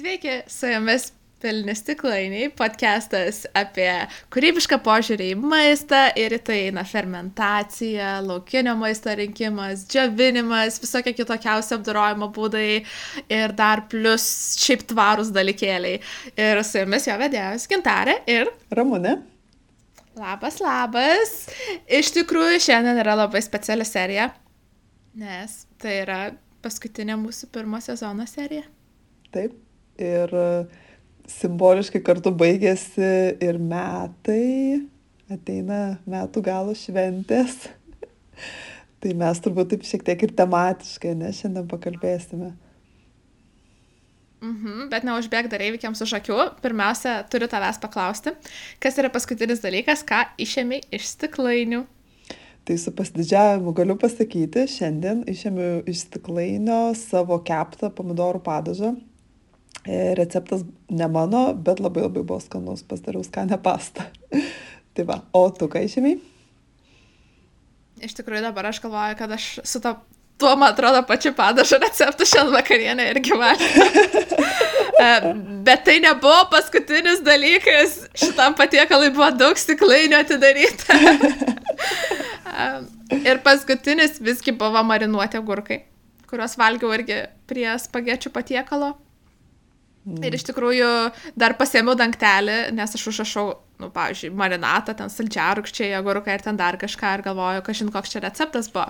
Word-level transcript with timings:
Sveiki, 0.00 0.42
su 0.48 0.66
jumis 0.66 1.12
Pilni 1.40 1.74
stiklainiai, 1.76 2.46
podcastas 2.56 3.42
apie 3.56 3.88
kūrybišką 4.32 4.78
požiūrį 4.80 5.26
į 5.34 5.36
maistą 5.42 6.00
ir 6.16 6.32
į 6.36 6.38
tai 6.46 6.56
eina 6.70 6.86
fermentacija, 6.88 8.14
laukinio 8.24 8.78
maisto 8.80 9.12
rinkimas, 9.20 9.84
džiavinimas, 9.92 10.80
visokie 10.80 11.12
kitokiausi 11.18 11.76
apdorojimo 11.76 12.30
būdai 12.32 12.64
ir 13.36 13.56
dar 13.60 13.84
plus 13.92 14.24
šiaip 14.62 14.88
tvarūs 14.88 15.34
dalykėliai. 15.36 16.00
Ir 16.32 16.64
su 16.64 16.80
jumis 16.80 17.08
jo 17.10 17.20
vedėjas 17.20 17.68
Gintarė 17.68 18.22
ir 18.24 18.48
Ramūnė. 18.72 19.16
Labas, 20.16 20.62
labas. 20.64 21.40
Iš 22.00 22.16
tikrųjų, 22.22 22.60
šiandien 22.70 23.04
yra 23.04 23.20
labai 23.20 23.44
speciali 23.44 23.84
serija, 23.84 24.30
nes 25.20 25.64
tai 25.76 25.98
yra 26.06 26.22
paskutinė 26.64 27.20
mūsų 27.20 27.52
pirmo 27.52 27.84
sezono 27.84 28.24
serija. 28.28 28.64
Taip. 29.36 29.66
Ir 30.00 30.32
simboliškai 31.30 32.00
kartu 32.04 32.32
baigėsi 32.34 33.10
ir 33.44 33.58
metai, 33.62 34.86
ateina 35.30 36.00
metų 36.08 36.42
galo 36.46 36.74
šventės. 36.76 37.68
tai 39.00 39.14
mes 39.16 39.44
turbūt 39.44 39.74
taip 39.74 39.86
šiek 39.86 40.04
tiek 40.06 40.26
ir 40.26 40.34
tematiškai, 40.36 41.14
ne, 41.18 41.30
šiandien 41.36 41.68
pakalbėsime. 41.70 42.50
Mhm, 44.40 44.88
bet 44.88 45.04
neužbėg 45.04 45.50
dar 45.52 45.60
įvykiams 45.60 46.00
už 46.00 46.14
akių. 46.16 46.38
Pirmiausia, 46.64 47.18
turiu 47.28 47.48
tavęs 47.52 47.80
paklausti, 47.82 48.32
kas 48.80 48.96
yra 49.00 49.12
paskutinis 49.12 49.60
dalykas, 49.60 50.04
ką 50.08 50.22
išėmė 50.40 50.80
iš 50.96 51.10
stiklainių. 51.12 51.84
Tai 52.64 52.76
su 52.80 52.92
pasididžiavimu 52.96 53.72
galiu 53.76 53.96
pasakyti, 54.00 54.64
šiandien 54.68 55.22
išėmiau 55.28 55.82
iš 55.88 56.06
stiklainio 56.06 56.80
savo 56.96 57.40
keptą 57.44 57.92
pomidorų 57.96 58.40
padažą, 58.44 58.94
E, 58.96 59.09
receptas 59.86 60.64
ne 60.90 61.08
mano, 61.08 61.54
bet 61.54 61.80
labai 61.80 62.04
labai 62.04 62.22
buvo 62.22 62.40
skanus, 62.42 62.82
pasidariau 62.84 63.24
skanę 63.24 63.58
pastą. 63.62 64.04
tai 64.94 65.06
va, 65.08 65.22
o 65.32 65.46
tu 65.54 65.68
ką 65.70 65.84
išėmiai? 65.86 66.20
Iš 68.00 68.16
tikrųjų 68.16 68.44
dabar 68.46 68.70
aš 68.70 68.80
galvoju, 68.84 69.16
kad 69.18 69.32
aš 69.36 69.46
su 69.64 69.80
to, 69.84 69.94
tuo, 70.40 70.54
man 70.56 70.72
atrodo, 70.72 71.02
pačiu 71.08 71.32
padažo 71.36 71.78
receptu 71.80 72.24
šiandien 72.28 72.56
vakarienę 72.56 73.10
irgi 73.14 73.36
valgiau. 73.36 73.74
E, 75.00 75.32
bet 75.64 75.86
tai 75.86 75.94
nebuvo 76.04 76.42
paskutinis 76.52 77.22
dalykas, 77.24 77.94
šitam 78.20 78.52
patiekalui 78.52 79.08
buvo 79.14 79.30
daug 79.32 79.56
stiklainių 79.56 80.18
atidaryta. 80.18 80.98
E, 82.50 82.64
ir 83.16 83.38
paskutinis 83.40 84.18
visgi 84.20 84.52
buvo 84.52 84.82
marinuoti 84.84 85.38
agurkai, 85.38 85.78
kuriuos 86.28 86.58
valgiau 86.60 86.90
irgi 86.92 87.22
prie 87.48 87.70
spagečių 87.80 88.32
patiekalo. 88.34 88.90
Mm. 90.08 90.22
Ir 90.24 90.36
iš 90.38 90.46
tikrųjų 90.48 90.88
dar 91.38 91.54
pasėmiau 91.60 91.92
dangtelį, 91.98 92.70
nes 92.72 92.96
aš 92.96 93.02
užrašau, 93.10 93.44
nu, 93.82 93.90
pavyzdžiui, 93.92 94.32
marinatą, 94.36 94.94
ten 94.96 95.12
saldžiarūkščiai, 95.12 95.92
agurkai 95.98 96.38
ir 96.38 96.44
ten 96.46 96.56
dar 96.56 96.78
kažką 96.80 97.18
ir 97.18 97.24
galvoju, 97.26 97.64
kažin 97.66 97.92
koks 97.92 98.14
čia 98.14 98.24
receptas 98.24 98.70
buvo. 98.72 98.88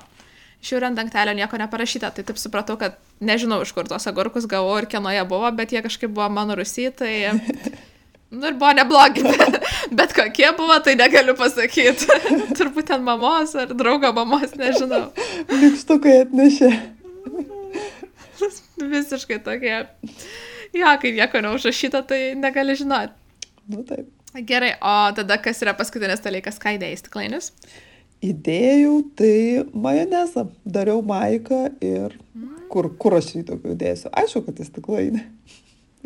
Žiūrint 0.62 0.94
dangtelio 0.94 1.32
nieko 1.34 1.58
neparašyta, 1.58 2.12
tai 2.14 2.22
taip 2.28 2.38
supratau, 2.38 2.76
kad 2.78 2.98
nežinau, 3.24 3.62
iš 3.64 3.72
kur 3.74 3.88
tuos 3.88 4.06
agurkus 4.06 4.46
gavau 4.46 4.76
ir 4.78 4.86
kieno 4.92 5.10
jie 5.10 5.24
buvo, 5.26 5.50
bet 5.56 5.72
jie 5.74 5.82
kažkaip 5.82 6.12
buvo 6.14 6.28
mano 6.32 6.58
rusy, 6.58 6.90
tai... 6.94 7.14
Nu 8.30 8.46
ir 8.46 8.54
buvo 8.54 8.70
neblogi, 8.78 9.24
bet, 9.26 9.56
bet 9.98 10.12
kokie 10.14 10.52
buvo, 10.54 10.76
tai 10.86 10.92
negaliu 10.94 11.32
pasakyti. 11.34 12.06
Turbūt 12.58 12.86
ten 12.92 13.02
mamos 13.02 13.56
ar 13.58 13.72
draugo 13.74 14.12
mamos, 14.14 14.54
nežinau. 14.54 15.08
Likštukai 15.50 16.20
atnešė. 16.28 16.70
Visiškai 18.78 19.40
tokie 19.42 19.74
jo, 20.76 20.94
kai 21.02 21.12
nieko 21.16 21.42
neužrašyta, 21.44 22.02
tai 22.08 22.20
negali 22.38 22.76
žinoti. 22.78 23.14
Nu 23.70 23.84
taip. 23.86 24.08
Gerai, 24.46 24.76
o 24.78 24.94
tada 25.14 25.40
kas 25.42 25.58
yra 25.64 25.74
paskutinis 25.74 26.22
dalykas, 26.22 26.60
ką 26.62 26.76
įdėjai 26.76 26.98
stiklainius? 27.00 27.50
Įdėjau 28.22 28.94
tai 29.18 29.64
majonezą. 29.74 30.44
Dariau 30.68 31.00
maiką 31.02 31.64
ir 31.82 32.14
kur, 32.70 32.92
kur 33.00 33.16
aš 33.18 33.32
jį 33.34 33.44
tokiu 33.48 33.74
dėsiu. 33.78 34.12
Aišku, 34.14 34.44
kad 34.46 34.60
į 34.60 34.66
stiklainį. 34.68 35.22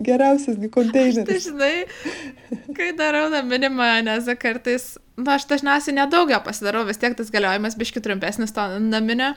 Geriausiasgi 0.05 0.71
konteineris. 0.75 1.29
Tai 1.29 1.41
žinai, 1.43 2.63
kai 2.75 2.89
darau 2.99 3.29
naminį 3.31 3.71
majonezą 3.77 4.35
kartais, 4.41 4.95
na, 5.15 5.23
nu, 5.23 5.29
aš 5.37 5.47
dažniausiai 5.53 5.95
nedaug 6.01 6.33
jo 6.33 6.41
pasidarau, 6.47 6.83
vis 6.89 6.99
tiek 7.03 7.15
tas 7.19 7.31
galiojimas 7.35 7.77
biški 7.79 8.03
trumpesnis 8.03 8.55
to 8.57 8.65
naminio. 8.83 9.35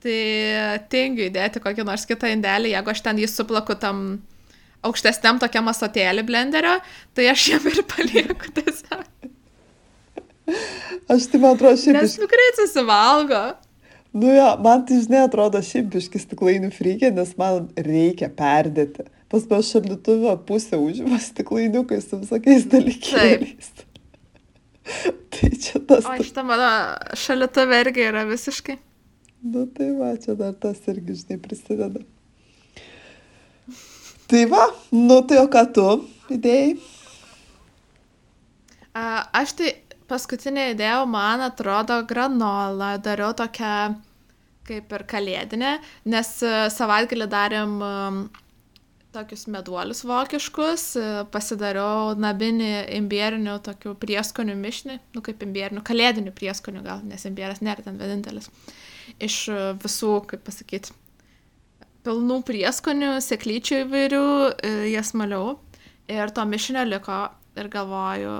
Tai 0.00 0.20
tingiu 0.92 1.26
įdėti 1.26 1.60
kokį 1.60 1.84
nors 1.84 2.06
kitą 2.08 2.30
indelį, 2.32 2.72
jeigu 2.72 2.92
aš 2.94 3.02
ten 3.04 3.20
jį 3.20 3.28
suplaku 3.28 3.76
tam 3.76 4.20
aukštesniam 4.86 5.40
tokiam 5.42 5.68
asotėlį 5.72 6.24
blenderio, 6.28 6.76
tai 7.16 7.30
aš 7.32 7.46
jam 7.54 7.66
ir 7.70 7.82
palieku 7.88 8.52
tiesiog. 8.56 9.06
Aš 11.10 11.26
tai 11.30 11.40
man 11.42 11.56
atrodo 11.56 11.76
šiaip. 11.78 11.98
Nes 12.00 12.16
nukreit 12.20 12.58
susivalgo. 12.58 13.42
Nu 14.12 14.32
jo, 14.34 14.48
man 14.64 14.82
tai 14.86 14.98
žinai 15.04 15.22
atrodo 15.28 15.60
šiaip 15.62 15.92
biškis 15.92 16.26
stiklainių 16.26 16.72
frykė, 16.74 17.12
nes 17.14 17.30
man 17.38 17.68
reikia 17.78 18.30
perdėti. 18.34 19.06
Pas 19.30 19.44
pas 19.46 19.62
šaldytuvę 19.62 20.34
pusę 20.48 20.80
užima 20.82 21.20
stiklainiukai 21.22 22.00
su 22.02 22.18
visokiais 22.18 22.66
dalykais. 22.72 23.70
tai 25.30 25.50
čia 25.54 25.78
tas. 25.86 26.08
O 26.08 26.16
šitą 26.18 26.42
mano 26.46 26.70
šaldytuvė 27.14 27.84
irgi 27.84 28.08
yra 28.08 28.24
visiškai. 28.26 28.80
Nu 29.52 29.68
tai 29.70 29.92
va, 29.96 30.16
čia 30.20 30.34
dar 30.36 30.56
tas 30.58 30.82
irgi, 30.90 31.14
žinai, 31.22 31.38
prisideda. 31.40 32.02
Tai 34.30 34.44
va, 34.46 34.64
nu 34.94 35.20
tai 35.26 35.40
o 35.42 35.48
ką 35.50 35.64
tu 35.74 35.86
idėjai? 36.30 36.74
Aš 39.40 39.56
tai 39.58 39.72
paskutinė 40.10 40.68
idėja, 40.74 41.00
man 41.10 41.42
atrodo, 41.42 41.96
granolą. 42.06 42.92
Dariau 43.02 43.34
tokią 43.34 43.72
kaip 44.70 44.94
ir 44.94 45.04
kalėdinę, 45.10 45.72
nes 46.14 46.30
savaitgalį 46.76 47.26
darėm 47.32 47.74
tokius 49.10 49.48
meduolius 49.50 50.04
vokiškus, 50.06 50.84
pasidariau 51.34 52.14
nabinį 52.14 52.70
imbierinių 53.00 53.56
tokių 53.66 53.96
prieskonių 53.98 54.54
mišinį, 54.60 55.00
nu 55.16 55.24
kaip 55.26 55.42
imbierinių, 55.42 55.82
kalėdinių 55.86 56.34
prieskonių 56.38 56.84
gal, 56.86 57.02
nes 57.02 57.26
imbieras 57.26 57.64
nėra 57.66 57.82
ten 57.82 57.98
vienintelis. 57.98 58.46
Iš 59.18 59.42
visų, 59.82 60.20
kaip 60.30 60.46
pasakyti, 60.46 60.94
pilnų 62.06 62.40
prieskonių, 62.48 63.16
seklyčių 63.24 63.82
įvairių, 63.84 64.26
e, 64.52 64.72
jas 64.94 65.12
maliau. 65.14 65.58
Ir 66.10 66.32
to 66.34 66.44
mišinio 66.48 66.84
liko 66.88 67.28
ir 67.58 67.68
galvoju, 67.70 68.36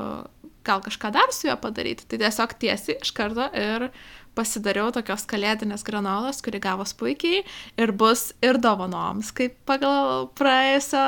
gal 0.67 0.83
kažką 0.85 1.13
dar 1.15 1.33
su 1.33 1.49
juo 1.49 1.57
padaryti. 1.61 2.07
Tai 2.09 2.19
tiesiog 2.23 2.57
tiesiai 2.61 2.99
iš 3.01 3.13
karto 3.17 3.47
ir 3.57 3.91
pasidariau 4.39 4.91
tokios 4.95 5.27
kalėdinės 5.31 5.85
granolos, 5.87 6.41
kuri 6.45 6.61
gavos 6.63 6.93
puikiai 6.97 7.43
ir 7.81 7.93
bus 7.93 8.31
ir 8.45 8.61
dovanoms, 8.63 9.33
kaip 9.37 9.57
pagal 9.69 10.29
praėjusio 10.39 11.05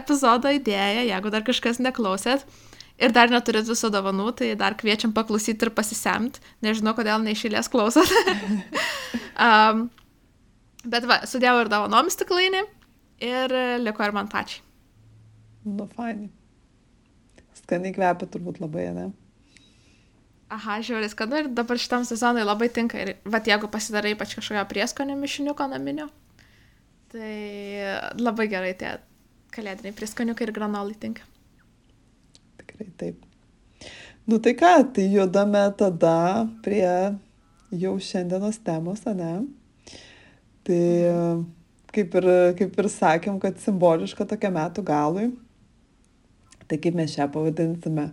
epizodo 0.00 0.52
idėją, 0.54 1.04
jeigu 1.10 1.34
dar 1.34 1.44
kažkas 1.46 1.82
neklausėt. 1.82 2.46
Ir 3.02 3.10
dar 3.10 3.26
neturit 3.26 3.66
viso 3.66 3.88
dovanų, 3.90 4.28
tai 4.38 4.52
dar 4.54 4.76
kviečiam 4.78 5.10
paklausyti 5.12 5.66
ir 5.66 5.72
pasisemti. 5.74 6.38
Nežinau, 6.62 6.92
kodėl 6.94 7.24
neišėlės 7.26 7.66
klausot. 7.72 8.06
um, 9.46 9.88
Bet 10.84 11.06
va, 11.08 11.22
sudėjau 11.28 11.64
ir 11.64 11.72
davonom 11.72 12.10
stiklainį 12.12 12.62
ir 13.24 13.54
liko 13.80 14.04
ir 14.04 14.14
man 14.16 14.28
pačiai. 14.32 14.62
Nu, 15.64 15.86
fainai. 15.88 16.28
Skaniai 17.56 17.94
kvepia 17.96 18.28
turbūt 18.28 18.60
labai, 18.60 18.90
ne? 18.92 19.06
Aha, 20.52 20.76
žiūrės, 20.84 21.14
skanu 21.14 21.40
ir 21.40 21.48
dabar 21.56 21.80
šitam 21.80 22.04
sezonui 22.06 22.44
labai 22.44 22.68
tinka. 22.72 23.00
Ir 23.00 23.14
va, 23.24 23.40
jeigu 23.40 23.70
pasidarai 23.72 24.12
ypač 24.14 24.36
kažkokio 24.36 24.66
prieskonio 24.70 25.16
mišiniuko 25.18 25.66
naminio, 25.72 26.10
tai 27.14 27.32
labai 28.20 28.46
gerai 28.52 28.74
tie 28.78 28.98
kalėdiniai 29.54 29.96
prieskoniukai 29.96 30.48
ir 30.48 30.52
granolai 30.54 30.98
tinka. 31.00 31.24
Tikrai 32.60 32.90
taip. 33.00 33.24
Nu 34.28 34.38
tai 34.42 34.54
ką, 34.58 34.76
tai 34.96 35.08
judame 35.12 35.64
tada 35.80 36.44
prie 36.64 36.86
jau 37.72 37.96
šiandienos 38.00 38.60
temos, 38.64 39.04
ne? 39.16 39.32
Tai 40.64 41.44
kaip 41.94 42.18
ir, 42.18 42.28
kaip 42.58 42.78
ir 42.80 42.90
sakėm, 42.90 43.38
kad 43.42 43.58
simboliška 43.62 44.26
tokia 44.28 44.50
metų 44.54 44.84
galui. 44.86 45.30
Tai 46.68 46.78
kaip 46.80 46.96
mes 46.96 47.12
šią 47.14 47.28
pavadinsime? 47.32 48.08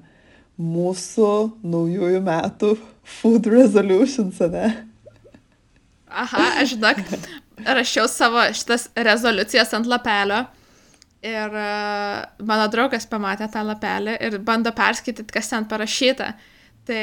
Mūsų 0.61 1.27
naujųjų 1.65 2.19
metų 2.25 2.73
food 3.17 3.47
resolutions, 3.49 4.41
ne? 4.51 4.67
Aha, 6.11 6.43
aš 6.61 6.75
žinok, 6.75 6.99
rašiau 7.65 8.05
savo 8.11 8.43
šitas 8.53 8.89
rezoliucijas 8.99 9.71
ant 9.77 9.87
lapelio 9.89 10.43
ir 11.23 11.55
uh, 11.55 12.19
mano 12.45 12.67
draugas 12.73 13.07
pamatė 13.09 13.47
tą 13.53 13.63
lapelį 13.65 14.17
ir 14.27 14.37
bando 14.45 14.73
perskaityti, 14.75 15.31
kas 15.33 15.49
ten 15.53 15.67
parašyta. 15.71 16.33
Tai 16.85 17.01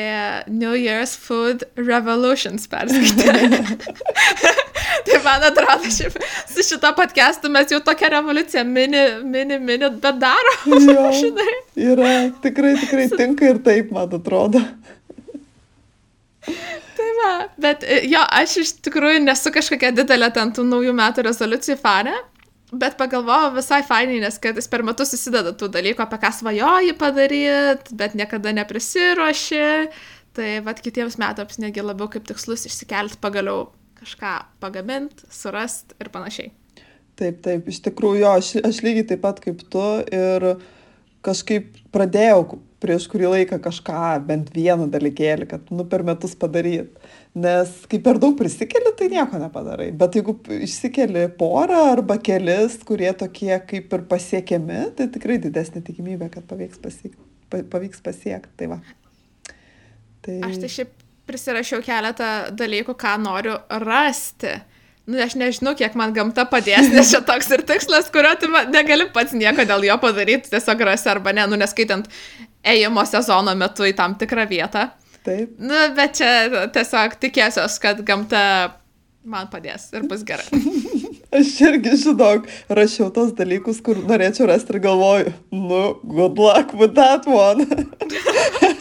New 0.51 0.75
Year's 0.75 1.15
Food 1.17 1.63
Revolutions 1.79 2.67
perskaitė. 2.71 3.79
tai 5.09 5.21
man 5.25 5.47
atrodo, 5.49 5.91
šiaip 5.93 6.19
su 6.53 6.65
šito 6.67 6.93
podcastu 6.97 7.51
mes 7.53 7.73
jau 7.73 7.81
tokią 7.85 8.13
revoliuciją 8.17 8.65
mini, 8.69 9.05
mini, 9.25 9.59
mini, 9.59 9.91
bet 10.05 10.21
daro. 10.23 10.55
Jo, 10.89 11.95
yra, 11.95 12.13
tikrai, 12.43 12.75
tikrai 12.81 13.09
tinka 13.13 13.49
ir 13.53 13.61
taip, 13.65 13.93
man 13.95 14.11
atrodo. 14.19 14.63
Tai 16.99 17.11
va, 17.21 17.33
bet 17.61 17.85
jo, 18.09 18.23
aš 18.41 18.57
iš 18.63 18.73
tikrųjų 18.87 19.21
nesu 19.27 19.53
kažkokia 19.55 19.93
didelė 19.95 20.33
ten 20.35 20.51
tų 20.55 20.65
naujų 20.67 20.95
metų 20.97 21.25
rezoliucijų 21.29 21.79
fane, 21.81 22.15
bet 22.73 22.99
pagalvojau 23.01 23.55
visai 23.57 23.81
fainai, 23.87 24.19
nes 24.23 24.39
kad 24.43 24.59
jis 24.59 24.69
per 24.71 24.85
metus 24.87 25.13
susideda 25.15 25.55
tų 25.57 25.71
dalykų, 25.77 26.05
apie 26.05 26.21
ką 26.25 26.33
svajoji 26.41 26.95
padaryti, 27.01 27.97
bet 28.01 28.17
niekada 28.19 28.55
neprisiruoši. 28.61 29.67
Tai 30.39 30.51
vad 30.67 30.81
kitiems 30.85 31.17
metams 31.19 31.59
negi 31.59 31.83
labiau 31.83 32.11
kaip 32.13 32.27
tikslus 32.29 32.67
išsikelti 32.69 33.19
pagaliau 33.23 33.69
kažką 33.99 34.35
pagaminti, 34.63 35.27
surasti 35.35 35.99
ir 36.01 36.11
panašiai. 36.15 36.53
Taip, 37.19 37.41
taip, 37.43 37.67
iš 37.71 37.83
tikrųjų, 37.83 38.23
jo, 38.23 38.33
aš, 38.39 38.53
aš 38.69 38.81
lygiai 38.87 39.07
taip 39.11 39.23
pat 39.25 39.41
kaip 39.43 39.65
tu 39.73 39.85
ir 40.15 40.53
kažkaip 41.27 41.73
pradėjau 41.95 42.61
prieš 42.83 43.09
kurį 43.11 43.33
laiką 43.33 43.59
kažką, 43.63 44.03
bent 44.29 44.53
vieną 44.55 44.87
dalykėlį, 44.93 45.49
kad 45.51 45.73
nu 45.75 45.87
per 45.91 46.05
metus 46.07 46.37
padaryt. 46.39 46.95
Nes 47.39 47.73
kai 47.91 48.01
per 48.03 48.21
daug 48.23 48.37
prisikeli, 48.39 48.93
tai 48.99 49.11
nieko 49.13 49.41
nepadarai. 49.43 49.89
Bet 49.99 50.15
jeigu 50.19 50.37
išsikeli 50.63 51.27
porą 51.39 51.81
arba 51.93 52.19
kelis, 52.23 52.79
kurie 52.87 53.11
tokie 53.19 53.53
kaip 53.67 53.99
ir 53.99 54.07
pasiekiami, 54.11 54.85
tai 54.99 55.09
tikrai 55.15 55.41
didesnė 55.43 55.83
tikimybė, 55.87 56.31
kad 56.35 56.47
pavyks 56.51 56.81
pasiekti. 56.83 57.19
Pavyks 57.51 58.03
pasiekti. 58.05 58.55
Tai 58.61 58.73
va. 58.77 58.81
Tai... 60.23 60.41
Aš 60.49 60.63
tai 60.63 60.73
šiaip 60.79 60.95
prisirašiau 61.29 61.85
keletą 61.85 62.33
dalykų, 62.57 62.97
ką 62.99 63.15
noriu 63.23 63.59
rasti. 63.85 64.57
Nu, 65.09 65.17
aš 65.25 65.39
nežinau, 65.41 65.73
kiek 65.77 65.95
man 65.97 66.13
gamta 66.17 66.45
padės, 66.49 66.91
nes 66.95 67.13
čia 67.13 67.23
toks 67.25 67.49
ir 67.55 67.65
tikslas, 67.69 68.11
kurio 68.13 68.35
tu 68.41 68.51
negali 68.73 69.09
pats 69.15 69.37
nieko 69.37 69.65
dėl 69.69 69.87
jo 69.89 69.99
padaryti, 70.03 70.53
tiesiog 70.53 70.85
rasi 70.91 71.09
arba 71.13 71.33
ne, 71.37 71.47
nu, 71.49 71.61
neskaitant 71.61 72.11
ėjimo 72.67 73.05
sezono 73.09 73.55
metu 73.57 73.89
į 73.89 73.95
tam 73.97 74.19
tikrą 74.21 74.45
vietą. 74.51 74.91
Taip. 75.25 75.57
Nu, 75.61 75.77
bet 75.97 76.21
čia 76.21 76.69
tiesiog 76.75 77.17
tikėsiuos, 77.21 77.81
kad 77.83 78.05
gamta 78.07 78.43
man 79.29 79.49
padės 79.53 79.91
ir 79.97 80.09
bus 80.09 80.25
gerai. 80.29 80.49
Aš 81.29 81.49
irgi 81.61 81.93
žinok, 82.01 82.47
rašiau 82.73 83.11
tos 83.13 83.35
dalykus, 83.37 83.83
kur 83.85 83.99
norėčiau 84.01 84.47
rasti 84.49 84.73
ir 84.73 84.81
galvoju, 84.81 85.33
nu, 85.53 85.81
good 86.09 86.39
luck 86.41 86.73
with 86.73 86.95
that 86.97 87.27
one. 87.29 87.67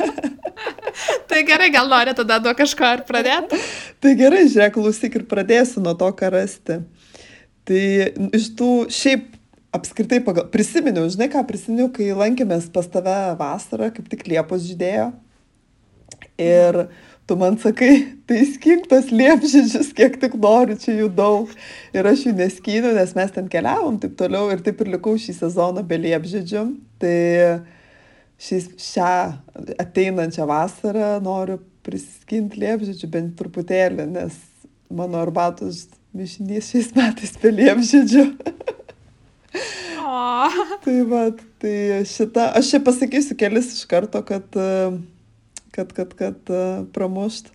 tai 1.29 1.41
gerai, 1.44 1.67
gal 1.75 1.91
nori 1.91 2.13
tada 2.15 2.38
nuo 2.44 2.53
kažko 2.55 2.94
ir 2.95 3.03
pradėti? 3.09 3.59
tai 4.03 4.13
gerai, 4.19 4.45
žiūrėk, 4.47 4.77
klausyk 4.77 5.19
ir 5.19 5.25
pradėsiu 5.27 5.83
nuo 5.83 5.91
to, 5.99 6.07
ką 6.15 6.31
rasti. 6.38 6.79
Tai 7.67 7.83
iš 8.39 8.47
tų 8.55 8.71
šiaip 8.95 9.27
apskritai 9.75 10.21
pagal... 10.23 10.47
prisiminiau, 10.53 11.03
žinai 11.11 11.27
ką 11.33 11.43
prisiminiau, 11.50 11.91
kai 11.91 12.13
lankėmės 12.15 12.71
pas 12.71 12.88
tave 12.88 13.17
vasarą, 13.43 13.91
kaip 13.91 14.07
tik 14.13 14.23
Liepos 14.31 14.63
žydėjo. 14.69 15.11
Ir 16.39 16.85
tu 17.27 17.35
man 17.35 17.57
sakai, 17.59 18.07
tai 18.27 18.39
skink-tas 18.47 19.09
liepžydžius, 19.12 19.91
kiek 19.95 20.15
tik 20.21 20.38
nori, 20.39 20.77
čia 20.79 20.95
jų 20.95 21.09
daug. 21.15 21.51
Ir 21.95 22.07
aš 22.07 22.27
jų 22.29 22.35
neskyniu, 22.38 22.94
nes 22.95 23.12
mes 23.18 23.33
ten 23.35 23.50
keliavom 23.51 23.97
taip 24.00 24.15
toliau 24.19 24.47
ir 24.53 24.63
taip 24.63 24.79
ir 24.83 24.94
likau 24.95 25.18
šį 25.19 25.35
sezoną 25.41 25.83
be 25.88 26.00
liepžydžių. 26.06 26.63
Tai 27.03 27.18
šis, 28.39 28.69
šią 28.79 29.12
ateinančią 29.83 30.47
vasarą 30.47 31.18
noriu 31.25 31.59
priskinti 31.83 32.62
liepžydžių 32.63 33.12
bent 33.12 33.35
truputėlį, 33.39 34.07
nes 34.15 34.39
mano 34.88 35.19
arbatos 35.19 35.85
mišinys 36.15 36.71
šiais 36.71 36.94
metais 36.95 37.35
be 37.41 37.51
liepžydžių. 37.59 38.25
tai 40.85 40.97
va, 41.12 41.27
tai 41.59 41.75
šitą, 42.07 42.47
aš 42.56 42.71
čia 42.71 42.83
pasakysiu 42.88 43.35
kelis 43.39 43.74
iš 43.75 43.83
karto, 43.89 44.24
kad, 44.24 44.59
kad, 45.77 45.94
kad, 45.95 46.13
kad 46.18 46.53
pramušt. 46.95 47.53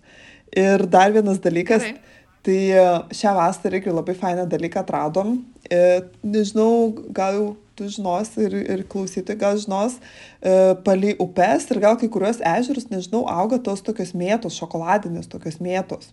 Ir 0.57 0.85
dar 0.87 1.13
vienas 1.13 1.39
dalykas, 1.41 1.85
Gerai. 1.85 2.19
tai 2.45 3.13
šią 3.17 3.33
vasarą 3.37 3.79
irgi 3.79 3.93
labai 3.93 4.15
fainą 4.17 4.45
dalyką 4.49 4.83
atradom. 4.83 5.39
E, 5.69 6.03
nežinau, 6.23 6.93
gal 7.15 7.37
jau 7.39 7.51
tu 7.75 7.87
žinosi 7.89 8.45
ir, 8.45 8.55
ir 8.75 8.83
klausytojai 8.89 9.39
gal 9.39 9.57
žinos, 9.61 9.95
e, 10.41 10.75
palei 10.85 11.15
upes 11.21 11.69
ir 11.71 11.79
gal 11.83 11.97
kai 11.99 12.09
kuriuos 12.11 12.41
ežerus, 12.53 12.89
nežinau, 12.91 13.23
auga 13.29 13.59
tos 13.61 13.81
tokios 13.85 14.13
mėtos, 14.17 14.57
šokoladinės 14.59 15.29
tokios 15.31 15.59
mėtos. 15.63 16.11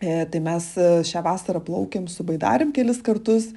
E, 0.00 0.24
tai 0.32 0.40
mes 0.42 0.70
e, 0.80 0.88
šią 1.06 1.22
vasarą 1.26 1.60
plaukėm 1.64 2.08
su 2.08 2.24
baidarim 2.26 2.72
kelis 2.72 3.02
kartus 3.04 3.50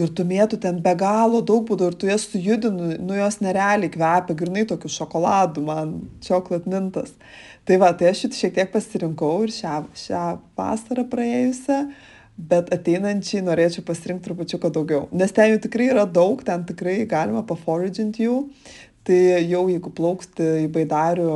ir 0.00 0.12
tų 0.16 0.26
mėtų 0.28 0.60
ten 0.62 0.80
be 0.84 0.92
galo 0.98 1.42
daug 1.44 1.64
būdavo 1.68 1.92
ir 1.92 1.98
tu 2.00 2.10
jas 2.10 2.26
sujudinu, 2.30 2.96
nu 3.02 3.16
jos 3.16 3.40
nerealiai 3.44 3.92
kvepia, 3.92 4.36
grinai 4.38 4.66
tokių 4.68 4.90
šokoladų 4.92 5.64
man, 5.66 5.94
čoklat 6.24 6.68
mintas. 6.70 7.14
Tai 7.66 7.80
va, 7.82 7.92
tai 7.96 8.12
aš 8.12 8.26
šiek 8.36 8.54
tiek 8.58 8.68
pasirinkau 8.74 9.40
ir 9.46 9.54
šią, 9.54 9.78
šią 10.06 10.26
vasarą 10.58 11.06
praėjusią 11.10 11.80
bet 12.36 12.68
ateinančiai 12.74 13.40
norėčiau 13.44 13.84
pasirinkti 13.86 14.28
trupučiuką 14.28 14.70
daugiau. 14.72 15.06
Nes 15.16 15.32
ten 15.32 15.54
jų 15.54 15.60
tikrai 15.64 15.88
yra 15.94 16.04
daug, 16.04 16.42
ten 16.44 16.66
tikrai 16.68 16.98
galima 17.08 17.42
paforagint 17.48 18.20
jų. 18.20 18.42
Tai 19.06 19.18
jau 19.46 19.62
jeigu 19.70 19.92
plauksti 19.94 20.48
į 20.64 20.68
baidarių 20.74 21.30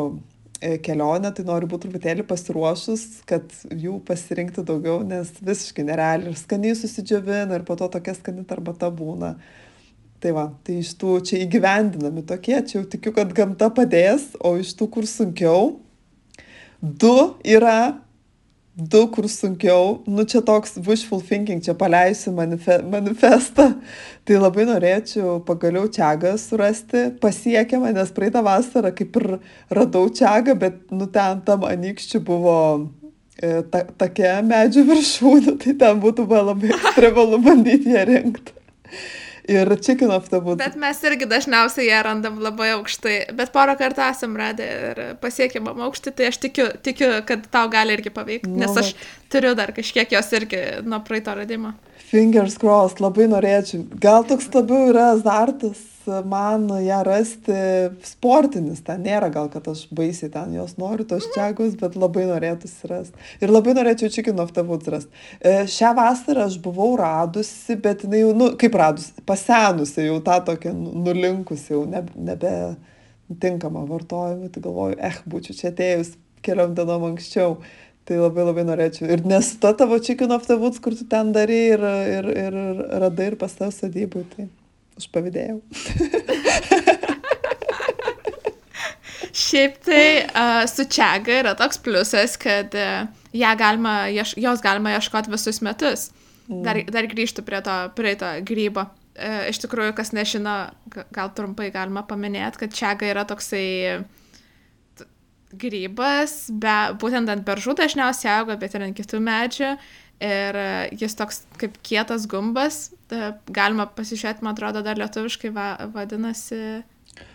kelionę, 0.60 1.30
tai 1.32 1.44
noriu 1.48 1.68
būti 1.70 1.88
truputėlį 1.88 2.26
pasiruošus, 2.28 3.04
kad 3.28 3.48
jų 3.72 3.98
pasirinkti 4.06 4.64
daugiau, 4.66 5.00
nes 5.06 5.32
visiškai 5.40 5.86
nerealiai 5.88 6.32
ir 6.32 6.38
skaniai 6.38 6.76
susidžiavina 6.76 7.56
ir 7.56 7.64
po 7.68 7.78
to 7.80 7.88
tokia 7.92 8.14
skani 8.18 8.44
arbata 8.48 8.90
būna. 8.92 9.34
Tai 10.20 10.34
va, 10.36 10.44
tai 10.66 10.82
iš 10.82 10.92
tų 11.00 11.14
čia 11.24 11.38
įgyvendinami 11.46 12.26
tokie, 12.28 12.58
čia 12.68 12.76
jau 12.80 12.84
tikiu, 12.92 13.14
kad 13.16 13.32
gamta 13.32 13.70
padės, 13.72 14.34
o 14.36 14.52
iš 14.60 14.74
tų, 14.76 14.90
kur 14.92 15.08
sunkiau, 15.08 15.78
du 16.80 17.14
yra 17.40 17.96
du, 18.80 19.04
kur 19.12 19.28
sunkiau, 19.28 20.00
nu 20.06 20.24
čia 20.24 20.40
toks 20.46 20.78
wishful 20.86 21.20
thinking, 21.22 21.62
čia 21.64 21.74
paleisiu 21.78 22.32
manife, 22.36 22.80
manifestą. 22.90 23.66
Tai 24.24 24.38
labai 24.40 24.66
norėčiau 24.68 25.38
pagaliau 25.46 25.90
čiagą 25.92 26.36
surasti, 26.40 27.06
pasiekiamą, 27.22 27.92
nes 27.96 28.12
praeitą 28.16 28.42
vasarą 28.46 28.92
kaip 28.96 29.20
ir 29.20 29.28
radau 29.72 30.08
čiagą, 30.08 30.56
bet 30.60 30.80
nu 30.94 31.08
ten 31.12 31.42
tam 31.46 31.66
anykščių 31.68 32.22
buvo 32.26 32.58
e, 33.40 33.60
ta, 33.72 33.84
tokia 34.00 34.38
medžių 34.46 34.86
viršūnė, 34.92 35.56
tai 35.64 35.76
ten 35.84 36.02
būtų 36.02 36.28
labai 36.30 36.74
ekstremalu 36.76 37.42
bandyti 37.44 37.96
ją 37.96 38.06
rinkti 38.08 38.58
ir 39.50 39.72
chicken 39.82 40.12
of 40.14 40.30
the 40.30 40.40
wood. 40.40 40.60
Bet 40.60 40.78
mes 40.80 41.02
irgi 41.06 41.28
dažniausiai 41.30 41.88
ją 41.88 42.00
randam 42.06 42.38
labai 42.42 42.70
aukštai, 42.76 43.16
bet 43.36 43.52
porą 43.54 43.76
kartų 43.80 44.04
esam 44.06 44.38
radę 44.38 44.70
ir 44.78 45.02
pasiekėm 45.22 45.70
aukštį, 45.74 46.14
tai 46.16 46.30
aš 46.30 46.40
tikiu, 46.46 46.70
tikiu, 46.86 47.12
kad 47.28 47.46
tau 47.52 47.66
gali 47.72 47.96
irgi 47.98 48.14
pavykti, 48.14 48.50
nes 48.62 48.80
aš 48.82 48.94
turiu 49.32 49.54
dar 49.58 49.74
kažkiek 49.76 50.12
jos 50.14 50.32
irgi 50.38 50.64
nuo 50.86 51.02
praeito 51.06 51.34
radimo. 51.36 51.74
Fingers 52.10 52.56
crossed, 52.58 53.02
labai 53.02 53.28
norėčiau. 53.30 53.84
Gal 54.02 54.26
toks 54.26 54.50
labiau 54.54 54.90
yra 54.90 55.12
azartas 55.14 55.89
man 56.06 56.68
ją 56.84 57.00
rasti 57.06 57.56
sportinis, 58.06 58.82
ten 58.86 59.02
nėra 59.04 59.30
gal, 59.32 59.48
kad 59.52 59.66
aš 59.70 59.86
baisiai 59.94 60.30
ten 60.32 60.54
jos 60.56 60.76
noriu, 60.80 61.06
tos 61.08 61.26
čiagus, 61.34 61.76
bet 61.80 61.98
labai 61.98 62.26
norėtųsi 62.28 62.90
rasti. 62.90 63.26
Ir 63.42 63.52
labai 63.52 63.74
norėčiau 63.78 64.12
Chicken 64.12 64.40
of 64.42 64.54
the 64.56 64.64
Woods 64.66 64.90
rasti. 64.92 65.10
E, 65.40 65.66
šią 65.70 65.92
vasarą 65.98 66.46
aš 66.48 66.60
buvau 66.62 66.94
radusi, 67.00 67.76
bet 67.80 68.06
jinai 68.06 68.22
jau, 68.24 68.32
nu, 68.36 68.50
kaip 68.60 68.78
radusi, 68.80 69.12
pasenusi, 69.28 70.06
jau 70.08 70.20
tą 70.26 70.40
tokią 70.48 70.74
nu, 70.76 70.94
nulinkusi, 71.06 71.74
jau 71.74 71.84
nebe, 71.88 72.14
nebe 72.30 72.54
tinkama 73.40 73.84
vartojimui, 73.88 74.50
tai 74.52 74.64
galvoju, 74.64 74.98
eh, 74.98 75.20
būčiau 75.30 75.58
čia 75.58 75.70
atėjus 75.70 76.16
keliom 76.46 76.74
dienom 76.74 77.10
anksčiau. 77.12 77.60
Tai 78.08 78.16
labai 78.16 78.42
labai 78.42 78.64
norėčiau. 78.66 79.06
Ir 79.12 79.20
nes 79.28 79.52
to 79.60 79.70
tavo 79.76 79.98
Chicken 80.02 80.32
of 80.32 80.46
the 80.48 80.56
Woods, 80.58 80.80
kur 80.82 80.96
tu 80.96 81.04
ten 81.06 81.30
darai 81.36 81.60
ir, 81.76 81.84
ir, 82.16 82.30
ir 82.46 82.56
radai 83.04 83.28
ir 83.30 83.36
pas 83.38 83.52
tavo 83.54 83.70
sodybui. 83.70 84.24
Tai 84.32 84.48
aš 85.00 85.08
pavydėjau. 85.14 85.58
Šiaip 89.40 89.76
tai 89.86 90.04
uh, 90.26 90.64
su 90.70 90.84
čiaga 90.90 91.36
yra 91.40 91.52
toks 91.58 91.78
pliusas, 91.82 92.36
kad 92.40 92.74
uh, 92.76 93.06
galima, 93.58 94.08
ieš, 94.10 94.34
jos 94.40 94.62
galima 94.64 94.96
ieškoti 94.96 95.30
visus 95.32 95.60
metus. 95.64 96.10
Mm. 96.48 96.62
Dar, 96.66 96.80
dar 96.90 97.06
grįžtų 97.10 97.44
prie 97.46 97.60
to, 97.66 97.76
prie 97.96 98.14
to 98.18 98.30
grybo. 98.46 98.88
Uh, 99.20 99.50
iš 99.50 99.60
tikrųjų, 99.62 99.94
kas 99.98 100.12
nežino, 100.16 100.56
gal 101.14 101.30
trumpai 101.36 101.70
galima 101.74 102.02
paminėti, 102.08 102.64
kad 102.64 102.74
čiaga 102.74 103.10
yra 103.10 103.26
toksai 103.28 104.02
grybas, 105.50 106.46
be, 106.62 106.76
būtent 107.00 107.30
ant 107.30 107.44
beržų 107.46 107.74
dažniausiai 107.80 108.32
auga, 108.38 108.56
bet 108.60 108.74
ir 108.74 108.86
ant 108.86 108.96
kitų 108.96 109.20
medžių. 109.24 109.74
Ir 110.20 110.56
jis 111.00 111.14
toks 111.16 111.44
kaip 111.60 111.78
kietas 111.86 112.26
gumbas, 112.28 112.90
galima 113.48 113.86
pasižiūrėti, 113.88 114.44
man 114.44 114.52
atrodo, 114.52 114.82
dar 114.84 115.00
lietuviškai 115.00 115.52
va, 115.56 115.70
vadinasi 115.94 116.82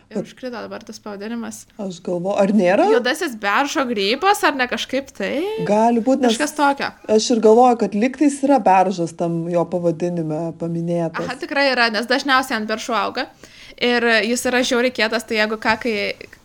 Ir 0.05 0.21
užkrito 0.21 0.53
dabar 0.53 0.83
tas 0.85 0.99
pavadinimas. 1.01 1.63
Aš 1.81 1.97
galvoju, 2.05 2.35
ar 2.37 2.51
nėra? 2.53 2.85
Juodasis 2.93 3.33
beržo 3.41 3.87
grybas, 3.89 4.43
ar 4.45 4.53
ne 4.57 4.67
kažkaip 4.69 5.09
tai? 5.17 5.39
Gali 5.65 6.03
būti, 6.05 6.21
nes 6.21 6.35
Kažkas 6.35 6.53
tokio. 6.57 6.91
aš 7.15 7.29
ir 7.33 7.41
galvoju, 7.41 7.79
kad 7.81 7.97
liktais 7.97 8.37
yra 8.45 8.59
beržas 8.61 9.15
tam 9.17 9.47
jo 9.49 9.65
pavadinime 9.71 10.51
paminėtas. 10.61 11.25
Aha, 11.25 11.37
tikrai 11.41 11.71
yra, 11.71 11.89
nes 11.93 12.05
dažniausiai 12.11 12.59
ant 12.59 12.69
beržų 12.69 12.93
auga. 12.99 13.25
Ir 13.83 14.05
jis 14.23 14.45
yra 14.47 14.61
žiauriai 14.63 14.93
kietas, 14.95 15.25
tai 15.27 15.41
jeigu 15.41 15.57
ką, 15.59 15.73
kai, 15.83 15.95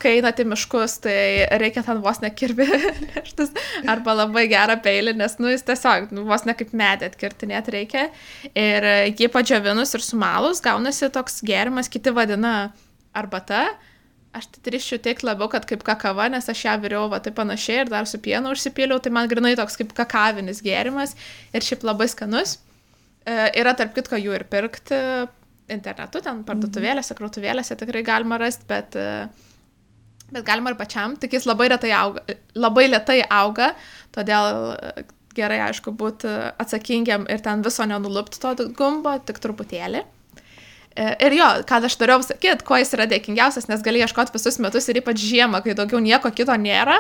kai 0.03 0.17
einate 0.19 0.43
miškus, 0.49 0.97
tai 1.05 1.47
reikia 1.63 1.85
ten 1.87 2.01
vos 2.03 2.19
nekirbi 2.25 2.67
neštis 3.13 3.53
arba 3.91 4.17
labai 4.25 4.49
gerą 4.51 4.75
peilį, 4.83 5.15
nes, 5.21 5.37
nu, 5.39 5.53
jis 5.53 5.63
tiesiog 5.69 6.11
nu, 6.17 6.25
vos 6.27 6.43
ne 6.49 6.57
kaip 6.59 6.75
medį 6.75 7.07
atkirtinėti 7.13 7.77
reikia. 7.77 8.09
Ir 8.51 8.89
jį 9.15 9.31
padžiavinus 9.31 9.95
ir 9.95 10.03
sumalus 10.03 10.65
gaunasi 10.65 11.13
toks 11.15 11.39
gėrimas, 11.47 11.93
kiti 11.93 12.11
vadina 12.17 12.73
arbata. 13.15 13.69
Aš 14.35 14.51
tai 14.51 14.67
drįščiau 14.67 14.99
teikti 15.03 15.27
labiau, 15.27 15.47
kad 15.51 15.65
kaip 15.71 15.87
kakava, 15.87 16.29
nes 16.31 16.47
aš 16.51 16.67
ją 16.67 16.77
viriau 16.83 17.09
va 17.11 17.19
taip 17.23 17.39
panašiai 17.39 17.85
ir 17.85 17.91
dar 17.91 18.07
su 18.07 18.19
pienu 18.23 18.53
užsipyliau, 18.55 18.99
tai 19.03 19.11
man 19.15 19.31
grinai 19.31 19.57
toks 19.59 19.79
kaip 19.79 19.95
kakavinis 19.95 20.63
gėrimas 20.67 21.17
ir 21.55 21.67
šiaip 21.67 21.87
labai 21.87 22.07
skanus. 22.11 22.59
E, 23.27 23.35
yra 23.59 23.75
tarp 23.79 23.95
kitko 23.95 24.19
jų 24.19 24.39
ir 24.39 24.47
pirkti 24.51 25.01
internetu, 25.73 26.23
ten 26.25 26.43
parduotuvėlėse, 26.47 27.17
krautuvėlėse 27.19 27.77
tikrai 27.81 28.03
galima 28.07 28.39
rasti, 28.41 28.67
bet, 28.71 28.97
e, 28.99 30.29
bet 30.31 30.45
galima 30.47 30.73
ir 30.73 30.79
pačiam, 30.79 31.17
tik 31.21 31.37
jis 31.39 31.49
labai 31.49 31.71
auga, 31.71 32.37
labai 32.55 32.87
lietai 32.91 33.21
auga, 33.25 33.73
todėl 34.15 34.75
e, 34.75 35.07
gerai, 35.37 35.61
aišku, 35.69 35.95
būti 35.95 36.31
atsakingiam 36.61 37.27
ir 37.31 37.43
ten 37.45 37.63
viso 37.63 37.87
nenulupti 37.87 38.41
to 38.43 38.55
gumbo, 38.77 39.17
tik 39.25 39.39
truputėlį. 39.43 40.05
E, 40.97 41.11
Ir 41.27 41.37
jo, 41.39 41.49
ką 41.65 41.83
aš 41.87 41.97
norėjau 42.01 42.23
sakyti, 42.33 42.67
kuo 42.67 42.79
jis 42.81 42.95
yra 42.97 43.07
dėkingiausias, 43.11 43.69
nes 43.71 43.83
gali 43.83 44.03
ieškoti 44.03 44.35
visus 44.35 44.59
metus 44.59 44.89
ir 44.91 44.99
ypač 45.01 45.23
žiemą, 45.23 45.63
kai 45.65 45.77
daugiau 45.79 46.03
nieko 46.03 46.33
kito 46.35 46.57
nėra 46.59 46.99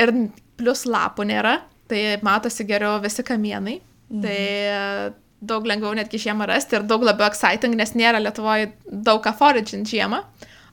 ir 0.00 0.14
plus 0.56 0.86
lapų 0.88 1.26
nėra, 1.28 1.58
tai 1.88 2.16
matosi 2.24 2.64
geriau 2.64 2.96
visi 3.04 3.22
kamienai. 3.22 3.78
Mhm. 4.08 4.22
Tai 4.24 5.27
daug 5.40 5.66
lengviau 5.66 5.94
netgi 5.96 6.20
žiemą 6.26 6.48
rasti 6.50 6.78
ir 6.78 6.86
daug 6.88 7.04
labiau 7.06 7.28
exciting, 7.30 7.76
nes 7.78 7.94
nėra 7.94 8.20
Lietuvoje 8.22 8.72
daug 8.86 9.22
ką 9.24 9.34
foraging 9.38 9.86
žiemą, 9.88 10.22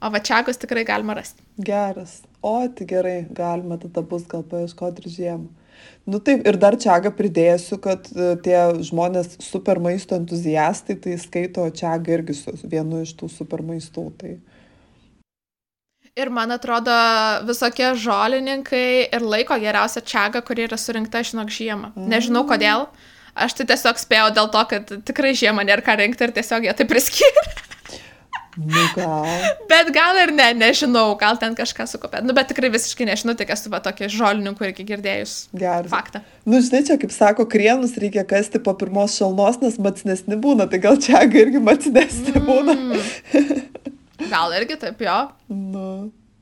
o 0.01 0.12
vačiagus 0.13 0.60
tikrai 0.62 0.86
galima 0.88 1.17
rasti. 1.17 1.43
Geras. 1.57 2.22
O, 2.45 2.57
tai 2.67 2.86
gerai, 2.89 3.19
galima 3.34 3.77
tada 3.81 4.03
bus 4.05 4.25
gal 4.29 4.43
paieškoti 4.45 5.05
ir 5.05 5.13
žiemą. 5.19 5.48
Nu 6.05 6.19
taip, 6.22 6.43
ir 6.45 6.57
dar 6.62 6.77
čiagą 6.77 7.10
pridėsiu, 7.17 7.79
kad 7.81 8.05
e, 8.13 8.36
tie 8.45 8.57
žmonės 8.86 9.39
super 9.41 9.79
maisto 9.81 10.17
entuziastai, 10.17 10.98
tai 11.01 11.15
skaito 11.22 11.65
čiagą 11.74 12.19
irgi 12.19 12.36
su 12.38 12.53
vienu 12.62 13.01
iš 13.01 13.15
tų 13.17 13.29
super 13.34 13.63
maistų. 13.65 14.05
Tai... 14.19 14.36
Ir 16.15 16.31
man 16.31 16.53
atrodo, 16.53 16.93
visokie 17.50 17.89
žolininkai 18.00 18.86
ir 19.10 19.25
laiko 19.25 19.57
geriausia 19.60 20.05
čiaga, 20.05 20.43
kuri 20.45 20.67
yra 20.69 20.77
surinkta, 20.79 21.25
žinok, 21.25 21.50
žiemą. 21.51 21.91
Nežinau 21.98 22.45
kodėl. 22.48 22.86
Aš 23.35 23.57
tai 23.57 23.67
tiesiog 23.67 23.99
spėjau 23.99 24.31
dėl 24.35 24.49
to, 24.53 24.65
kad 24.71 24.97
tikrai 25.07 25.35
žiemą 25.35 25.65
nėra 25.67 25.83
ką 25.83 25.97
rinkti 25.99 26.23
ir 26.23 26.35
tiesiog 26.35 26.67
jie 26.67 26.75
tai 26.75 26.87
priskyrė. 26.87 27.45
Nu 28.55 28.83
gal. 28.95 29.25
Bet 29.67 29.89
gal 29.91 30.15
ir 30.21 30.31
ne, 30.31 30.47
nežinau, 30.55 31.09
gal 31.19 31.35
ten 31.39 31.57
kažką 31.57 31.83
sukopė. 31.91 32.21
Nu, 32.23 32.31
bet 32.35 32.47
tikrai 32.53 32.69
visiškai 32.71 33.07
nežinau, 33.09 33.35
tik 33.35 33.51
esu 33.51 33.71
va 33.73 33.81
tokį 33.83 34.07
žolininkų 34.13 34.69
irgi 34.69 34.85
girdėjus. 34.87 35.33
Geras. 35.51 35.91
Faktą. 35.91 36.23
Nu, 36.47 36.61
žinai, 36.63 36.85
čia 36.87 36.95
kaip 37.01 37.11
sako, 37.11 37.47
krienus 37.51 37.97
reikia 37.99 38.23
kasti 38.27 38.63
po 38.63 38.71
pirmos 38.79 39.17
šalnos, 39.19 39.59
nes 39.63 39.75
macinesni 39.83 40.39
būna, 40.39 40.69
tai 40.71 40.79
gal 40.87 40.95
čiaga 41.03 41.41
irgi 41.43 41.59
macinesni 41.63 42.39
būna. 42.39 42.77
Gal 44.31 44.53
irgi 44.55 44.77
taip 44.79 45.01
jo. 45.03 45.15
Nu, 45.51 45.87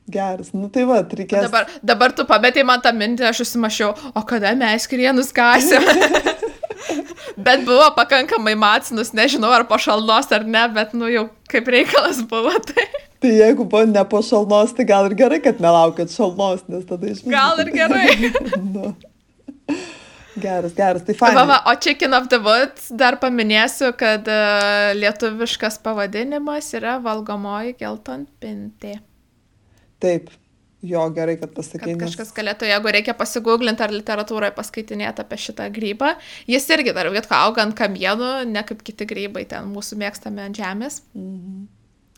geras. 0.08 0.52
Nu 0.54 0.70
tai 0.72 0.86
va, 0.88 1.00
reikės. 1.02 1.48
Dabar, 1.48 1.66
dabar 1.82 2.14
tu 2.14 2.24
pametėjai 2.28 2.68
man 2.70 2.80
tą 2.80 2.94
mintį, 2.94 3.26
aš 3.28 3.42
susimašiau, 3.42 3.90
o 4.14 4.22
kada 4.24 4.54
mes 4.56 4.86
krienus 4.88 5.34
kasėm? 5.34 5.82
bet 7.36 7.64
buvo 7.66 7.86
pakankamai 7.96 8.54
macinus, 8.58 9.12
nežinau 9.16 9.52
ar 9.54 9.66
po 9.68 9.78
šalnos 9.80 10.30
ar 10.34 10.44
ne, 10.44 10.66
bet 10.74 10.94
nu 10.96 11.08
jau 11.12 11.26
kaip 11.50 11.68
reikalas 11.74 12.20
buvo 12.30 12.52
tai. 12.70 12.86
Tai 13.24 13.32
jeigu 13.32 13.64
buvo 13.64 13.84
ne 13.88 14.04
po 14.08 14.20
šalnos, 14.24 14.74
tai 14.76 14.86
gal 14.88 15.08
ir 15.08 15.16
gerai, 15.18 15.40
kad 15.44 15.60
nelaukit 15.64 16.12
šalnos, 16.12 16.66
nes 16.68 16.84
tada 16.88 17.08
iš 17.08 17.24
Gal 17.30 17.60
ir 17.64 17.72
gerai. 17.74 18.08
nu. 18.74 18.94
Geras, 20.34 20.72
geras, 20.74 21.04
tai 21.06 21.14
Va, 21.14 21.18
fainai. 21.28 21.44
va, 21.46 21.56
o 21.70 21.74
Chicken 21.78 22.14
of 22.18 22.26
the 22.32 22.40
Woods 22.42 22.88
dar 22.90 23.16
paminėsiu, 23.22 23.92
kad 23.96 24.26
uh, 24.26 24.90
lietuviškas 24.98 25.78
pavadinimas 25.84 26.72
yra 26.74 26.96
valgomoji 27.04 27.76
geltonpintė. 27.78 28.96
Taip, 30.02 30.32
jo, 30.84 31.02
gerai, 31.16 31.36
kad 31.40 31.50
Kad 31.50 31.56
pasakė. 31.58 31.94
nes- 31.96 32.04
kažkas 32.04 32.32
galėtų, 32.36 32.68
jeigu 32.68 32.92
reikia 32.92 33.14
pasigūglinti 33.18 33.80
ar 33.86 33.90
literatūroje 33.94 34.52
paskaitinėti 34.58 35.24
apie 35.24 35.38
šitą 35.40 35.70
grybą. 35.72 36.14
Jis 36.46 36.68
irgi 36.76 36.92
dar 36.94 37.08
vietko 37.14 37.34
auga 37.40 37.62
ant 37.64 37.74
kamienų, 37.78 38.46
ne 38.52 38.62
kaip 38.62 38.82
kiti 38.84 39.06
grybai 39.06 39.46
ten 39.48 39.70
mūsų 39.74 39.98
mėgstami 40.04 40.44
ant 40.48 40.56
žemės. 40.60 41.00
Mhm. 41.14 41.64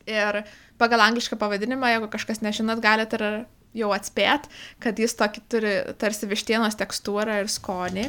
Ir 0.07 0.45
pagal 0.79 1.01
anglišką 1.03 1.39
pavadinimą, 1.39 1.89
jeigu 1.97 2.09
kažkas 2.13 2.39
nežinot, 2.43 2.79
galite 2.81 3.15
ir 3.19 3.47
jau 3.77 3.91
atspėt, 3.95 4.49
kad 4.83 4.99
jis 5.01 5.15
tokį 5.19 5.43
turi 5.53 5.73
tarsi 6.01 6.29
vištienos 6.31 6.79
tekstūrą 6.81 7.41
ir 7.43 7.51
skonį. 7.53 8.07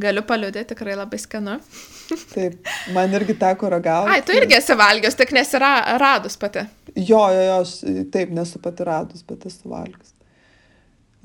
Galiu 0.00 0.24
paliudyti, 0.26 0.70
tikrai 0.72 0.96
labai 0.98 1.20
skanu. 1.20 1.58
Taip, 2.34 2.56
man 2.96 3.12
irgi 3.16 3.36
teko 3.40 3.70
ragauti. 3.74 4.14
Ai, 4.14 4.22
tu 4.26 4.36
irgi 4.36 4.56
esi 4.58 4.76
valgius, 4.78 5.18
tik 5.18 5.34
nesira 5.36 5.74
radus 6.00 6.38
pati. 6.40 6.64
Jo, 6.96 7.26
jo, 7.34 7.42
jo, 7.46 8.06
taip 8.10 8.32
nesu 8.34 8.58
pati 8.62 8.86
radus, 8.88 9.22
bet 9.26 9.44
esu 9.46 9.70
valgius. 9.70 10.14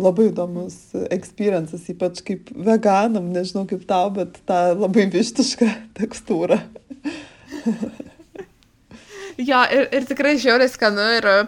Labai 0.01 0.27
įdomus 0.27 0.75
experiences, 1.07 1.85
ypač 1.93 2.19
kaip 2.27 2.49
veganam, 2.51 3.31
nežinau 3.31 3.63
kaip 3.69 3.85
tau, 3.87 4.11
bet 4.13 4.41
tą 4.49 4.59
labai 4.75 5.07
vištišką 5.13 5.71
tekstūrą. 6.01 6.59
Jo, 9.35 9.65
ir, 9.67 9.89
ir 9.91 10.05
tikrai 10.07 10.37
žiauriai 10.39 10.71
skanu 10.71 11.05
ir 11.17 11.25
e, 11.27 11.39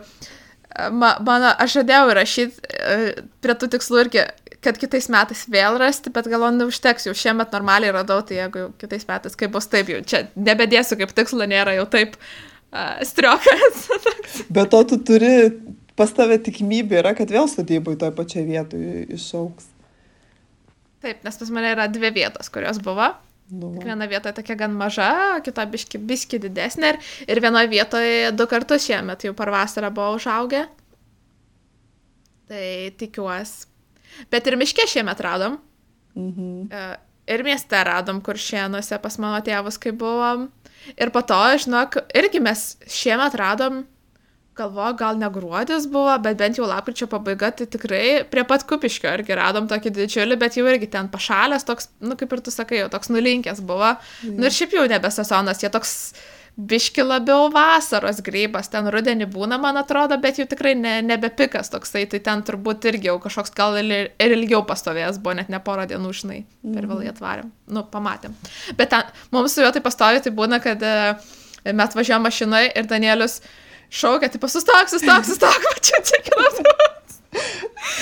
ma, 0.93 1.15
mano, 1.25 1.51
aš 1.57 1.79
žadėjau 1.79 2.11
įrašyti 2.11 2.75
prie 3.43 3.55
tų 3.57 3.69
tikslų 3.75 4.03
irgi, 4.05 4.25
kad 4.63 4.77
kitais 4.79 5.07
metais 5.13 5.45
vėl 5.51 5.77
rasti, 5.81 6.11
bet 6.13 6.27
galvoju, 6.29 6.57
neužteks, 6.59 7.07
jau 7.07 7.15
šiemet 7.17 7.53
normaliai 7.55 7.93
radau, 7.95 8.19
tai 8.25 8.39
jeigu 8.41 8.67
kitais 8.81 9.07
metais, 9.09 9.37
kaip 9.39 9.53
bus 9.53 9.69
taip, 9.71 9.89
jau 9.91 10.01
čia 10.07 10.25
nebedėsiu 10.35 10.97
kaip 10.99 11.13
tikslo, 11.17 11.47
nėra 11.49 11.77
jau 11.77 11.87
taip 11.93 12.17
uh, 12.17 12.97
striokas. 13.07 13.87
Bet 14.55 14.73
to 14.73 14.83
tu 14.91 14.99
turi, 15.11 15.33
pas 15.99 16.11
tave 16.13 16.39
tikimybė 16.45 17.01
yra, 17.03 17.13
kad 17.17 17.31
vėl 17.33 17.49
sodybai 17.51 17.97
toj 18.01 18.13
pačioj 18.17 18.47
vietoje 18.49 19.05
išauks. 19.17 19.71
taip, 21.05 21.23
nes 21.23 21.39
pas 21.39 21.53
mane 21.53 21.71
yra 21.77 21.87
dvi 21.91 22.11
vietos, 22.19 22.51
kurios 22.53 22.81
buvo. 22.83 23.13
Nu, 23.49 23.71
va. 23.71 23.83
Viena 23.85 24.07
vietoje 24.11 24.35
tokia 24.35 24.57
gan 24.59 24.73
maža, 24.75 25.39
kita 25.45 25.63
biški, 25.71 26.01
biški 26.03 26.39
didesnė 26.43 26.89
ir, 26.93 26.99
ir 27.31 27.41
vienoje 27.43 27.69
vietoje 27.71 28.31
du 28.35 28.47
kartus 28.51 28.83
šiemet 28.89 29.23
jau 29.23 29.33
per 29.37 29.51
vasarą 29.53 29.91
buvo 29.95 30.17
užaugę. 30.17 30.65
Tai 32.47 32.67
tikiuosi. 32.99 33.67
Bet 34.31 34.47
ir 34.47 34.57
miške 34.59 34.87
šiemet 34.87 35.19
radom. 35.23 35.59
mhm. 36.15 36.71
E, 36.71 36.87
Ir 37.27 37.43
mieste 37.43 37.75
radom 37.83 38.21
kuršienuose 38.23 38.95
pas 39.03 39.17
mano 39.19 39.41
tėvus, 39.43 39.75
kai 39.83 39.91
buvom. 39.91 40.45
Ir 40.95 41.09
po 41.11 41.19
to, 41.27 41.35
žinok, 41.59 41.97
irgi 42.15 42.39
mes 42.39 42.61
šiemet 42.87 43.35
radom, 43.35 43.81
galvoju, 44.57 44.95
gal 44.99 45.19
ne 45.19 45.29
gruodis 45.33 45.87
buvo, 45.91 46.13
bet 46.23 46.39
bent 46.39 46.59
jau 46.59 46.67
lapkričio 46.69 47.09
pabaiga, 47.11 47.51
tai 47.55 47.67
tikrai 47.71 48.23
prie 48.31 48.45
pat 48.47 48.65
kupiškio 48.69 49.11
irgi 49.19 49.37
radom 49.37 49.69
tokį 49.71 49.93
didžiulį, 49.99 50.39
bet 50.41 50.57
jau 50.59 50.65
irgi 50.69 50.89
ten 50.97 51.11
pašalęs, 51.13 51.67
toks, 51.67 51.91
nu 52.03 52.17
kaip 52.19 52.33
ir 52.33 52.43
tu 52.45 52.53
sakai, 52.53 52.81
jau 52.83 52.89
toks 52.93 53.13
nulinkęs 53.13 53.61
buvo. 53.67 53.95
Nu 54.27 54.49
ir 54.49 54.55
šiaip 54.55 54.75
jau 54.77 54.87
nebe 54.89 55.13
sezonas, 55.13 55.63
jie 55.63 55.71
toks 55.73 55.93
biški 56.57 57.03
labiau 57.05 57.51
vasaros 57.53 58.17
grybas, 58.25 58.71
ten 58.73 58.89
rudenį 58.89 59.27
būna, 59.29 59.59
man 59.61 59.77
atrodo, 59.77 60.17
bet 60.21 60.39
jau 60.41 60.47
tikrai 60.49 60.73
ne, 60.77 60.95
nebepikas 61.05 61.69
toksai, 61.69 62.07
tai 62.09 62.19
ten 62.25 62.41
turbūt 62.45 62.87
irgi 62.89 63.11
jau 63.11 63.19
kažkoks 63.21 63.53
gal 63.57 63.77
ir, 63.77 64.09
ir 64.17 64.33
ilgiau 64.33 64.63
pastovėjęs 64.65 65.19
buvo, 65.21 65.35
net 65.37 65.51
ne 65.53 65.61
porą 65.61 65.85
dienų, 65.91 66.15
žinai, 66.17 66.39
per 66.65 66.89
vėlai 66.89 67.11
atvarėm, 67.11 67.51
nu, 67.77 67.85
pamatėm. 67.93 68.33
Bet 68.79 68.89
ten, 68.95 69.13
mums 69.35 69.53
su 69.53 69.61
juo 69.61 69.69
tai 69.75 69.83
pastovi, 69.85 70.23
tai 70.25 70.33
būna, 70.33 70.57
kad 70.63 70.81
e, 70.81 70.97
mes 71.69 71.97
važiuojam 71.99 72.25
mašinai 72.25 72.65
ir 72.73 72.89
Danielius 72.89 73.37
šaukia, 73.89 74.29
tai 74.33 74.51
sustok, 74.51 74.91
sustok, 74.91 75.25
sustok, 75.27 75.65
va 75.67 75.75
čia 75.81 76.21
kinas. 76.25 76.61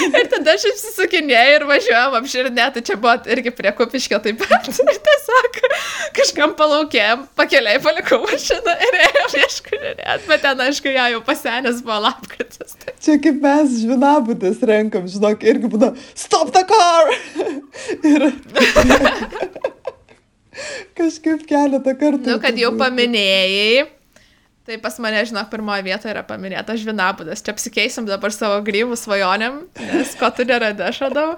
Ir 0.05 0.27
tada 0.31 0.53
aš 0.55 0.65
išsisukinėjau 0.69 1.55
ir 1.55 1.65
važiuojam 1.69 2.15
apširinė, 2.19 2.65
tai 2.75 2.81
čia 2.85 2.95
buvo 2.99 3.15
irgi 3.31 3.51
prie 3.55 3.71
kupiškio 3.75 4.19
taip 4.23 4.41
pat. 4.41 4.69
Ir 4.95 4.99
tiesiog 5.07 5.59
kažkam 6.15 6.53
palaukėm, 6.57 7.25
pakeliai 7.37 7.81
palikau 7.83 8.21
mašiną 8.23 8.75
ir 8.87 8.97
ėjom 9.07 9.35
ieškurinėt, 9.41 10.27
bet 10.29 10.43
ten, 10.45 10.61
aišku, 10.67 10.93
ją 10.95 11.07
jau 11.15 11.21
pasenęs 11.25 11.81
buvo 11.85 11.99
lapkritis. 12.05 12.77
Tai 12.81 12.95
Čia 13.03 13.17
kaip 13.23 13.41
mes 13.43 13.75
žvinabutės 13.81 14.63
renkam, 14.69 15.09
žinok, 15.11 15.43
irgi 15.47 15.71
būna 15.73 15.91
stop 16.13 16.53
the 16.55 16.63
car! 16.69 17.11
Ir 18.13 18.29
kažkaip 20.95 21.43
keletą 21.49 21.95
kartų. 21.99 22.29
Nu, 22.29 22.39
kad 22.43 22.57
jau 22.59 22.71
paminėjai, 22.79 23.85
Tai 24.65 24.79
pas 24.81 24.95
mane, 24.97 25.19
žinok, 25.29 25.45
pirmoje 25.51 25.83
vietoje 25.85 26.09
yra 26.09 26.23
paminėta 26.25 26.73
žvinabudas. 26.79 27.43
Čia 27.45 27.53
apsikeisim 27.53 28.07
dabar 28.09 28.33
savo 28.33 28.57
grybų 28.65 28.97
svajonėm, 28.97 29.59
nes 29.91 30.15
ko 30.17 30.31
tu 30.33 30.45
neradai, 30.49 30.87
aš 30.89 31.03
radau. 31.05 31.35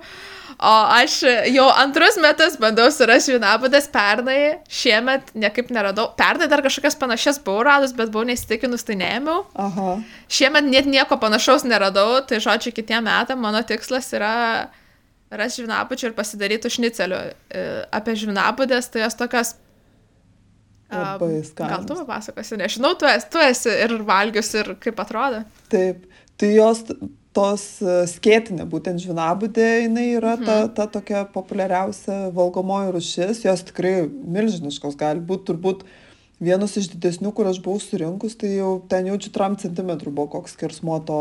O 0.58 0.72
aš 0.96 1.20
jau 1.52 1.66
antrus 1.76 2.16
metus 2.24 2.56
bandau 2.58 2.88
surasti 2.94 3.36
žvinabudas 3.36 3.90
pernai, 3.92 4.38
šiemet 4.72 5.36
niekaip 5.36 5.74
neradau. 5.76 6.08
Pernai 6.18 6.48
dar 6.48 6.64
kažkokias 6.64 6.96
panašias 6.98 7.42
buvau 7.44 7.68
radus, 7.68 7.92
bet 8.00 8.16
buvau 8.16 8.26
neįstikinus, 8.32 8.88
tai 8.88 8.96
neėmiau. 9.04 9.44
Aha. 9.60 9.98
Šiemet 10.32 10.72
net 10.72 10.88
nieko 10.88 11.20
panašaus 11.20 11.68
neradau, 11.68 12.22
tai 12.24 12.40
žodžiu, 12.40 12.72
kitiem 12.80 13.06
metam 13.12 13.44
mano 13.44 13.60
tikslas 13.60 14.08
yra 14.16 14.34
rasti 15.36 15.66
žvinabučių 15.66 16.14
ir 16.14 16.16
pasidaryti 16.16 16.72
šnicelių. 16.72 17.24
E, 17.52 17.70
apie 17.92 18.16
žvinabudės, 18.16 18.88
tai 18.94 19.04
jos 19.04 19.20
tokios 19.20 19.58
Labai 20.92 21.30
Gal 21.36 21.42
tu 21.44 21.50
skanus. 21.52 22.04
papasakosi, 22.06 22.58
nežinau, 22.62 22.94
tu 22.96 23.06
esi, 23.10 23.28
tu 23.32 23.42
esi 23.44 23.72
ir 23.86 23.98
valgius, 24.08 24.54
ir 24.56 24.76
kaip 24.80 25.00
atrodo. 25.04 25.44
Taip, 25.72 26.06
tai 26.40 26.54
jos 26.56 26.86
tos 27.38 27.64
e, 27.84 27.98
skėtinė, 28.10 28.66
būtent 28.72 29.02
žvinabudė, 29.04 29.68
jinai 29.86 30.08
yra 30.18 30.36
ta, 30.42 30.58
ta 30.74 30.88
tokia 30.90 31.26
populiariausia 31.34 32.32
valgomoji 32.36 32.94
rušis, 32.96 33.44
jos 33.46 33.66
tikrai 33.68 34.08
milžiniškos 34.08 34.98
gali 34.98 35.22
būti, 35.22 35.46
turbūt 35.52 35.84
vienas 36.42 36.78
iš 36.80 36.90
didesnių, 36.96 37.34
kur 37.36 37.50
aš 37.52 37.60
buvau 37.66 37.82
surinkus, 37.84 38.38
tai 38.40 38.56
jau 38.56 38.78
ten 38.90 39.10
jaučiu 39.12 39.34
3 39.36 39.60
cm 39.66 39.92
buvo 40.08 40.30
koks 40.38 40.56
skirsmo 40.58 40.98
to, 41.06 41.20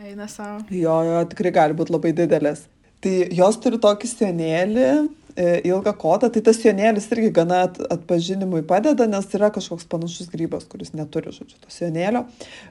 Eina 0.00 0.28
savo. 0.30 0.62
jo, 0.70 0.98
jo 1.08 1.24
tikrai 1.32 1.54
gali 1.56 1.78
būti 1.78 1.96
labai 1.96 2.12
didelės. 2.16 2.66
Tai 3.00 3.14
jos 3.32 3.56
turi 3.64 3.80
tokį 3.80 4.08
sienėlį, 4.12 4.86
e, 4.86 5.19
ilgą 5.38 5.92
kotą, 6.00 6.30
tai 6.32 6.42
tas 6.46 6.58
sienėlis 6.60 7.06
irgi 7.14 7.30
gana 7.34 7.64
at- 7.68 7.80
atpažinimui 7.92 8.62
padeda, 8.66 9.06
nes 9.10 9.28
yra 9.36 9.50
kažkoks 9.54 9.88
panašus 9.90 10.30
grybas, 10.32 10.66
kuris 10.70 10.94
neturi, 10.96 11.32
žodžiu, 11.34 11.58
to 11.62 11.72
sienėlio. 11.74 12.24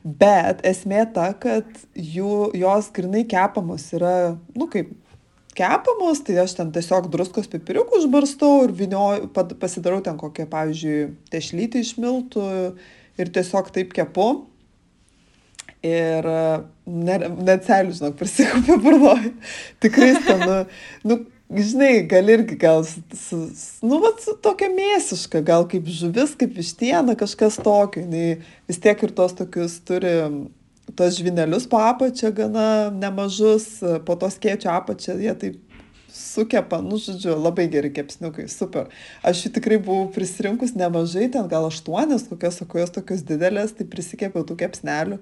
Bet 0.04 0.64
esmė 0.68 1.06
ta, 1.16 1.32
kad 1.40 1.68
jų, 1.96 2.52
jos 2.60 2.92
grinai 2.96 3.26
kepamos 3.30 3.88
yra, 3.96 4.16
nu 4.58 4.70
kaip 4.72 4.92
kepamos, 5.60 6.22
tai 6.26 6.38
aš 6.44 6.56
ten 6.60 6.72
tiesiog 6.76 7.10
druskos 7.12 7.50
pipiriukų 7.52 8.04
užbarstau 8.04 8.66
ir 8.68 8.76
vinioju, 8.76 9.32
pasidarau 9.60 10.00
ten 10.06 10.20
kokią, 10.20 10.48
pavyzdžiui, 10.52 11.00
tešlytį 11.34 11.84
iš 11.84 11.96
miltų 12.00 12.46
ir 13.20 13.34
tiesiog 13.36 13.74
taip 13.76 13.92
kepu. 13.96 14.30
Ir 15.86 16.26
e, 16.28 16.40
ne, 16.92 17.18
net 17.48 17.64
selių, 17.64 17.94
žinok, 17.96 18.16
prisikopė 18.20 18.76
burnoji. 18.84 19.30
Tikrai 19.84 20.10
stanu. 20.18 20.58
Nu, 21.08 21.22
žinai, 21.50 22.04
gal 22.10 22.30
irgi 22.30 22.58
gal, 22.60 22.84
su, 22.86 23.40
nu, 23.82 24.00
vat, 24.04 24.22
su 24.24 24.36
tokia 24.44 24.70
mėsiška, 24.74 25.42
gal 25.46 25.66
kaip 25.70 25.88
žuvis, 25.90 26.36
kaip 26.40 26.54
vištiena, 26.58 27.18
kažkas 27.20 27.58
tokio. 27.64 28.06
Jis 28.06 28.44
vis 28.70 28.82
tiek 28.84 29.02
ir 29.06 29.16
tos 29.18 29.34
tokius 29.38 29.80
turi, 29.88 30.14
tos 30.98 31.18
žvinelius 31.18 31.66
po 31.70 31.82
apačią 31.82 32.32
gana 32.36 32.68
nemažus, 32.94 33.80
po 34.06 34.18
tos 34.20 34.38
kėčio 34.42 34.72
apačią 34.76 35.18
jie 35.22 35.34
taip 35.42 35.58
sukepa, 36.14 36.82
nu, 36.82 36.98
žodžiu, 37.02 37.36
labai 37.38 37.68
geri 37.72 37.92
kepsniukai, 37.94 38.48
super. 38.52 38.90
Aš 39.26 39.46
jų 39.46 39.54
tikrai 39.60 39.78
buvau 39.82 40.10
prisirinkus 40.14 40.74
nemažai, 40.78 41.30
ten 41.34 41.48
gal 41.52 41.70
aštuonias, 41.70 42.28
kokios, 42.30 42.62
o 42.66 42.82
jos 42.82 42.94
tokios 42.96 43.24
didelės, 43.26 43.76
tai 43.78 43.88
prisikepiau 43.90 44.46
tų 44.48 44.60
kepsnelių. 44.64 45.20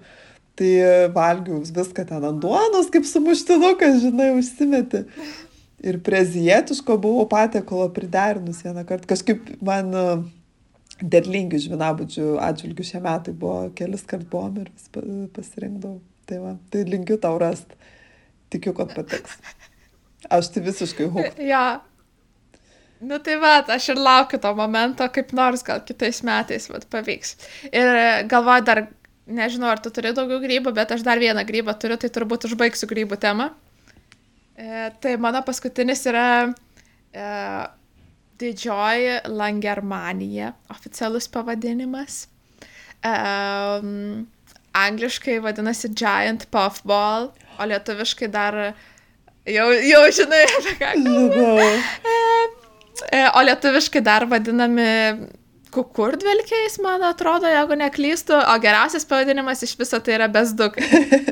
Tai 0.58 0.70
valgiau 1.14 1.60
viską 1.62 2.08
ten 2.10 2.24
ant 2.26 2.40
duonos, 2.42 2.88
kaip 2.90 3.06
sumuštinukas, 3.06 4.00
žinai, 4.02 4.32
užsimeti. 4.40 5.04
Ir 5.86 6.00
prie 6.02 6.24
azijietiško 6.24 6.96
buvau 6.98 7.28
patiekalo 7.30 7.90
priderinus 7.94 8.64
vieną 8.66 8.82
kartą. 8.90 9.06
Kažkaip 9.12 9.52
man 9.62 9.92
e, 9.94 10.06
derlingi 11.02 11.60
žvinabudžių 11.68 12.32
atžvilgių 12.42 12.86
šie 12.88 13.02
metai 13.04 13.34
buvo, 13.38 13.68
kelis 13.78 14.06
kart 14.10 14.26
buvom 14.32 14.64
ir 14.64 14.72
vis 14.72 14.88
pa- 14.94 15.06
pasirinkdavau. 15.36 16.00
Tai, 16.28 16.40
va, 16.44 16.56
tai 16.74 16.82
linkiu 16.90 17.20
tau 17.22 17.38
rast. 17.40 17.78
Tikiu, 18.52 18.74
kad 18.76 18.96
patiks. 18.96 19.38
Aš 20.34 20.50
tai 20.56 20.66
visiškai 20.66 21.12
hook. 21.14 21.38
Jo. 21.52 21.68
Nu 22.98 23.20
tai 23.22 23.36
va, 23.38 23.60
aš 23.76 23.92
ir 23.94 24.00
laukiu 24.02 24.40
to 24.42 24.50
momento, 24.58 25.06
kaip 25.14 25.30
nors 25.38 25.62
gal 25.62 25.84
kitais 25.86 26.24
metais 26.26 26.66
vat, 26.72 26.88
pavyks. 26.90 27.36
Ir 27.70 27.92
galvoju 28.32 28.64
dar, 28.66 28.82
nežinau, 29.30 29.70
ar 29.70 29.84
tu 29.84 29.92
turi 29.94 30.16
daugiau 30.18 30.42
grybų, 30.42 30.74
bet 30.74 30.96
aš 30.96 31.06
dar 31.06 31.22
vieną 31.22 31.44
grybą 31.46 31.78
turiu, 31.78 32.00
tai 32.02 32.10
turbūt 32.10 32.50
užbaigsiu 32.50 32.90
grybų 32.90 33.20
temą. 33.22 33.52
E, 34.58 34.90
tai 35.02 35.18
mano 35.22 35.44
paskutinis 35.46 36.02
yra 36.10 36.28
e, 37.14 37.26
Didžioji 38.42 39.20
Langermanija, 39.30 40.52
oficialus 40.74 41.30
pavadinimas. 41.30 42.24
E, 43.06 43.14
angliškai 44.78 45.38
vadinasi 45.46 45.94
Giant 45.94 46.48
Puffball, 46.54 47.32
o 47.58 47.70
lietuviškai 47.70 48.30
dar 48.34 48.58
jau, 49.46 49.70
jau 49.92 50.04
žinai, 50.20 50.44
apie 50.60 50.76
ką. 50.82 50.94
Žinau. 51.06 51.72
E, 53.14 53.22
O 53.38 53.44
lietuviškai 53.46 54.02
dar 54.02 54.26
vadinami 54.26 54.90
kukurdvelkiais, 55.78 56.80
man 56.84 57.06
atrodo, 57.06 57.50
jeigu 57.52 57.78
neklystu, 57.80 58.36
o 58.38 58.56
geriausias 58.64 59.06
pavadinimas 59.08 59.64
iš 59.66 59.76
viso 59.80 60.00
tai 60.04 60.18
yra 60.18 60.28
bezdukai. 60.32 60.88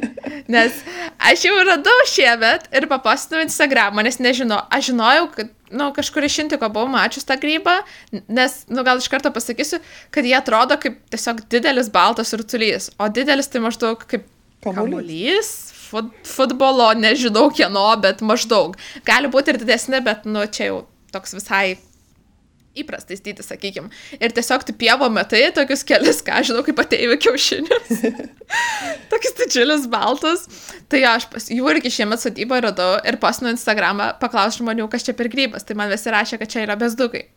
Nes 0.53 0.77
aš 1.17 1.45
jau 1.47 1.55
radau 1.65 1.95
šiemet 2.10 2.67
ir 2.75 2.88
papastinau 2.91 3.41
Instagramą, 3.45 4.03
nes 4.05 4.19
nežinau, 4.21 4.60
aš 4.73 4.91
žinojau, 4.91 5.27
kad, 5.34 5.49
nu, 5.73 5.89
kažkur 5.95 6.27
iš 6.27 6.38
Intiko 6.43 6.69
buvau 6.69 6.91
mačius 6.91 7.25
tą 7.25 7.38
grybą, 7.41 7.79
nes, 8.29 8.60
nu, 8.69 8.84
gal 8.86 9.01
iš 9.01 9.10
karto 9.10 9.31
pasakysiu, 9.34 9.79
kad 10.13 10.27
jie 10.27 10.36
atrodo 10.38 10.77
kaip 10.81 10.99
tiesiog 11.13 11.41
didelis 11.49 11.89
baltas 11.93 12.34
rutulys, 12.38 12.91
o 13.01 13.10
didelis 13.10 13.49
tai 13.49 13.63
maždaug 13.65 14.05
kaip 14.05 14.27
Kamuolys. 14.65 15.51
fut, 15.89 16.13
futbolo, 16.25 16.91
nežinau 16.97 17.49
kieno, 17.53 17.88
bet 18.01 18.21
maždaug. 18.25 18.77
Gali 19.05 19.29
būti 19.34 19.53
ir 19.53 19.62
didesni, 19.62 20.01
bet, 20.05 20.25
nu, 20.29 20.45
čia 20.49 20.71
jau 20.71 20.79
toks 21.13 21.38
visai 21.38 21.77
įprastais 22.81 23.23
dydis, 23.25 23.49
sakykime. 23.51 23.91
Ir 24.19 24.33
tiesiog 24.35 24.65
tu 24.67 24.75
pievo 24.77 25.09
metai 25.13 25.47
tokius 25.55 25.85
kelis, 25.88 26.21
ką 26.25 26.41
žinau, 26.47 26.63
kaip 26.67 26.81
ateivių 26.85 27.19
kiaušinius. 27.25 28.03
tokius 29.11 29.38
didžiulius 29.41 29.88
baltus. 29.91 30.47
Tai 30.91 31.01
aš 31.15 31.29
pas, 31.31 31.49
jų 31.51 31.71
irgi 31.75 31.93
šiemet 31.99 32.23
sodyboje 32.23 32.67
radau 32.67 32.91
ir 33.07 33.19
pasinu 33.21 33.53
Instagramą, 33.53 34.13
paklausiu 34.21 34.63
žmonių, 34.63 34.89
kas 34.91 35.07
čia 35.07 35.15
per 35.17 35.31
grybas. 35.33 35.67
Tai 35.67 35.79
man 35.79 35.93
visi 35.93 36.13
rašė, 36.13 36.41
kad 36.41 36.51
čia 36.51 36.65
yra 36.67 36.77
bezdukai. 36.79 37.27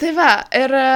Tai 0.00 0.10
va, 0.16 0.30
ir 0.54 0.72
e, 0.74 0.86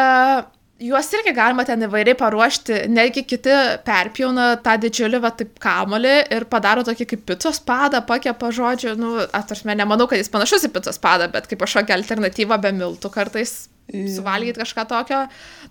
juos 0.89 1.09
irgi 1.15 1.35
galima 1.35 1.65
ten 1.67 1.83
įvairiai 1.87 2.17
paruošti, 2.19 2.81
netgi 2.91 3.23
kiti 3.31 3.55
perpjauna 3.87 4.49
tą 4.65 4.75
didžiulį, 4.83 5.21
va, 5.23 5.31
taip 5.39 5.57
kamolį 5.63 6.15
ir 6.35 6.47
padaro 6.51 6.85
tokį 6.87 7.07
kaip 7.13 7.25
picos 7.31 7.63
padą, 7.67 8.03
pakepa 8.07 8.51
žodžiu, 8.55 8.95
nu, 8.99 9.15
atrašme, 9.23 9.75
nemanau, 9.79 10.09
kad 10.11 10.19
jis 10.19 10.31
panašus 10.35 10.67
į 10.67 10.73
picos 10.75 10.99
padą, 11.03 11.31
bet 11.35 11.47
kaip 11.51 11.63
kažkokia 11.63 11.99
alternatyva 11.99 12.59
be 12.63 12.75
miltų 12.75 13.13
kartais. 13.15 13.59
Suvalgyti 13.89 14.61
kažką 14.61 14.85
tokio. 14.89 15.25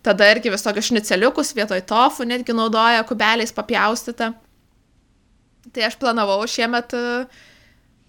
Tada 0.05 0.31
irgi 0.33 0.51
visokius 0.53 0.89
šniceliukus 0.89 1.53
vietoj 1.57 1.83
tofu 1.89 2.25
netgi 2.27 2.55
naudoja 2.55 3.05
kubeliais 3.07 3.53
papjaustytą. 3.53 4.33
Tai 5.73 5.83
aš 5.83 5.97
planavau 5.99 6.39
šiemet, 6.47 6.95
uh, 6.95 7.27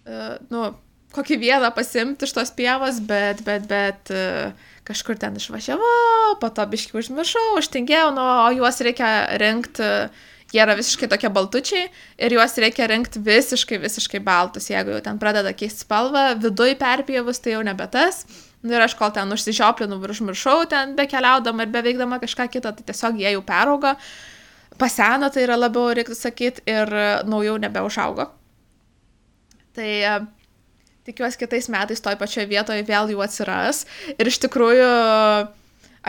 uh, 0.06 0.36
nu, 0.52 0.70
kokį 1.14 1.38
vieną 1.42 1.72
pasimti 1.74 2.28
iš 2.28 2.34
tos 2.36 2.52
pievos, 2.54 3.00
bet, 3.04 3.42
bet, 3.44 3.66
bet 3.68 4.12
uh, 4.14 4.72
kažkur 4.88 5.18
ten 5.20 5.36
išvažiavau, 5.36 6.38
po 6.40 6.48
to 6.54 6.64
biškai 6.70 7.02
užmiršau, 7.02 7.58
užtingėjau, 7.60 8.10
nu, 8.16 8.24
o 8.46 8.48
juos 8.56 8.80
reikia 8.84 9.10
rinkti, 9.42 9.88
jie 10.54 10.62
yra 10.64 10.76
visiškai 10.78 11.10
tokie 11.12 11.28
baltučiai 11.32 11.88
ir 12.24 12.36
juos 12.38 12.56
reikia 12.62 12.88
rinkti 12.88 13.20
visiškai, 13.24 13.80
visiškai 13.82 14.22
baltus, 14.24 14.70
jeigu 14.72 14.94
jau 14.94 15.02
ten 15.04 15.20
pradeda 15.20 15.52
keisti 15.52 15.84
spalvą, 15.84 16.30
viduj 16.40 16.78
perpievus 16.80 17.42
tai 17.44 17.58
jau 17.58 17.64
nebe 17.66 17.88
tas. 17.92 18.24
Nu, 18.62 18.74
ir 18.74 18.82
aš 18.82 18.96
kol 18.98 19.12
ten 19.14 19.30
užsižioplinu 19.30 20.00
ir 20.02 20.12
užmiršau, 20.14 20.64
ten 20.70 20.96
bekeliaudama 20.98 21.62
ir 21.62 21.70
beveikdama 21.74 22.18
kažką 22.18 22.48
kitą, 22.50 22.72
tai 22.74 22.86
tiesiog 22.88 23.20
jie 23.20 23.30
jau 23.36 23.42
peraugo. 23.46 23.94
Paseno 24.78 25.28
tai 25.30 25.44
yra 25.46 25.58
labiau, 25.58 25.92
reiktų 25.94 26.16
sakyti, 26.18 26.64
ir 26.66 26.90
naujau 27.26 27.54
nebeužaugo. 27.62 28.26
Tai 29.78 29.86
e, 29.86 30.16
tikiuosi 31.06 31.38
kitais 31.38 31.70
metais 31.70 32.02
toj 32.02 32.18
pačioje 32.18 32.48
vietoje 32.50 32.82
vėl 32.86 33.14
jų 33.14 33.22
atsiras. 33.22 33.84
Ir 34.18 34.30
iš 34.30 34.40
tikrųjų, 34.42 34.90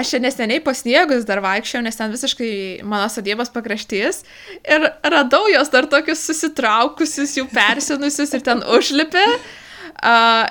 aš 0.01 0.13
čia 0.13 0.21
neseniai 0.25 0.63
pasniegus 0.65 1.29
dar 1.29 1.43
vaikščiau, 1.45 1.83
nes 1.85 2.01
ten 2.01 2.09
visiškai 2.13 2.51
mano 2.81 3.11
sadybos 3.13 3.53
pakraštys. 3.53 4.23
Ir 4.65 4.89
radau 5.05 5.45
jos 5.53 5.69
dar 5.73 5.85
tokius 5.91 6.25
susitraukusius, 6.31 7.37
jų 7.37 7.45
persinusius 7.53 8.33
ir 8.33 8.45
ten 8.45 8.65
užlipė. 8.65 9.27
Uh, 9.99 10.45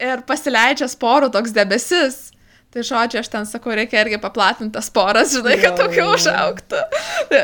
ir 0.00 0.24
pasileidžia 0.28 0.88
sporų 0.90 1.30
toks 1.34 1.54
debesis. 1.56 2.30
Tai 2.70 2.84
žodžiu, 2.86 3.18
aš 3.18 3.28
ten 3.32 3.46
sakau, 3.50 3.72
reikia 3.74 4.04
irgi 4.04 4.20
paplatinti 4.22 4.76
tas 4.76 4.86
poras, 4.94 5.32
žinai, 5.34 5.56
kad 5.58 5.80
jo. 5.90 6.04
užauktų. 6.14 6.82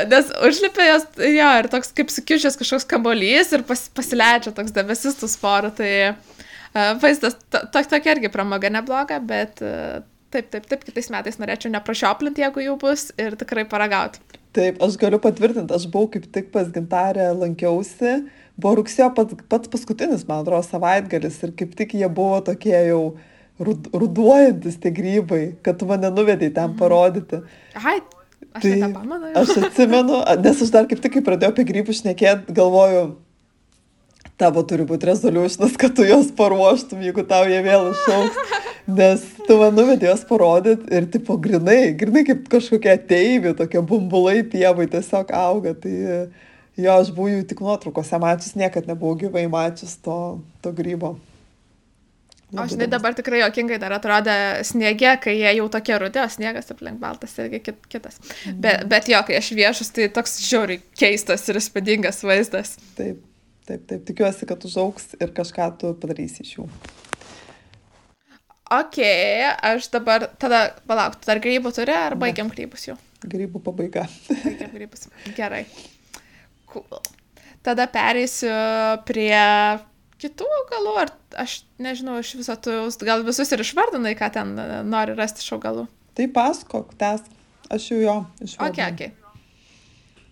Nes 0.07 0.29
užlipė 0.47 0.85
jos, 0.87 1.07
jo, 1.19 1.47
ir 1.59 1.67
toks 1.73 1.91
kaip 1.97 2.13
sukiužęs 2.13 2.55
kažkoks 2.61 2.87
kambolys 2.87 3.51
ir 3.57 3.65
pas, 3.67 3.81
pasileidžia 3.91 4.55
toks 4.55 4.71
debesis 4.75 5.19
tų 5.19 5.27
sporų. 5.33 5.73
Tai 5.81 5.91
uh, 6.13 6.93
vaizdas, 7.03 7.35
to, 7.51 7.59
to, 7.59 7.83
tokia 7.91 8.15
irgi 8.15 8.31
pramoga 8.31 8.71
nebloga, 8.71 9.19
bet 9.19 9.59
uh, 9.67 9.99
taip, 10.31 10.47
taip, 10.53 10.71
taip, 10.71 10.87
kitais 10.87 11.11
metais 11.11 11.41
norėčiau 11.43 11.75
neprašioplinti, 11.75 12.45
jeigu 12.45 12.63
jų 12.63 12.79
bus 12.87 13.09
ir 13.19 13.35
tikrai 13.39 13.67
paragauti. 13.67 14.23
Taip, 14.55 14.79
aš 14.79 14.95
galiu 15.01 15.19
patvirtinti, 15.21 15.75
aš 15.75 15.89
buvau 15.91 16.07
kaip 16.15 16.31
tik 16.33 16.53
pas 16.55 16.71
gintarę 16.71 17.27
lankiausi, 17.35 18.21
buvo 18.57 18.75
rugsėjo 18.81 19.11
pats, 19.15 19.35
pats 19.49 19.69
paskutinis, 19.69 20.25
man 20.27 20.41
atrodo, 20.43 20.63
savaitgalis 20.65 21.37
ir 21.45 21.51
kaip 21.57 21.75
tik 21.77 21.93
jie 21.93 22.09
buvo 22.09 22.39
tokie 22.41 22.73
jau 22.89 23.01
rud, 23.59 23.87
ruduojantis 23.93 24.79
tie 24.81 24.91
grybai, 24.93 25.43
kad 25.65 25.77
tu 25.79 25.85
mane 25.89 26.09
nuvedai 26.13 26.49
ten 26.53 26.69
Mhm. 26.71 26.77
parodyti. 26.79 27.41
Ai, 27.75 27.99
aš 28.53 28.61
Tai 28.61 28.73
jau. 28.79 28.91
aš 29.41 29.49
atsimenu, 29.63 30.23
nes 30.43 30.61
aš 30.61 30.69
dar 30.73 30.85
kaip 30.89 30.99
tik, 31.01 31.13
kai 31.13 31.21
pradėjau 31.21 31.53
apie 31.53 31.65
grybus 31.65 32.01
šnekėti, 32.01 32.53
galvoju, 32.53 33.15
tavo 34.37 34.61
turi 34.63 34.85
būti 34.85 35.07
resolutionas, 35.09 35.77
kad 35.77 35.95
tu 35.97 36.03
juos 36.05 36.29
paruoštum, 36.37 37.01
jeigu 37.01 37.23
tau 37.27 37.45
jie 37.49 37.61
vėl 37.65 37.91
išauks. 37.93 38.37
Nes 38.87 39.23
tu 39.47 39.57
man 39.59 39.73
nuvedė 39.75 40.07
juos 40.11 40.21
parodyti 40.29 40.85
ir 40.95 41.07
tipo 41.11 41.35
grinai, 41.37 41.91
grinai 41.97 42.23
kaip 42.23 42.45
kažkokie 42.47 42.93
ateivi, 42.93 43.51
tokie 43.57 43.81
bumbulai 43.81 44.43
pievai 44.47 44.85
tiesiog 44.87 45.31
auga. 45.35 45.73
Tai 45.73 46.29
jo, 46.77 46.93
aš 46.93 47.13
buvau 47.15 47.31
jų 47.31 47.47
tik 47.49 47.63
nuotraukose 47.65 48.19
mačius, 48.21 48.55
niekad 48.59 48.89
nebuvau 48.89 49.17
gyvai 49.19 49.47
mačius 49.51 49.97
to, 50.03 50.17
to 50.61 50.73
grybo. 50.77 51.17
O 52.55 52.63
žinai, 52.63 52.85
dabar 52.87 53.11
tikrai 53.11 53.41
jokingai 53.41 53.75
dar 53.81 53.91
atrodė 53.97 54.33
sniege, 54.63 55.09
kai 55.19 55.33
jie 55.35 55.49
jau 55.57 55.65
tokie 55.71 55.97
rudė, 55.99 56.21
o 56.23 56.31
sniegas 56.31 56.71
aplink 56.71 57.01
baltas 57.01 57.33
irgi 57.43 57.59
kit, 57.65 57.81
kitas. 57.91 58.21
Mhm. 58.21 58.61
Bet, 58.63 58.85
bet 58.87 59.09
jo, 59.11 59.19
kai 59.27 59.35
aš 59.41 59.49
viešus, 59.57 59.91
tai 59.95 60.07
toks 60.15 60.37
žiauriai 60.45 60.79
keistas 60.95 61.43
ir 61.51 61.59
įspūdingas 61.59 62.23
vaizdas. 62.23 62.77
Taip, 62.95 63.19
taip, 63.67 63.83
taip, 63.89 64.05
tikiuosi, 64.07 64.47
kad 64.47 64.63
užauks 64.69 65.17
ir 65.19 65.35
kažką 65.35 65.67
tu 65.81 65.91
padarysi 65.99 66.45
iš 66.45 66.53
jų. 66.55 66.69
Ok, 68.77 69.01
aš 69.67 69.91
dabar, 69.91 70.29
tada 70.39 70.63
palauk, 70.87 71.19
tu 71.19 71.27
dar 71.27 71.43
grybų 71.43 71.75
turi 71.75 71.95
ar 71.95 72.15
baigiam 72.19 72.47
grybus 72.51 72.87
jau? 72.87 72.97
Grybų 73.27 73.59
pabaiga. 73.63 74.07
Baigiam 74.31 74.71
grybus. 74.71 75.07
Gerai. 75.35 75.65
Cool. 76.71 77.01
Tada 77.65 77.87
pereisiu 77.91 78.51
prie 79.07 79.37
kitų 80.21 80.47
augalų, 80.61 80.93
ar 81.03 81.11
aš 81.43 81.59
nežinau, 81.83 82.17
iš 82.23 82.35
viso 82.39 82.55
tu 82.63 82.73
gal 83.05 83.23
visus 83.27 83.51
ir 83.53 83.61
išvardinai, 83.63 84.15
ką 84.17 84.29
ten 84.33 84.53
e, 84.59 84.67
nori 84.87 85.13
rasti 85.17 85.43
iš 85.43 85.51
augalų. 85.57 85.87
Tai 86.17 86.27
pasakok, 86.33 86.95
tęsk. 86.97 87.27
Aš 87.69 87.89
jau 87.91 87.99
jo 88.01 88.15
išvardinau. 88.45 88.93
ok. 88.93 89.11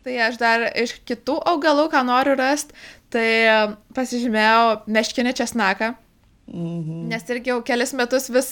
Tai 0.05 0.15
aš 0.29 0.37
dar 0.39 0.63
iš 0.77 0.95
kitų 1.05 1.35
augalų, 1.51 1.87
ką 1.93 2.01
noriu 2.07 2.37
rasti, 2.39 2.73
tai 3.13 3.27
e, 3.49 3.59
pasižymėjau 3.97 4.81
meškinį 4.87 5.35
česnaką, 5.41 5.95
Mhm. 6.45 7.07
nes 7.09 7.23
irgi 7.33 7.49
jau 7.49 7.61
kelis 7.65 7.89
metus 7.97 8.27
vis 8.29 8.49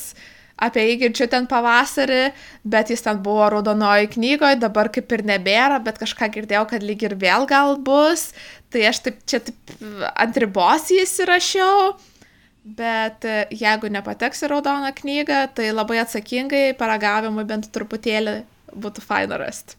apie 0.62 0.86
jį 0.88 0.98
girdžiu 1.04 1.28
ten 1.32 1.48
pavasarį, 1.50 2.24
bet 2.64 2.92
jis 2.94 3.04
ten 3.06 3.20
buvo 3.26 3.48
raudonoji 3.52 4.12
knygoje, 4.16 4.60
dabar 4.62 4.90
kaip 4.94 5.12
ir 5.16 5.26
nebėra, 5.28 5.80
bet 5.84 6.00
kažką 6.02 6.30
girdėjau, 6.36 6.66
kad 6.70 6.86
lyg 6.86 7.04
ir 7.04 7.18
vėl 7.20 7.48
gal 7.50 7.78
bus. 7.82 8.32
Tai 8.74 8.86
aš 8.90 9.04
taip 9.06 9.22
čia 9.30 9.42
taip 9.46 9.76
ant 10.14 10.40
ribos 10.42 10.90
jį 10.92 11.04
įsirašiau. 11.06 11.94
Bet 12.64 13.26
e, 13.28 13.44
jeigu 13.52 13.90
nepateks 13.92 14.46
į 14.46 14.54
raudoną 14.54 14.94
knygą, 14.96 15.42
tai 15.58 15.74
labai 15.74 16.00
atsakingai 16.00 16.70
paragavimui 16.80 17.44
bent 17.50 17.68
truputėlį 17.76 18.38
būtų 18.80 19.04
faina 19.04 19.36
rasti. 19.42 19.76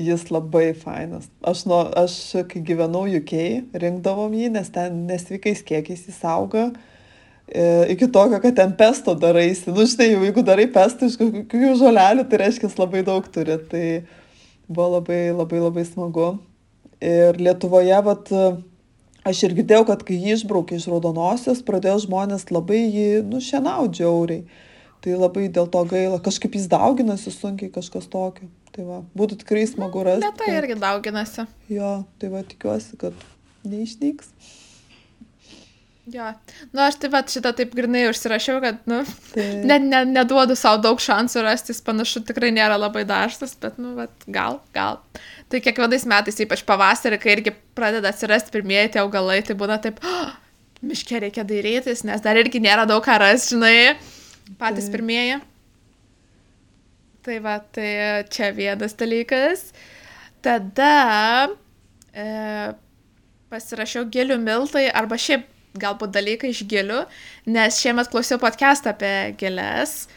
Jis 0.00 0.28
labai 0.30 0.70
fainas. 0.78 1.26
Aš, 1.44 1.64
nu, 1.68 1.80
aš 1.98 2.14
kai 2.48 2.62
gyvenau 2.64 3.02
UK, 3.18 3.34
rinkdavom 3.82 4.36
jį, 4.38 4.52
nes 4.54 4.70
ten 4.72 5.02
nesveikais 5.10 5.64
kiekiais 5.66 6.06
jis 6.06 6.22
auga. 6.24 6.68
E, 6.70 6.89
iki 7.90 8.06
tokio, 8.12 8.38
kad 8.42 8.56
ten 8.56 8.72
pesto 8.78 9.14
daraisi. 9.18 9.72
Nu, 9.74 9.86
žinai, 9.88 10.10
jau 10.12 10.22
jeigu 10.26 10.44
darai 10.46 10.68
pesto 10.70 11.08
iš 11.08 11.18
kokių 11.18 11.74
žolelių, 11.80 12.26
tai 12.30 12.40
reiškia, 12.44 12.70
labai 12.78 13.02
daug 13.06 13.26
turi. 13.34 13.56
Tai 13.70 13.84
buvo 14.70 14.88
labai, 14.96 15.22
labai, 15.34 15.62
labai 15.64 15.84
smagu. 15.88 16.32
Ir 17.00 17.40
Lietuvoje, 17.40 17.96
vat, 18.06 18.30
aš 19.26 19.42
ir 19.48 19.56
girdėjau, 19.58 19.86
kad 19.88 20.04
kai 20.06 20.18
jį 20.20 20.36
išbraukė 20.38 20.78
iš 20.78 20.86
raudonosios, 20.92 21.64
pradėjo 21.66 22.04
žmonės 22.06 22.50
labai 22.52 22.84
jį 22.84 23.08
nušienauti 23.26 24.02
žiauriai. 24.02 24.44
Tai 25.00 25.16
labai 25.16 25.48
dėl 25.48 25.66
to 25.72 25.80
gaila. 25.88 26.20
Kažkaip 26.20 26.58
jis 26.58 26.68
dauginasi 26.68 27.32
sunkiai, 27.32 27.72
kažkas 27.72 28.06
tokio. 28.12 28.50
Tai 28.70 28.84
va, 28.86 28.98
būtų 29.16 29.40
tikrai 29.40 29.64
smagu 29.66 30.04
rasti. 30.06 30.22
Bet 30.22 30.36
tai 30.38 30.52
irgi 30.60 30.76
dauginasi. 30.78 31.46
Jo, 31.72 31.94
tai 32.20 32.28
va, 32.30 32.44
tikiuosi, 32.46 32.98
kad 33.00 33.24
neišnyks. 33.66 34.28
Jo. 36.08 36.30
Nu, 36.72 36.80
aš 36.82 36.96
taip 37.02 37.12
pat 37.12 37.30
šitą 37.30 37.52
taip 37.56 37.74
grinai 37.76 38.06
užsirašiau, 38.08 38.60
kad, 38.64 38.78
nu, 38.88 39.02
Tai... 39.34 39.44
net 39.68 39.84
ne, 39.84 40.00
neduodu 40.08 40.56
savo 40.58 40.80
daug 40.82 41.02
šansų 41.02 41.42
rasti, 41.44 41.74
jis 41.74 41.84
panašu 41.84 42.22
tikrai 42.26 42.48
nėra 42.56 42.78
labai 42.80 43.04
dažnas, 43.08 43.52
bet, 43.60 43.76
nu, 43.78 43.92
vat, 43.98 44.14
gal, 44.26 44.58
gal. 44.74 44.98
Tai 45.52 45.60
kiekvienais 45.62 46.06
metais, 46.08 46.40
ypač 46.40 46.64
pavasarį, 46.66 47.20
kai 47.20 47.34
irgi 47.36 47.54
pradeda 47.76 48.10
atsirasti 48.14 48.54
pirmieji 48.54 48.94
tie 48.96 49.04
augalai, 49.04 49.42
tai 49.46 49.58
būna 49.60 49.76
taip, 49.82 50.00
oh, 50.00 50.32
miške 50.80 51.20
reikia 51.20 51.44
dairytis, 51.46 52.02
nes 52.08 52.24
dar 52.24 52.40
irgi 52.40 52.62
nėra 52.64 52.88
daug 52.88 53.04
ką 53.04 53.20
rasti, 53.20 53.54
žinai, 53.54 53.76
patys 54.58 54.88
Taip. 54.88 54.96
pirmieji. 54.96 55.38
Tai 57.20 57.38
va, 57.44 57.58
tai 57.60 57.90
čia 58.32 58.48
vienas 58.56 58.96
dalykas. 58.96 59.66
Tada 60.40 61.50
e, 62.16 62.24
pasirašiau 63.52 64.06
gėlių 64.08 64.38
miltai 64.40 64.86
arba 64.88 65.18
šiaip 65.20 65.44
galbūt 65.78 66.14
dalykai 66.14 66.50
iš 66.54 66.64
gėlių, 66.70 67.04
nes 67.54 67.78
šiemet 67.82 68.10
klausiau 68.10 68.40
podcast 68.42 68.88
apie 68.90 69.34
gėlės. 69.40 70.08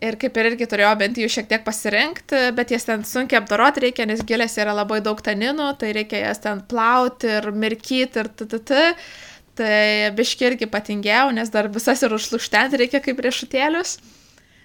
Ir 0.00 0.16
kaip 0.16 0.38
ir 0.40 0.46
irgi 0.52 0.64
turėjau 0.70 0.94
bent 0.96 1.18
jų 1.20 1.26
šiek 1.28 1.48
tiek 1.50 1.64
pasirinkti, 1.64 2.38
bet 2.56 2.70
jas 2.72 2.86
ten 2.88 3.02
sunkiai 3.04 3.42
apdoroti 3.42 3.82
reikia, 3.84 4.06
nes 4.08 4.22
gėlės 4.24 4.56
yra 4.62 4.72
labai 4.72 5.02
daug 5.04 5.18
taninų, 5.20 5.74
tai 5.80 5.90
reikia 5.92 6.22
jas 6.22 6.40
ten 6.40 6.62
plauti 6.70 7.28
ir 7.28 7.50
mirkyti 7.52 8.22
ir 8.22 8.30
tt. 8.32 8.80
Tai 9.60 9.76
biški 10.16 10.46
irgi 10.46 10.70
patingėjau, 10.72 11.34
nes 11.36 11.52
dar 11.52 11.68
visas 11.68 12.00
ir 12.06 12.14
užlūštenti 12.16 12.80
reikia 12.80 13.02
kaip 13.04 13.20
riešutėlius. 13.20 13.98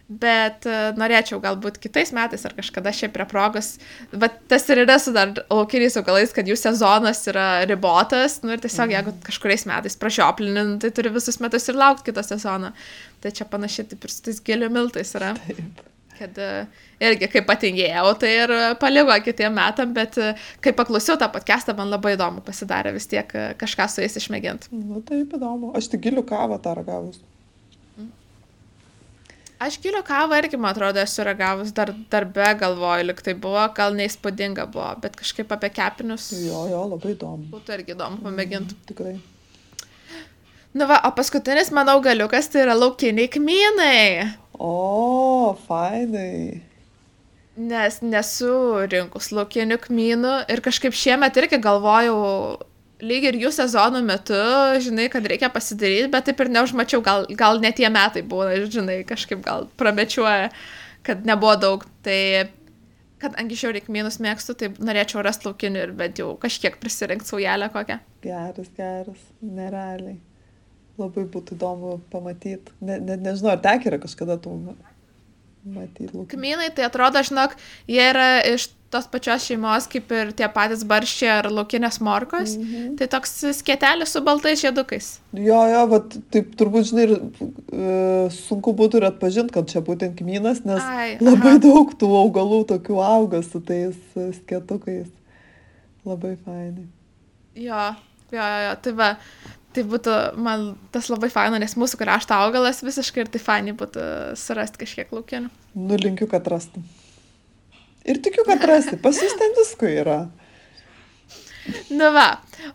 Bet 0.06 0.68
e, 0.70 0.74
norėčiau 1.00 1.39
galbūt 1.41 1.80
kitais 1.82 2.12
metais 2.13 2.44
ar 2.46 2.54
kažkada 2.54 2.91
šiaip 2.94 3.15
prie 3.15 3.26
progos. 3.26 3.72
Bet 4.13 4.38
tas 4.52 4.68
ir 4.70 4.84
yra 4.84 5.00
su 5.02 5.15
dar 5.15 5.32
laukiniais 5.50 5.98
augalais, 5.98 6.34
kad 6.36 6.46
jų 6.46 6.58
sezonas 6.62 7.24
yra 7.32 7.65
ribotas. 7.65 8.38
Nu 8.46 8.54
ir 8.54 8.62
tiesiog 8.62 8.94
jeigu 8.94 9.15
kažkuriais 9.26 9.65
metais 9.70 9.98
prašioplinin, 9.98 10.78
tai 10.84 10.94
turi 10.94 11.10
visus 11.15 11.41
metus 11.41 11.65
ir 11.74 11.82
laukti 11.82 12.12
kito 12.12 12.22
sezono. 12.26 12.70
Tai 13.26 13.34
čia 13.34 13.50
panašiai 13.50 13.89
taip 13.89 14.06
ir 14.06 14.13
su 14.13 14.22
tais 14.30 14.46
gėlių 14.46 14.70
miltais 14.78 15.18
yra. 15.18 15.34
Taip. 15.48 15.84
Kad 16.15 16.38
e, 16.38 16.50
irgi 17.02 17.28
kaip 17.34 17.50
patingėjau, 17.50 18.13
tai 18.22 18.30
ir 18.46 18.58
paliko 18.80 19.18
kitiem 19.26 19.58
metam, 19.58 19.89
bet 19.98 20.22
e, 20.22 20.36
kai 20.63 20.78
paklausiau 20.78 21.18
tą 21.18 21.34
podcastą, 21.34 21.74
man 21.76 21.89
labai 21.89 22.13
įdomu 22.13 22.46
pasidarė 22.46 22.94
vis 22.96 23.10
tiek 23.10 23.34
kažką 23.58 23.89
su 23.89 24.06
jais 24.06 24.22
išmėginti. 24.22 24.70
Nu, 24.86 25.02
taip 25.02 25.34
įdomu. 25.34 25.74
Aš 25.76 25.89
tik 25.91 26.06
gilių 26.06 26.30
kavą 26.30 26.62
tą 26.62 26.78
ragavus. 26.78 27.18
Aš 29.60 29.78
gilių 29.80 30.02
kavą 30.04 30.36
irgi, 30.41 30.58
man 30.60 30.74
atrodo, 30.74 31.00
esu 31.00 31.24
ragavus 31.24 31.72
dar 31.76 31.94
darbe, 32.12 32.48
galvoju, 32.60 33.06
lik 33.08 33.22
tai 33.24 33.34
buvo, 33.39 33.62
gal 33.78 33.96
neįspūdinga 33.96 34.65
buvo, 34.74 34.89
bet 35.00 35.15
kažkaip 35.15 35.54
apie 35.56 35.70
kepinius 35.78 36.26
Jo, 36.36 36.65
jo, 36.68 36.82
labai 36.91 37.13
įdomu. 37.15 37.48
būtų 37.54 37.78
irgi 37.78 37.96
įdomu 37.96 38.20
pamėginti. 38.26 38.76
Tikrai. 38.89 39.15
Nu 40.76 40.89
va, 40.89 41.00
o 41.08 41.12
paskutinis 41.15 41.72
mano 41.72 41.96
galiukas 42.04 42.50
tai 42.52 42.65
yra 42.65 42.76
laukiniai 42.76 43.30
kmynai. 43.32 44.34
O, 44.60 45.56
fainai. 45.70 46.62
Nes 47.56 48.02
nesu 48.04 48.52
rinkus 48.91 49.32
laukinių 49.32 49.78
kmynų 49.86 50.34
ir 50.52 50.60
kažkaip 50.65 50.91
šiemet 50.91 51.39
irgi 51.39 51.62
galvojau, 51.63 52.60
lyg 53.03 53.27
ir 53.29 53.38
jų 53.39 53.51
sezono 53.55 54.01
metu, 54.05 54.38
žinai, 54.84 55.08
kad 55.12 55.25
reikia 55.27 55.49
pasidaryti, 55.53 56.12
bet 56.13 56.27
taip 56.29 56.43
ir 56.43 56.51
neužmačiau, 56.53 57.03
gal, 57.05 57.25
gal 57.38 57.60
net 57.63 57.77
tie 57.79 57.89
metai 57.91 58.23
buvo, 58.25 58.47
žinai, 58.71 59.01
kažkaip 59.08 59.41
gal 59.45 59.67
pramečiuoja, 59.79 60.51
kad 61.05 61.25
nebuvo 61.27 61.55
daug. 61.62 61.86
Tai, 62.05 62.19
kad 63.21 63.36
anksčiau 63.41 63.73
reik 63.75 63.88
kmynus 63.89 64.19
mėgstu, 64.23 64.55
tai 64.60 64.71
norėčiau 64.75 65.23
rasti 65.25 65.49
laukinių 65.49 65.84
ir 65.88 65.93
bent 65.97 66.21
jau 66.21 66.34
kažkiek 66.41 66.77
prisirinkti 66.81 67.31
saujelę 67.31 67.71
kokią. 67.73 67.99
Geras, 68.25 68.71
geras. 68.77 69.21
Nerealiai. 69.41 70.19
Labai 70.99 71.25
būtų 71.27 71.58
įdomu 71.58 71.97
pamatyti. 72.12 72.71
Ne, 72.86 73.01
ne, 73.03 73.17
nežinau, 73.19 73.55
ar 73.55 73.63
tek 73.63 73.88
yra 73.89 73.99
kažkada 74.03 74.38
tų 74.39 74.55
matyti 75.65 76.12
lūkų. 76.13 76.30
Kmynai, 76.36 76.71
tai 76.75 76.88
atrodo, 76.88 77.21
žinok, 77.25 77.56
jie 77.89 78.04
yra 78.12 78.30
iš 78.54 78.69
tos 78.93 79.08
pačios 79.12 79.43
šeimos 79.43 79.88
kaip 79.91 80.12
ir 80.15 80.32
tie 80.38 80.47
patys 80.51 80.86
barščiai 80.88 81.32
ar 81.39 81.49
laukinės 81.51 81.97
morkos. 82.06 82.56
Mhm. 82.60 82.93
Tai 82.99 83.08
toks 83.17 83.34
skėtelis 83.58 84.13
su 84.15 84.21
baltais 84.25 84.62
žiedukais. 84.62 85.10
Jo, 85.36 85.60
jo, 85.71 85.82
bet 85.91 86.17
taip 86.34 86.54
turbūt, 86.60 86.89
žinai, 86.91 87.08
ir, 87.10 87.15
e, 87.17 87.97
sunku 88.38 88.75
būtų 88.78 89.01
ir 89.01 89.10
atpažinti, 89.10 89.56
kad 89.58 89.69
čia 89.71 89.84
būtent 89.86 90.15
kmynas, 90.19 90.63
nes 90.67 90.82
Ai, 90.82 91.10
labai 91.19 91.58
aha. 91.58 91.63
daug 91.65 91.93
tų 91.99 92.12
augalų 92.21 92.63
tokių 92.71 93.01
auga 93.04 93.43
su 93.45 93.62
tais 93.65 93.99
e, 94.15 94.30
skėtukais. 94.39 95.12
Labai 96.06 96.36
fainai. 96.45 96.86
Jo, 97.58 97.89
jo, 98.36 98.47
jo. 98.67 98.73
tai 98.84 98.91
va, 98.93 99.13
tai 99.75 99.83
būtų 99.88 100.15
man 100.41 100.67
tas 100.95 101.09
labai 101.11 101.29
faina, 101.33 101.59
nes 101.61 101.75
mūsų 101.79 101.99
krašto 101.99 102.38
augalas 102.38 102.83
visiškai 102.85 103.25
ir 103.25 103.31
tai 103.33 103.41
fainai 103.43 103.75
būtų 103.77 104.05
surasti 104.39 104.81
kažkiek 104.83 105.11
laukinių. 105.15 105.51
Nulinkiu, 105.75 106.29
kad 106.31 106.47
rastum. 106.51 106.85
Ir 108.05 108.19
tikiu, 108.21 108.45
kad 108.45 108.61
rasi, 108.69 108.99
pas 109.01 109.17
jūs 109.17 109.33
ten 109.39 109.55
visko 109.57 109.89
yra. 109.89 110.19
Nu 111.89 112.11
va, 112.13 112.27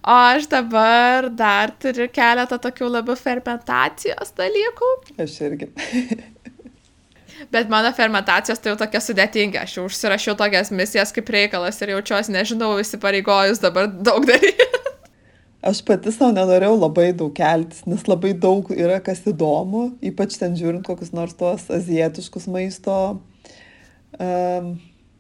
o 0.03 0.17
aš 0.33 0.49
dabar 0.51 1.29
dar 1.31 1.71
turiu 1.79 2.09
keletą 2.11 2.59
tokių 2.59 2.89
labiau 2.91 3.15
fermentacijos 3.19 4.35
dalykų. 4.39 4.91
Aš 5.23 5.37
irgi. 5.47 5.71
Bet 7.55 7.71
mano 7.73 7.93
fermentacijos 7.97 8.59
tai 8.59 8.75
jau 8.75 8.81
tokia 8.83 9.01
sudėtinga. 9.05 9.63
Aš 9.65 9.79
jau 9.79 9.87
užsirašiau 9.87 10.35
tokias 10.39 10.75
misijas 10.75 11.15
kaip 11.15 11.31
reikalas 11.33 11.79
ir 11.81 11.95
jaučiuosi, 11.95 12.35
nežinau, 12.35 12.75
įsipareigojus 12.83 13.63
dabar 13.63 13.89
daug 13.89 14.27
daryti. 14.29 14.70
Aš 15.61 15.83
pati 15.85 16.09
savo 16.09 16.33
nenorėjau 16.33 16.79
labai 16.79 17.11
daug 17.13 17.35
keltis, 17.37 17.83
nes 17.85 18.07
labai 18.09 18.31
daug 18.33 18.71
yra 18.73 18.97
kas 19.05 19.21
įdomu, 19.29 19.91
ypač 20.01 20.39
ten 20.41 20.57
žiūrint 20.57 20.87
kokius 20.87 21.13
nors 21.13 21.37
tuos 21.37 21.67
azijietiškus 21.69 22.47
maisto 22.49 22.95
um, 24.17 24.71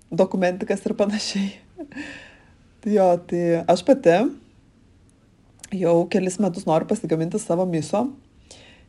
dokumentikas 0.09 0.87
ir 0.89 0.97
panašiai. 0.97 1.53
jo, 2.97 3.11
tai 3.29 3.45
aš 3.69 3.85
pati 3.85 4.17
jau 5.77 5.95
kelis 6.11 6.41
metus 6.41 6.65
noriu 6.65 6.89
pasigaminti 6.89 7.39
savo 7.43 7.69
miso. 7.69 8.07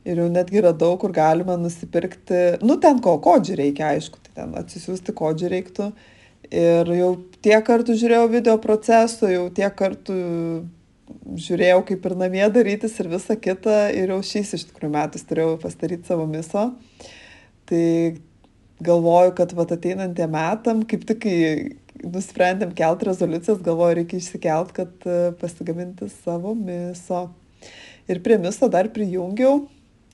Ir 0.07 0.23
jau 0.23 0.31
netgi 0.31 0.63
radau, 0.63 0.95
kur 0.97 1.11
galima 1.13 1.59
nusipirkti, 1.59 2.63
nu 2.65 2.79
ten 2.81 3.03
ko, 3.03 3.19
kodžių 3.21 3.59
reikia, 3.59 3.91
aišku, 3.91 4.23
tai 4.23 4.39
ten 4.39 4.55
atsisiųsti 4.57 5.13
kodžių 5.13 5.51
reiktų. 5.51 5.93
Ir 6.47 6.89
jau 6.95 7.15
tiek 7.43 7.61
kartų 7.67 7.99
žiūrėjau 7.99 8.29
video 8.31 8.55
proceso, 8.63 9.27
jau 9.29 9.49
tiek 9.53 9.75
kartų 9.77 10.15
žiūrėjau 11.39 11.81
kaip 11.87 12.05
ir 12.07 12.15
namie 12.19 12.43
darytis 12.53 12.97
ir 13.01 13.09
visa 13.11 13.37
kita. 13.39 13.89
Ir 13.95 14.13
jau 14.13 14.19
šiais 14.25 14.53
iš 14.57 14.67
tikrųjų 14.69 14.93
metais 14.93 15.25
turėjau 15.27 15.57
pasidaryti 15.61 16.09
savo 16.09 16.27
miso. 16.29 16.67
Tai 17.69 17.85
galvoju, 18.83 19.35
kad 19.37 19.53
vat 19.57 19.75
ateinantiem 19.77 20.33
metam, 20.33 20.85
kaip 20.89 21.05
tik 21.09 21.21
kai 21.23 21.37
nusprendėm 22.01 22.73
kelt 22.77 23.03
rezoliucijas, 23.05 23.61
galvoju, 23.65 23.99
reikia 23.99 24.17
išsikelt, 24.21 24.71
kad 24.75 25.05
e, 25.05 25.19
pasigaminti 25.41 26.09
savo 26.23 26.55
miso. 26.57 27.27
Ir 28.09 28.23
prie 28.25 28.39
miso 28.41 28.69
dar 28.73 28.89
prijungiau, 28.93 29.67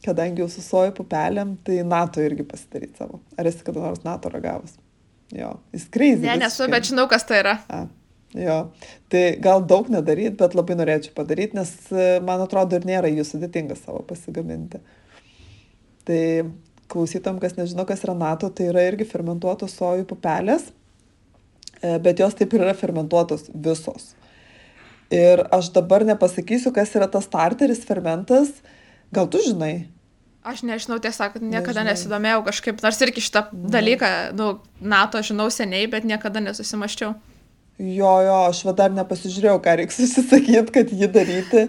kadangi 0.05 0.43
jau 0.43 0.49
su 0.51 0.63
sojo 0.65 0.91
pupelėm, 0.97 1.55
tai 1.65 1.79
NATO 1.87 2.23
irgi 2.23 2.45
pasidaryti 2.47 2.99
savo. 2.99 3.21
Ar 3.39 3.47
esi 3.49 3.63
kada 3.65 3.85
nors 3.85 4.03
NATO 4.05 4.31
ragavus? 4.33 4.75
Jo, 5.35 5.57
jis 5.75 5.87
kreizė. 5.91 6.27
Ne, 6.27 6.37
nesu, 6.43 6.67
bet 6.71 6.87
žinau, 6.87 7.07
kas 7.11 7.25
tai 7.27 7.41
yra. 7.41 7.57
A, 7.71 7.85
jo, 8.35 8.57
tai 9.11 9.23
gal 9.43 9.63
daug 9.67 9.89
nedaryt, 9.93 10.35
bet 10.39 10.55
labai 10.57 10.75
norėčiau 10.79 11.15
padaryti, 11.15 11.57
nes 11.59 11.73
e, 11.91 12.07
man 12.25 12.43
atrodo 12.43 12.75
ir 12.79 12.87
nėra 12.87 13.11
jų 13.11 13.25
sudėtinga 13.27 13.77
savo 13.79 14.01
pasigaminti. 14.07 14.81
Tai 16.07 16.21
klausytam, 16.91 17.39
kas 17.39 17.57
nežino, 17.59 17.85
kas 17.87 18.03
yra 18.05 18.15
NATO, 18.17 18.49
tai 18.49 18.69
yra 18.71 18.85
irgi 18.87 19.07
fermentuotos 19.07 19.75
sojų 19.79 20.07
pupelės, 20.09 20.69
e, 21.81 21.97
bet 22.03 22.23
jos 22.23 22.35
taip 22.39 22.55
ir 22.55 22.65
yra 22.67 22.75
fermentuotos 22.77 23.49
visos. 23.53 24.13
Ir 25.13 25.45
aš 25.55 25.69
dabar 25.75 26.03
nepasakysiu, 26.07 26.73
kas 26.75 26.91
yra 26.99 27.07
tas 27.11 27.27
starteris 27.29 27.85
fermentas, 27.87 28.51
gal 29.15 29.29
tu 29.31 29.39
žinai? 29.43 29.87
Aš 30.47 30.61
nežinau, 30.63 30.95
tiesiog 31.03 31.39
niekada 31.43 31.81
Nežinai. 31.83 31.91
nesidomėjau 31.91 32.43
kažkaip, 32.47 32.77
nors 32.83 32.99
irgi 33.03 33.23
šitą 33.23 33.41
dalyką, 33.51 34.11
nu, 34.39 34.51
NATO 34.79 35.19
žinau 35.23 35.47
seniai, 35.51 35.87
bet 35.91 36.07
niekada 36.07 36.39
nesusimaščiau. 36.43 37.15
Jo, 37.77 38.15
jo, 38.25 38.35
aš 38.49 38.63
va 38.65 38.73
dar 38.73 38.93
nepasižiūrėjau, 38.95 39.59
ką 39.61 39.77
reiks 39.77 39.99
susisakyti, 40.01 40.73
kad 40.73 40.89
jį 40.89 41.09
daryti. 41.13 41.67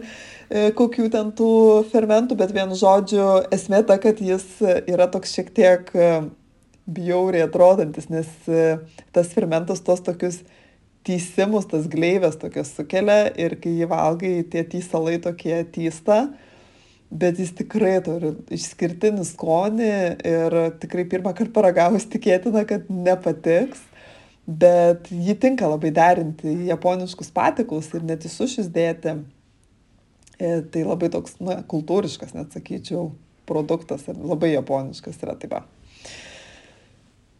E, 0.48 0.70
kokių 0.76 1.10
ten 1.12 1.34
tų 1.36 1.48
fermentų, 1.92 2.38
bet 2.40 2.54
vienu 2.56 2.76
žodžiu, 2.80 3.24
esmė 3.52 3.82
ta, 3.84 3.98
kad 4.00 4.22
jis 4.24 4.46
yra 4.64 5.10
toks 5.12 5.34
šiek 5.36 5.50
tiek 5.52 5.90
e, 5.92 6.12
bjauriai 6.88 7.44
atrodantis, 7.44 8.08
nes 8.08 8.30
e, 8.48 8.78
tas 9.12 9.34
fermentas 9.34 9.84
tos 9.84 10.00
tokius 10.06 10.40
tysimus, 11.04 11.68
tas 11.68 11.84
gleivės 11.92 12.40
tokias 12.40 12.72
sukelia 12.76 13.26
ir 13.36 13.58
kai 13.60 13.74
jį 13.76 13.90
valgai, 13.92 14.32
tie 14.48 14.64
tysalai 14.64 15.18
tokie 15.20 15.60
tysta, 15.74 16.30
bet 17.12 17.36
jis 17.40 17.52
tikrai 17.60 17.98
turi 18.04 18.32
išskirtinį 18.56 19.28
skonį 19.28 19.92
ir 20.32 20.58
tikrai 20.80 21.04
pirmą 21.12 21.36
kartą 21.36 21.52
paragavus 21.60 22.08
tikėtina, 22.08 22.64
kad 22.68 22.88
nepatiks. 22.88 23.84
Bet 24.48 25.10
jį 25.12 25.34
tinka 25.36 25.68
labai 25.68 25.90
derinti 25.92 26.48
į 26.48 26.70
japoniškus 26.70 27.28
patiklus 27.36 27.90
ir 27.92 28.06
net 28.08 28.24
į 28.24 28.30
sušius 28.32 28.70
dėti. 28.72 29.18
E, 30.38 30.52
tai 30.72 30.84
labai 30.86 31.10
toks, 31.12 31.34
na, 31.44 31.58
kultūriškas, 31.68 32.32
net 32.32 32.54
sakyčiau, 32.56 33.10
produktas 33.48 34.06
ir 34.08 34.16
labai 34.16 34.54
japoniškas 34.54 35.18
yra 35.20 35.34
taip. 35.36 35.58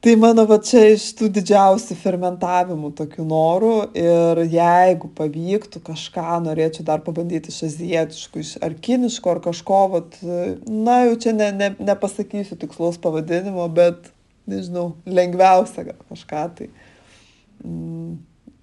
Tai 0.04 0.14
mano 0.20 0.44
va 0.50 0.58
čia 0.62 0.82
iš 0.92 1.06
tų 1.18 1.30
didžiausių 1.38 1.96
fermentavimų 1.98 2.90
tokių 2.98 3.24
norų 3.30 3.72
ir 3.98 4.42
jeigu 4.44 5.08
pavyktų 5.16 5.82
kažką, 5.88 6.26
norėčiau 6.44 6.84
dar 6.90 7.00
pabandyti 7.06 7.50
iš 7.54 7.62
azijietiškų, 7.70 8.44
iš 8.44 8.52
ar 8.62 8.76
kiniško, 8.84 9.32
ar 9.32 9.40
kažko, 9.48 9.80
vat, 9.96 10.20
na 10.68 11.00
jau 11.06 11.16
čia 11.24 11.32
ne, 11.38 11.48
ne, 11.56 11.72
nepasakysiu 11.80 12.60
tikslaus 12.60 13.00
pavadinimo, 13.00 13.64
bet 13.74 14.12
nežinau, 14.48 14.92
lengviausia 15.08 15.88
gal 15.88 15.98
kažką 16.12 16.44
tai. 16.60 16.68
Mm, 16.68 16.87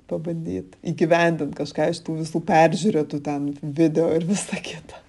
pabandyti 0.10 0.78
įgyvendinti 0.92 1.58
kažką 1.58 1.90
iš 1.92 2.02
tų 2.06 2.20
visų 2.22 2.42
peržiūrėtų 2.46 3.22
ten 3.26 3.50
video 3.62 4.12
ir 4.16 4.26
visą 4.28 4.60
kitą. 4.62 5.02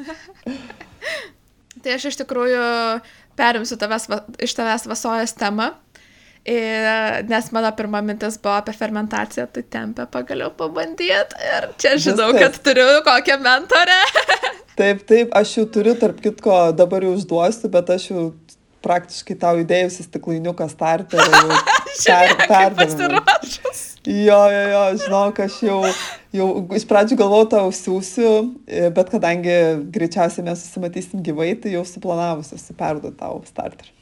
tai 1.82 1.96
aš 1.96 2.10
iš 2.10 2.20
tikrųjų 2.22 2.64
perimsiu 3.38 3.78
tavęs, 3.80 4.08
iš 4.42 4.56
tavęs 4.58 4.88
vasojas 4.90 5.36
temą. 5.38 5.72
Ir, 6.48 6.86
nes 7.28 7.50
mano 7.52 7.68
pirma 7.76 8.00
mintis 8.00 8.38
buvo 8.40 8.54
apie 8.56 8.72
fermentaciją, 8.72 9.44
tai 9.52 9.62
tempę 9.68 10.06
pagaliau 10.08 10.48
pabandyti. 10.56 11.10
Ir 11.36 11.66
čia 11.76 11.98
žinau, 12.00 12.30
Viskas. 12.32 12.56
kad 12.56 12.62
turiu 12.64 12.86
kokią 13.04 13.36
mentorę. 13.44 13.98
taip, 14.80 15.02
taip, 15.04 15.34
aš 15.36 15.58
jau 15.58 15.66
turiu, 15.74 15.92
tarp 16.00 16.22
kitko, 16.24 16.56
dabar 16.76 17.04
jau 17.04 17.12
užduosiu, 17.18 17.68
bet 17.74 17.92
aš 17.92 18.08
jau 18.08 18.24
praktiškai 18.84 19.36
tau 19.40 19.60
įdėjusi 19.60 20.06
stiklainiuką 20.06 20.68
starterį. 20.70 21.60
Per, 22.00 22.74
pasiruošus. 22.78 23.80
Jo, 24.08 24.38
jo, 24.48 24.60
jo, 24.72 24.82
žinok, 25.02 25.40
aš 25.44 25.56
jau, 25.66 25.78
jau 26.32 26.46
iš 26.78 26.86
pradžių 26.88 27.18
galvojau 27.20 27.48
tau 27.52 27.72
siūsiu, 27.76 28.30
e, 28.64 28.86
bet 28.96 29.10
kadangi 29.12 29.56
greičiausiai 29.92 30.46
mes 30.46 30.62
susimatysim 30.64 31.20
gyvai, 31.26 31.50
tai 31.60 31.74
jau 31.74 31.82
suplanavusi 31.84 32.56
esu 32.56 32.76
perduoti 32.78 33.20
tau 33.20 33.42
starterį. 33.50 33.92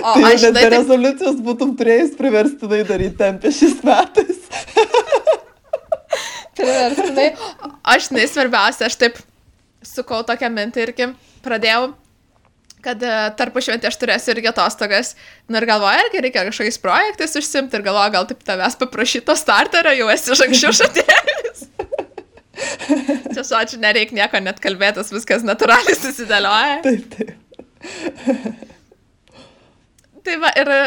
O 0.00 0.14
tai 0.16 0.32
aš 0.32 0.48
net 0.48 0.56
be 0.56 0.70
rezoliucijos 0.72 1.36
būtum 1.44 1.76
turėjus 1.78 2.16
priverstinai 2.18 2.80
daryti 2.88 3.20
tempę 3.20 3.52
šiais 3.54 3.76
metais. 3.86 4.40
priverstinai. 6.56 7.28
Aš, 7.84 8.08
žinai, 8.08 8.26
svarbiausia, 8.30 8.88
aš 8.88 8.98
taip 9.04 9.20
sukau 9.86 10.22
tokią 10.26 10.50
mintį 10.52 10.86
irgi 10.88 11.12
pradėjau 11.44 11.92
kad 12.86 13.02
e, 13.02 13.14
tarpu 13.38 13.62
šventė 13.64 13.90
aš 13.90 13.98
turėsiu 14.00 14.32
irgi 14.34 14.50
atostogas. 14.52 15.14
Na 15.50 15.60
ir 15.60 15.66
galvoju, 15.68 16.04
irgi 16.06 16.22
reikia 16.26 16.44
kažkokiais 16.48 16.78
projektais 16.82 17.34
užsimti 17.40 17.78
ir 17.78 17.86
galvoju, 17.86 18.14
gal 18.14 18.28
taip 18.30 18.44
tavęs 18.46 18.78
paprašyto 18.80 19.34
starterio, 19.38 19.94
jau 20.00 20.12
esi 20.14 20.32
iš 20.34 20.44
anksčiau 20.46 20.76
žadėjęs. 20.82 21.66
Čia 23.34 23.42
žodžiu, 23.42 23.80
nereikia 23.82 24.16
nieko 24.16 24.40
net 24.40 24.62
kalbėtis, 24.64 25.12
viskas 25.12 25.44
natūraliai 25.46 25.98
susidėlioja. 25.98 26.78
Taip, 26.86 27.18
taip. 27.18 27.34
tai 30.26 30.38
va, 30.42 30.54
ir 30.62 30.72
e, 30.72 30.80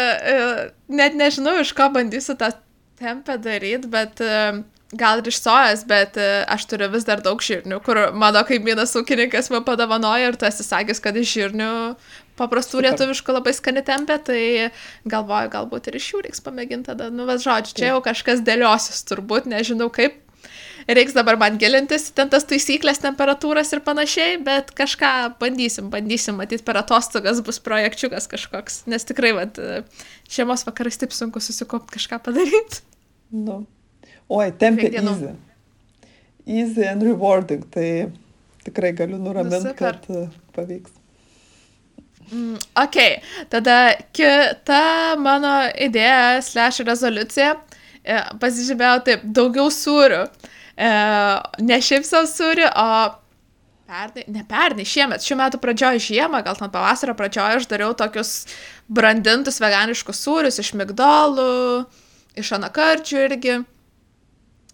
net 1.02 1.20
nežinau, 1.20 1.60
iš 1.62 1.76
ko 1.78 1.92
bandysiu 1.94 2.36
tą 2.40 2.54
tempę 3.00 3.38
daryti, 3.40 3.88
bet 3.88 4.20
uh, 4.20 4.60
gal 4.98 5.22
ir 5.22 5.28
iš 5.30 5.42
sojos, 5.44 5.84
bet 5.90 6.18
e, 6.18 6.28
aš 6.50 6.66
turiu 6.70 6.90
vis 6.94 7.06
dar 7.06 7.22
daug 7.26 7.42
žirnių, 7.44 7.78
kur 7.86 8.00
mano 8.18 8.42
kaimynas 8.48 8.96
ūkininkas 8.98 9.52
man 9.54 9.66
padovanojo 9.68 10.32
ir 10.32 10.40
tu 10.40 10.48
esi 10.50 10.66
sakęs, 10.66 11.02
kad 11.04 11.18
iš 11.20 11.36
žirnių 11.36 11.70
paprastų 12.40 12.80
Super. 12.80 12.88
lietuviškų 12.88 13.36
labai 13.36 13.54
skani 13.54 13.84
tempė, 13.86 14.18
tai 14.26 14.42
galvoju, 15.10 15.54
galbūt 15.54 15.92
ir 15.92 16.00
iš 16.00 16.10
jų 16.14 16.24
reiks 16.26 16.42
pamėginti 16.46 16.90
tada. 16.90 17.12
Nu, 17.14 17.28
bet 17.30 17.44
žodžiu, 17.44 17.78
čia 17.78 17.94
jau 17.94 18.02
kažkas 18.06 18.42
dėliosis 18.48 19.06
turbūt, 19.12 19.50
nežinau 19.52 19.92
kaip. 19.94 20.18
Reiks 20.90 21.14
dabar 21.14 21.38
man 21.38 21.60
gilintis 21.62 22.08
ten 22.18 22.32
tas 22.32 22.48
taisyklės, 22.50 23.02
temperatūras 23.04 23.70
ir 23.76 23.84
panašiai, 23.86 24.40
bet 24.42 24.72
kažką 24.74 25.36
bandysim, 25.38 25.92
bandysim, 25.94 26.40
matyti 26.40 26.66
per 26.66 26.80
atostogas 26.82 27.44
bus 27.46 27.60
projekčiukas 27.62 28.26
kažkoks, 28.32 28.86
nes 28.90 29.06
tikrai, 29.06 29.36
vad, 29.38 29.60
žiemos 30.32 30.66
vakarais 30.66 30.98
taip 30.98 31.14
sunku 31.14 31.44
susikopti 31.44 32.00
kažką 32.00 32.24
padaryti. 32.26 32.82
Nu, 33.36 33.60
Oi, 34.30 34.50
tempė 34.62 34.92
easy. 34.94 35.34
Easy 36.46 36.86
and 36.86 37.02
rewarding, 37.06 37.64
tai 37.74 38.12
tikrai 38.66 38.92
galiu 38.94 39.18
nuraminti, 39.18 39.72
nu, 39.72 39.76
kad 39.78 40.06
uh, 40.14 40.28
pavyks. 40.54 40.94
Mm, 42.30 42.60
ok, 42.78 42.98
tada 43.50 43.78
kita 44.14 45.16
mano 45.18 45.54
idėja, 45.74 46.44
slash 46.46 46.84
rezoliucija, 46.86 47.56
e, 48.04 48.20
pasižymėjau 48.42 49.00
taip, 49.08 49.24
daugiau 49.40 49.72
sūrių. 49.74 50.22
E, 50.78 50.92
ne 51.66 51.80
šiaip 51.82 52.06
savo 52.06 52.30
sūrių, 52.30 52.68
o 52.70 52.86
pernai, 53.90 54.28
ne 54.30 54.46
pernai, 54.46 54.86
šiemet, 54.86 55.26
šiuo 55.26 55.40
metu 55.42 55.62
pradžioje 55.64 56.06
žiemą, 56.12 56.44
gal 56.46 56.60
ten 56.60 56.70
pavasario 56.70 57.18
pradžioje 57.18 57.64
aš 57.64 57.68
dariau 57.72 57.98
tokius 57.98 58.36
brandintus 58.86 59.58
veganiškus 59.64 60.22
sūrius 60.22 60.62
iš 60.62 60.76
migdolų, 60.78 61.50
iš 62.38 62.54
anakarčių 62.62 63.26
irgi. 63.26 63.58
E, 63.58 63.79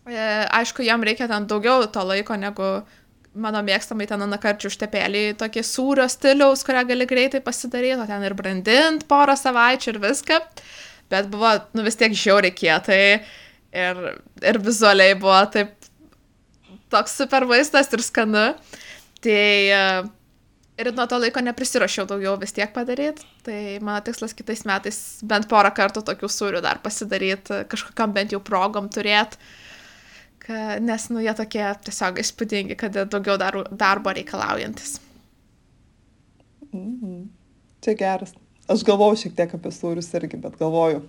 aišku, 0.05 0.85
jam 0.85 1.03
reikia 1.03 1.27
ten 1.27 1.47
daugiau 1.49 1.87
to 1.89 2.03
laiko 2.05 2.37
negu 2.37 2.69
mano 3.35 3.61
mėgstamai 3.65 4.07
ten 4.07 4.21
anakarčių 4.23 4.69
užtepėlį, 4.71 5.23
tokie 5.39 5.63
sūrio 5.65 6.05
stiliaus, 6.11 6.63
kurią 6.63 6.85
gali 6.87 7.07
greitai 7.09 7.41
pasidaryti, 7.43 7.99
o 7.99 8.07
ten 8.07 8.23
ir 8.23 8.35
brandint 8.37 9.03
porą 9.09 9.35
savaičių 9.39 9.91
ir 9.91 9.99
viską. 10.05 10.39
Bet 11.11 11.27
buvo, 11.29 11.51
nu 11.75 11.83
vis 11.85 11.99
tiek 11.99 12.15
žiauriai 12.15 12.55
kietai 12.55 13.01
ir, 13.75 14.03
ir 14.41 14.61
vizualiai 14.63 15.17
buvo 15.19 15.41
taip 15.53 15.75
toks 16.93 17.17
super 17.19 17.45
vaistas 17.49 17.91
ir 17.93 18.05
skanu. 18.05 18.47
Tai 19.25 19.43
e, 19.75 19.83
ir 20.81 20.91
nuo 20.95 21.05
to 21.09 21.19
laiko 21.19 21.43
neprisirašiau 21.43 22.07
daugiau 22.09 22.37
vis 22.41 22.55
tiek 22.55 22.71
padaryti. 22.73 23.27
Tai 23.45 23.59
mano 23.81 23.99
tikslas 24.05 24.33
kitais 24.37 24.63
metais 24.69 25.01
bent 25.27 25.49
porą 25.51 25.73
kartų 25.75 26.05
tokių 26.07 26.31
sūrių 26.31 26.63
dar 26.65 26.81
pasidaryti, 26.85 27.65
kažkokiam 27.69 28.15
bent 28.15 28.33
jau 28.33 28.41
progom 28.41 28.89
turėti 28.89 29.41
ka, 30.45 30.77
nes 30.84 31.10
nu, 31.10 31.21
jie 31.23 31.34
tokie 31.38 31.65
tiesiog 31.88 32.21
įspūdingi, 32.21 32.77
kad 32.79 32.95
daugiau 33.10 33.38
dar, 33.41 33.58
darbo 33.73 34.13
reikalaujantis. 34.13 34.99
Mm. 36.75 37.27
Čia 37.86 37.95
geras. 37.97 38.36
Aš 38.69 38.84
galvoju 38.86 39.23
šiek 39.23 39.36
tiek 39.38 39.51
apie 39.58 39.71
sūrius 39.73 40.10
irgi, 40.17 40.39
bet 40.41 40.58
galvoju, 40.60 41.03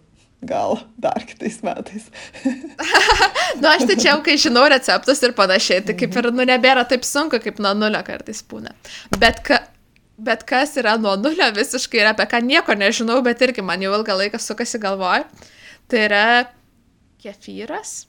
gal 0.46 0.77
dar 1.01 1.25
kitais 1.29 1.62
metais. 1.64 2.09
nu, 3.61 3.68
aš 3.70 3.87
tai 3.88 3.96
čia, 3.96 4.16
kai 4.25 4.37
žinau 4.40 4.66
receptus 4.72 5.22
ir 5.25 5.37
panašiai, 5.37 5.85
tai 5.85 5.96
kaip 5.99 6.16
ir, 6.20 6.31
nu, 6.37 6.44
nebėra 6.49 6.85
taip 6.88 7.07
sunku, 7.09 7.40
kaip 7.42 7.61
nuo 7.64 7.72
nulio 7.77 8.03
kartais 8.07 8.42
būna. 8.49 8.75
Bet, 9.16 9.40
ka, 9.46 9.62
bet 10.20 10.44
kas 10.49 10.77
yra 10.81 10.96
nuo 11.01 11.16
nulio 11.20 11.49
visiškai 11.57 12.05
ir 12.05 12.12
apie 12.12 12.29
ką 12.33 12.44
nieko 12.44 12.77
nežinau, 12.77 13.22
bet 13.25 13.44
irgi 13.44 13.64
man 13.64 13.85
jau 13.85 13.94
ilgą 13.96 14.20
laiką 14.20 14.40
sukasi 14.42 14.81
galvoj, 14.83 15.25
tai 15.88 16.05
yra 16.09 16.27
kefyras 17.25 18.05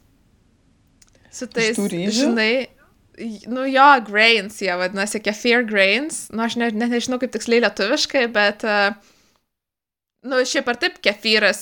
su 1.33 1.47
tais, 1.51 1.77
žinai, 2.15 2.67
nu 3.49 3.65
jo, 3.67 3.87
grains, 4.07 4.61
jie 4.61 4.73
vadinasi, 4.77 5.21
kefir 5.25 5.65
grains, 5.67 6.27
nu 6.33 6.45
aš 6.45 6.57
ne, 6.61 6.71
ne, 6.75 6.89
nežinau 6.91 7.19
kaip 7.21 7.33
tiksliai 7.33 7.63
lietuviškai, 7.65 8.25
bet, 8.33 8.65
uh, 8.67 8.93
nu 10.27 10.41
šiaip 10.45 10.69
ar 10.69 10.79
taip 10.81 10.99
kefyras 11.03 11.61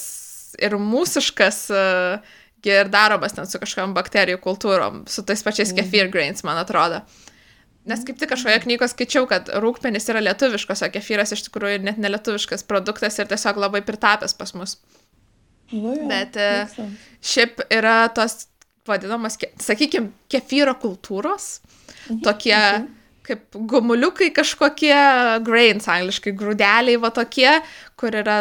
ir 0.62 0.78
mūsiškas 0.80 1.62
uh, 1.76 2.34
ir 2.66 2.90
daromas 2.90 3.36
ten 3.36 3.48
su 3.48 3.62
kažkokiam 3.62 3.94
bakterijų 3.96 4.42
kultūrom, 4.44 5.04
su 5.12 5.24
tais 5.28 5.44
pačiais 5.46 5.72
mm. 5.72 5.80
kefir 5.80 6.12
grains, 6.14 6.44
man 6.48 6.60
atrodo. 6.62 7.04
Nes 7.86 8.02
kaip 8.02 8.18
tik 8.18 8.32
kažkoje 8.32 8.64
knygoje 8.64 8.90
skaičiau, 8.96 9.28
kad 9.30 9.52
rūkpenis 9.62 10.10
yra 10.10 10.24
lietuviškas, 10.26 10.82
o 10.82 10.90
kefyras 10.90 11.36
iš 11.36 11.46
tikrųjų 11.48 11.84
net 11.86 12.00
nelietuviškas 12.02 12.66
produktas 12.66 13.20
ir 13.22 13.30
tiesiog 13.30 13.60
labai 13.62 13.84
pritapęs 13.86 14.34
pas 14.40 14.56
mus. 14.58 14.80
Nu, 15.70 15.94
jau, 15.94 16.08
Bet 16.10 16.38
uh, 16.42 16.82
šiaip 17.26 17.62
yra 17.74 18.08
tos 18.14 18.48
vadinamas, 18.88 19.40
sakykime, 19.62 20.12
kefyro 20.32 20.76
kultūros, 20.82 21.60
mhm. 22.10 22.22
tokie 22.26 22.58
mhm. 22.58 22.92
kaip 23.26 23.58
gumuliukai 23.72 24.30
kažkokie, 24.36 24.96
grains 25.46 25.90
angliškai, 25.90 26.36
grūdeliai 26.38 27.02
va 27.02 27.12
tokie, 27.16 27.50
kur 27.98 28.16
yra 28.16 28.40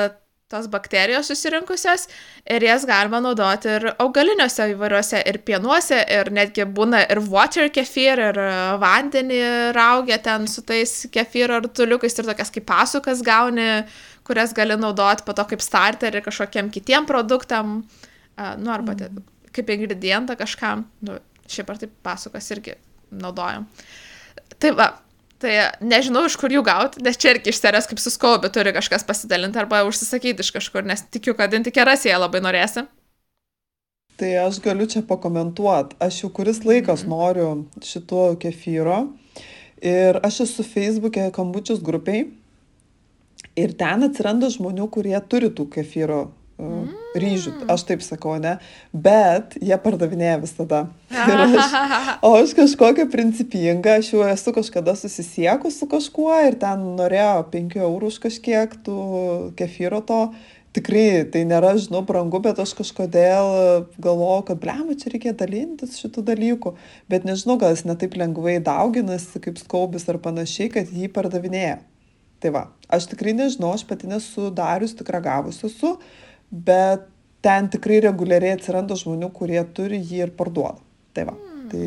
tos 0.55 0.69
bakterijos 0.71 1.31
susirinkusios 1.31 2.07
ir 2.55 2.65
jas 2.67 2.85
galima 2.87 3.21
naudoti 3.25 3.71
ir 3.79 3.87
augaliniuose 4.05 4.69
įvairiuose 4.75 5.23
ir 5.31 5.39
pienuose 5.49 5.99
ir 6.19 6.31
netgi 6.37 6.67
būna 6.77 7.01
ir 7.11 7.23
water 7.33 7.71
kefir 7.75 8.23
ir 8.29 8.41
vandenį 8.83 9.41
raugia 9.77 10.21
ten 10.23 10.47
su 10.51 10.63
tais 10.69 10.95
kefyro 11.15 11.63
rutuliukais 11.65 12.19
ir 12.21 12.29
tokias 12.31 12.53
kaip 12.55 12.69
pasukas 12.69 13.25
gauni, 13.27 13.69
kurias 14.27 14.55
gali 14.57 14.77
naudoti 14.79 15.27
po 15.27 15.35
to 15.37 15.49
kaip 15.49 15.65
starterį 15.65 16.23
kažkokiem 16.29 16.71
kitiem 16.75 17.09
produktam, 17.09 17.81
nu 18.37 18.75
arba 18.75 18.95
mm 18.95 19.34
kaip 19.55 19.71
ingredientą 19.71 20.37
kažkam, 20.39 20.85
nu, 21.07 21.19
šiaip 21.51 21.71
ar 21.71 21.81
taip 21.81 21.95
pasakas 22.05 22.51
irgi 22.55 22.77
naudojam. 23.15 23.67
Tai 24.59 24.73
va, 24.79 24.89
tai 25.43 25.55
nežinau, 25.85 26.25
iš 26.29 26.37
kur 26.41 26.53
jų 26.53 26.65
gauti, 26.67 27.03
nes 27.05 27.19
čia 27.21 27.35
irgi 27.35 27.53
iš 27.53 27.61
serijos 27.63 27.89
kaip 27.91 28.03
suskaubi 28.03 28.51
turi 28.55 28.75
kažkas 28.75 29.07
pasidalinti 29.07 29.61
arba 29.61 29.85
užsisakyti 29.89 30.45
iš 30.45 30.53
kažkur, 30.57 30.87
nes 30.89 31.05
tikiu, 31.15 31.37
kad 31.39 31.55
intikeras 31.57 32.07
jie 32.07 32.15
labai 32.17 32.43
norėsi. 32.45 32.87
Tai 34.15 34.31
aš 34.45 34.61
galiu 34.63 34.87
čia 34.87 35.03
pakomentuoti. 35.03 35.97
Aš 36.03 36.23
jau 36.23 36.31
kuris 36.31 36.63
laikas 36.65 37.03
mm 37.03 37.07
-hmm. 37.07 37.11
noriu 37.11 37.65
šito 37.83 38.37
kefyro 38.39 39.09
ir 39.83 40.21
aš 40.23 40.41
esu 40.41 40.63
Facebook'e 40.63 41.33
kambučius 41.33 41.83
grupiai 41.83 42.31
ir 43.57 43.73
ten 43.73 44.03
atsiranda 44.07 44.51
žmonių, 44.51 44.89
kurie 44.91 45.21
turi 45.29 45.51
tų 45.51 45.69
kefyro. 45.77 46.31
Ryžių, 46.59 47.53
aš 47.71 47.85
taip 47.89 48.03
sakau, 48.07 48.37
ne, 48.43 48.57
bet 48.93 49.57
jie 49.63 49.77
pardavinėja 49.83 50.39
visada. 50.43 50.85
Aš, 51.15 51.75
o 52.27 52.33
aš 52.35 52.53
kažkokia 52.59 53.05
principinga, 53.11 54.01
aš 54.01 54.09
jau 54.13 54.25
esu 54.27 54.53
kažkada 54.55 54.97
susisiekus 54.99 55.79
su 55.79 55.87
kažkuo 55.91 56.35
ir 56.49 56.57
ten 56.59 56.83
norėjo 56.99 57.45
5 57.53 57.79
eurų 57.87 58.11
už 58.11 58.19
kažkiek 58.27 58.75
tų 58.87 58.99
kefyro 59.59 60.03
to. 60.07 60.21
Tikrai 60.75 61.23
tai 61.31 61.45
nėra, 61.47 61.77
žinau, 61.79 62.01
brangu, 62.03 62.41
bet 62.43 62.59
aš 62.59 62.73
kažkodėl 62.75 63.87
galvoju, 64.03 64.43
kad 64.51 64.59
blema, 64.59 64.99
čia 64.99 65.13
reikia 65.15 65.37
dalintis 65.39 66.01
šitų 66.03 66.27
dalykų. 66.33 66.75
Bet 67.07 67.27
nežinau, 67.29 67.61
gal 67.63 67.77
jis 67.77 67.87
netaip 67.87 68.19
lengvai 68.19 68.57
dauginasi 68.59 69.39
kaip 69.45 69.63
skaubis 69.63 70.09
ar 70.11 70.19
panašiai, 70.25 70.73
kad 70.75 70.91
jį 70.91 71.13
pardavinėja. 71.15 71.79
Tai 72.43 72.51
va, 72.53 72.65
aš 72.91 73.07
tikrai 73.15 73.33
nežinau, 73.39 73.71
aš 73.73 73.87
pati 73.87 74.11
nesu 74.11 74.51
darius, 74.53 74.97
tik 74.99 75.15
ragavus 75.15 75.63
esu, 75.65 75.95
bet 76.55 77.09
ten 77.45 77.69
tikrai 77.73 78.01
reguliariai 78.07 78.57
atsiranda 78.57 78.97
žmonių, 78.99 79.31
kurie 79.37 79.61
turi 79.77 80.01
jį 80.01 80.27
ir 80.29 80.35
parduoda. 80.39 80.81
Tai 81.15 81.29
va. 81.29 81.37
Hmm. 81.37 81.71
Tai... 81.73 81.87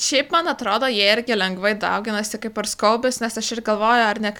Šiaip 0.00 0.32
man 0.32 0.48
atrodo, 0.48 0.88
jie 0.92 1.04
irgi 1.12 1.36
lengvai 1.36 1.74
dauginasi 1.80 2.40
kaip 2.40 2.60
ir 2.60 2.70
skaubis, 2.70 3.20
nes 3.20 3.40
aš 3.40 3.56
ir 3.56 3.64
galvoju, 3.66 4.04
ar 4.08 4.20
ne 4.22 4.34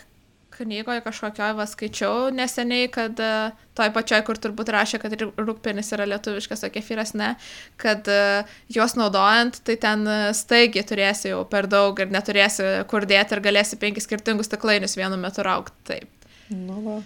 knygoje 0.54 1.02
kažkokioje 1.02 1.56
va 1.58 1.66
skaičiau 1.66 2.28
neseniai, 2.34 2.88
kad 2.94 3.18
uh, 3.22 3.54
toj 3.74 3.90
pačioj, 3.94 4.20
kur 4.26 4.38
turbūt 4.38 4.70
rašė, 4.74 5.00
kad 5.02 5.16
rūkpenis 5.18 5.90
yra 5.96 6.06
lietuviškas, 6.12 6.62
o 6.66 6.70
kefyras 6.74 7.14
ne, 7.18 7.32
kad 7.80 8.06
uh, 8.10 8.52
juos 8.72 8.94
naudojant, 8.98 9.58
tai 9.66 9.76
ten 9.82 10.06
uh, 10.06 10.28
staigiai 10.36 10.86
turėsi 10.86 11.32
jau 11.32 11.42
per 11.50 11.68
daug 11.70 11.98
ir 11.98 12.12
neturėsi 12.14 12.70
kur 12.90 13.08
dėti 13.10 13.36
ir 13.36 13.42
galėsi 13.44 13.80
penkis 13.80 14.06
skirtingus 14.08 14.50
stiklainius 14.50 14.94
vienu 15.00 15.18
metu 15.20 15.44
raukti. 15.46 15.80
Taip. 15.90 16.30
Nu, 16.54 16.78
va. 16.84 17.00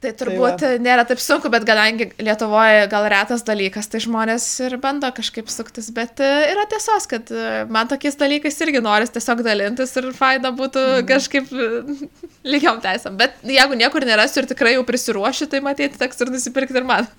Tai 0.00 0.14
turbūt 0.16 0.62
tai 0.62 0.68
va. 0.78 0.80
nėra 0.80 1.02
taip 1.04 1.20
sunku, 1.20 1.50
bet 1.52 1.66
kadangi 1.68 2.06
Lietuvoje 2.24 2.86
gal 2.88 3.04
retas 3.12 3.42
dalykas, 3.44 3.90
tai 3.92 4.00
žmonės 4.00 4.46
ir 4.64 4.78
bando 4.80 5.10
kažkaip 5.12 5.50
suktis, 5.52 5.90
bet 5.92 6.22
e, 6.24 6.30
yra 6.54 6.64
tiesos, 6.70 7.04
kad 7.10 7.28
e, 7.28 7.66
man 7.68 7.90
tokiais 7.90 8.16
dalykais 8.20 8.56
irgi 8.64 8.80
noris 8.80 9.12
tiesiog 9.12 9.44
dalintis 9.44 9.92
ir 10.00 10.08
faina 10.16 10.54
būtų 10.56 10.86
mm. 10.86 11.08
kažkaip 11.10 11.52
e, 11.52 11.68
lygiam 12.54 12.80
teisam. 12.80 13.20
Bet 13.20 13.36
jeigu 13.44 13.76
niekur 13.76 14.08
nerasiu 14.08 14.40
ir 14.40 14.48
tikrai 14.48 14.78
jau 14.78 14.88
prisiruošiu, 14.88 15.50
tai 15.52 15.60
matyti 15.68 16.00
teks 16.00 16.24
ir 16.24 16.32
nusipirkti 16.32 16.80
ir 16.80 16.88
man. 16.88 17.12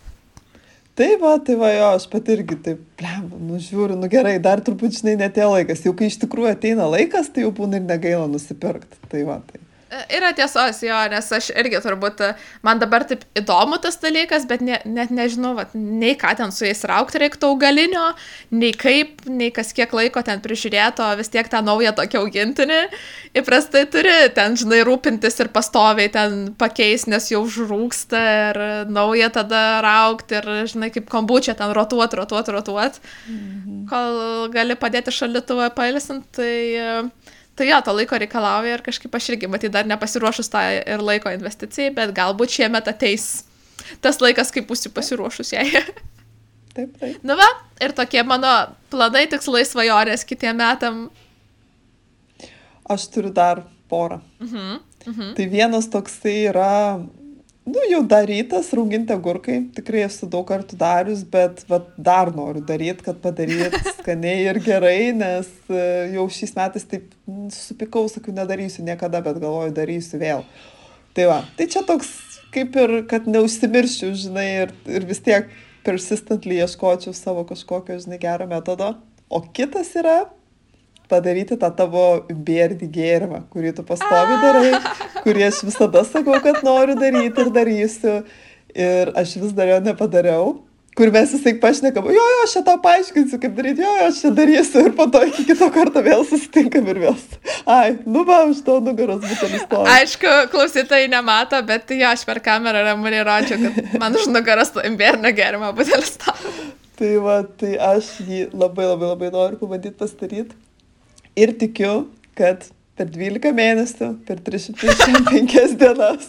Tai 0.97 1.13
va, 1.21 1.37
tai 1.37 1.61
va, 1.61 1.69
jo, 1.77 1.95
aš 2.01 2.09
pat 2.09 2.33
irgi 2.33 2.57
taip, 2.65 2.81
blem, 2.97 3.29
nu 3.45 3.61
žiūriu, 3.61 3.93
nu 4.01 4.09
gerai, 4.09 4.39
dar 4.43 4.59
turbūt, 4.65 4.97
žinai, 4.97 5.19
netėjo 5.21 5.53
laikas. 5.53 5.85
Jau 5.85 5.93
kai 5.97 6.09
iš 6.09 6.17
tikrųjų 6.25 6.57
ateina 6.57 6.89
laikas, 6.89 7.29
tai 7.29 7.45
jau 7.45 7.53
būna 7.61 7.77
ir 7.77 7.85
negaila 7.85 8.25
nusipirkti. 8.25 9.05
Tai 9.13 9.27
va, 9.29 9.37
tai. 9.45 9.61
Yra 9.91 10.29
tiesos, 10.31 10.77
jo, 10.85 10.95
nes 11.11 11.25
aš 11.35 11.49
irgi 11.51 11.81
turbūt, 11.83 12.21
man 12.63 12.79
dabar 12.79 13.03
taip 13.07 13.25
įdomu 13.35 13.75
tas 13.83 13.97
dalykas, 13.99 14.45
bet 14.47 14.61
ne, 14.63 14.77
net 14.87 15.09
nežinau, 15.11 15.51
vat, 15.57 15.73
nei 15.75 16.13
ką 16.19 16.31
ten 16.39 16.53
su 16.55 16.63
jais 16.63 16.85
raukti 16.87 17.19
reiktų 17.19 17.49
augalinio, 17.51 18.05
nei 18.55 18.71
kaip, 18.71 19.25
nei 19.27 19.49
kas 19.51 19.73
kiek 19.75 19.91
laiko 19.91 20.23
ten 20.23 20.39
prižiūrėto, 20.43 21.09
vis 21.19 21.31
tiek 21.33 21.49
tą 21.51 21.59
naują 21.65 21.91
tokį 21.97 22.21
augintinį. 22.21 22.79
Įprastai 23.41 23.83
turi 23.91 24.13
ten, 24.37 24.55
žinai, 24.61 24.79
rūpintis 24.87 25.35
ir 25.43 25.51
pastoviai 25.51 26.07
ten 26.13 26.39
pakeis, 26.61 27.03
nes 27.11 27.27
jau 27.33 27.43
žrūksta 27.51 28.23
ir 28.37 28.61
naują 28.95 29.27
tada 29.41 29.81
raukti 29.83 30.39
ir, 30.39 30.49
žinai, 30.71 30.93
kaip 30.95 31.11
kombučia 31.11 31.57
ten 31.59 31.75
rotuot, 31.75 32.15
rotuot, 32.21 32.53
rotuot. 32.55 33.03
Mhm. 33.27 33.83
Kol 33.91 34.47
gali 34.55 34.79
padėti 34.79 35.11
šaldytuvą 35.19 35.67
pailsint, 35.75 36.31
tai 36.39 36.55
Tai 37.61 37.67
jo, 37.69 37.77
to 37.85 37.93
laiko 37.93 38.17
reikalauja 38.17 38.73
ir 38.73 38.81
kažkaip 38.81 39.13
aš 39.13 39.27
irgi, 39.35 39.45
matyt, 39.45 39.69
dar 39.75 39.85
nepasiruošus 39.85 40.47
tą 40.49 40.63
ir 40.81 41.01
laiko 41.05 41.29
investicijai, 41.29 41.91
bet 41.93 42.09
galbūt 42.17 42.55
šiemet 42.55 42.87
ateis 42.89 43.43
tas 44.01 44.17
laikas, 44.17 44.49
kai 44.49 44.63
būsiu 44.65 44.89
pasiruošus 44.95 45.53
jai. 45.53 45.67
Taip, 46.73 46.95
taip. 46.97 47.19
Nu 47.21 47.35
va, 47.37 47.45
ir 47.85 47.93
tokie 47.93 48.23
mano 48.25 48.49
planai, 48.89 49.27
tikslai, 49.29 49.61
svajonės 49.67 50.25
kitiem 50.25 50.57
metam. 50.57 51.03
Aš 52.89 53.05
turiu 53.13 53.29
dar 53.35 53.61
porą. 53.91 54.23
Mhm. 54.41 54.79
Mhm. 55.05 55.33
Tai 55.37 55.47
vienas 55.53 55.91
toksai 55.93 56.37
yra, 56.47 56.71
nu, 57.71 57.83
jau 57.89 58.01
darytas, 58.07 58.71
rauginti 58.75 59.13
agurkai, 59.15 59.57
tikrai 59.75 60.03
esu 60.05 60.27
daug 60.31 60.45
kartų 60.49 60.77
darius, 60.79 61.23
bet 61.23 61.63
vat, 61.71 61.87
dar 61.97 62.33
noriu 62.35 62.63
daryti, 62.67 63.05
kad 63.05 63.21
padaryt 63.23 63.77
skaniai 63.99 64.49
ir 64.49 64.59
gerai, 64.63 65.11
nes 65.15 65.49
e, 65.71 65.85
jau 66.15 66.27
šiais 66.31 66.55
metais 66.57 66.87
taip 66.91 67.07
supikau, 67.55 68.07
sakiau, 68.11 68.35
nedarysiu 68.35 68.83
niekada, 68.87 69.23
bet 69.23 69.39
galvoju, 69.39 69.73
darysiu 69.77 70.19
vėl. 70.21 70.45
Tai 71.15 71.31
va, 71.31 71.39
tai 71.57 71.67
čia 71.71 71.83
toks 71.87 72.11
kaip 72.51 72.75
ir, 72.79 72.95
kad 73.11 73.27
neužsimirščiau, 73.31 74.13
žinai, 74.25 74.47
ir, 74.65 74.75
ir 74.91 75.07
vis 75.07 75.23
tiek 75.23 75.49
persistently 75.85 76.59
ieškočiau 76.61 77.15
savo 77.17 77.45
kažkokio, 77.49 77.97
žinai, 78.03 78.19
gero 78.21 78.47
metodo. 78.49 78.93
O 79.31 79.41
kitas 79.55 79.93
yra 79.99 80.25
padaryti 81.11 81.59
tą 81.59 81.69
tavo 81.75 82.07
bėrdį 82.31 82.89
gėrimą, 82.95 83.43
kurį 83.53 83.75
tu 83.77 83.85
pastovi 83.87 84.39
darai, 84.41 84.73
kurį 85.25 85.47
aš 85.51 85.61
visada 85.67 86.05
sakau, 86.07 86.39
kad 86.43 86.63
noriu 86.65 86.97
daryti 86.99 87.45
ir 87.45 87.53
darysiu. 87.59 88.17
Ir 88.71 89.09
aš 89.19 89.35
vis 89.35 89.51
dar 89.51 89.67
jo 89.67 89.81
nepadariau 89.83 90.51
kur 90.95 91.11
mes 91.11 91.31
visai 91.33 91.53
pašnekam, 91.59 92.07
jo, 92.11 92.23
jo, 92.33 92.39
aš 92.43 92.53
tau 92.65 92.77
paaiškinsiu, 92.83 93.39
kaip 93.41 93.53
daryti, 93.55 93.83
jo, 93.83 93.91
jo, 93.97 94.07
aš 94.09 94.19
čia 94.23 94.31
darysiu 94.35 94.83
ir 94.85 94.95
po 94.97 95.05
to 95.13 95.21
iki 95.29 95.45
kito 95.47 95.69
karto 95.73 96.03
vėl 96.03 96.25
susitinkam 96.27 96.89
ir 96.91 96.99
vėl. 97.05 97.15
Ai, 97.63 97.95
nu 98.03 98.25
va, 98.27 98.41
už 98.49 98.59
to 98.65 98.77
nugaros 98.83 99.21
butelis 99.23 99.63
to. 99.71 99.83
Aišku, 99.95 100.33
klausytojai 100.51 101.07
nemato, 101.11 101.61
bet 101.67 101.93
jo, 101.95 102.09
aš 102.11 102.25
per 102.27 102.41
kamerą 102.43 102.83
ramūnį 102.89 103.23
rodžiu, 103.27 103.59
kad 103.63 103.95
man 104.03 104.19
už 104.19 104.27
nugaros 104.33 104.73
to 104.75 104.83
imbierno 104.87 105.31
gerimo 105.35 105.71
butelis 105.77 106.17
to. 106.21 106.35
Tai 106.99 107.13
va, 107.23 107.39
tai 107.57 107.77
aš 107.81 108.11
jį 108.27 108.49
labai 108.51 108.91
labai 108.91 109.13
labai 109.13 109.31
noriu 109.33 109.61
pabandyti 109.63 109.95
pasidaryti. 109.97 110.59
Ir 111.39 111.53
tikiu, 111.59 112.09
kad 112.35 112.65
per 112.99 113.07
12 113.09 113.53
mėnesių, 113.55 114.07
per 114.27 114.41
365 114.45 115.77
dienas, 115.79 116.27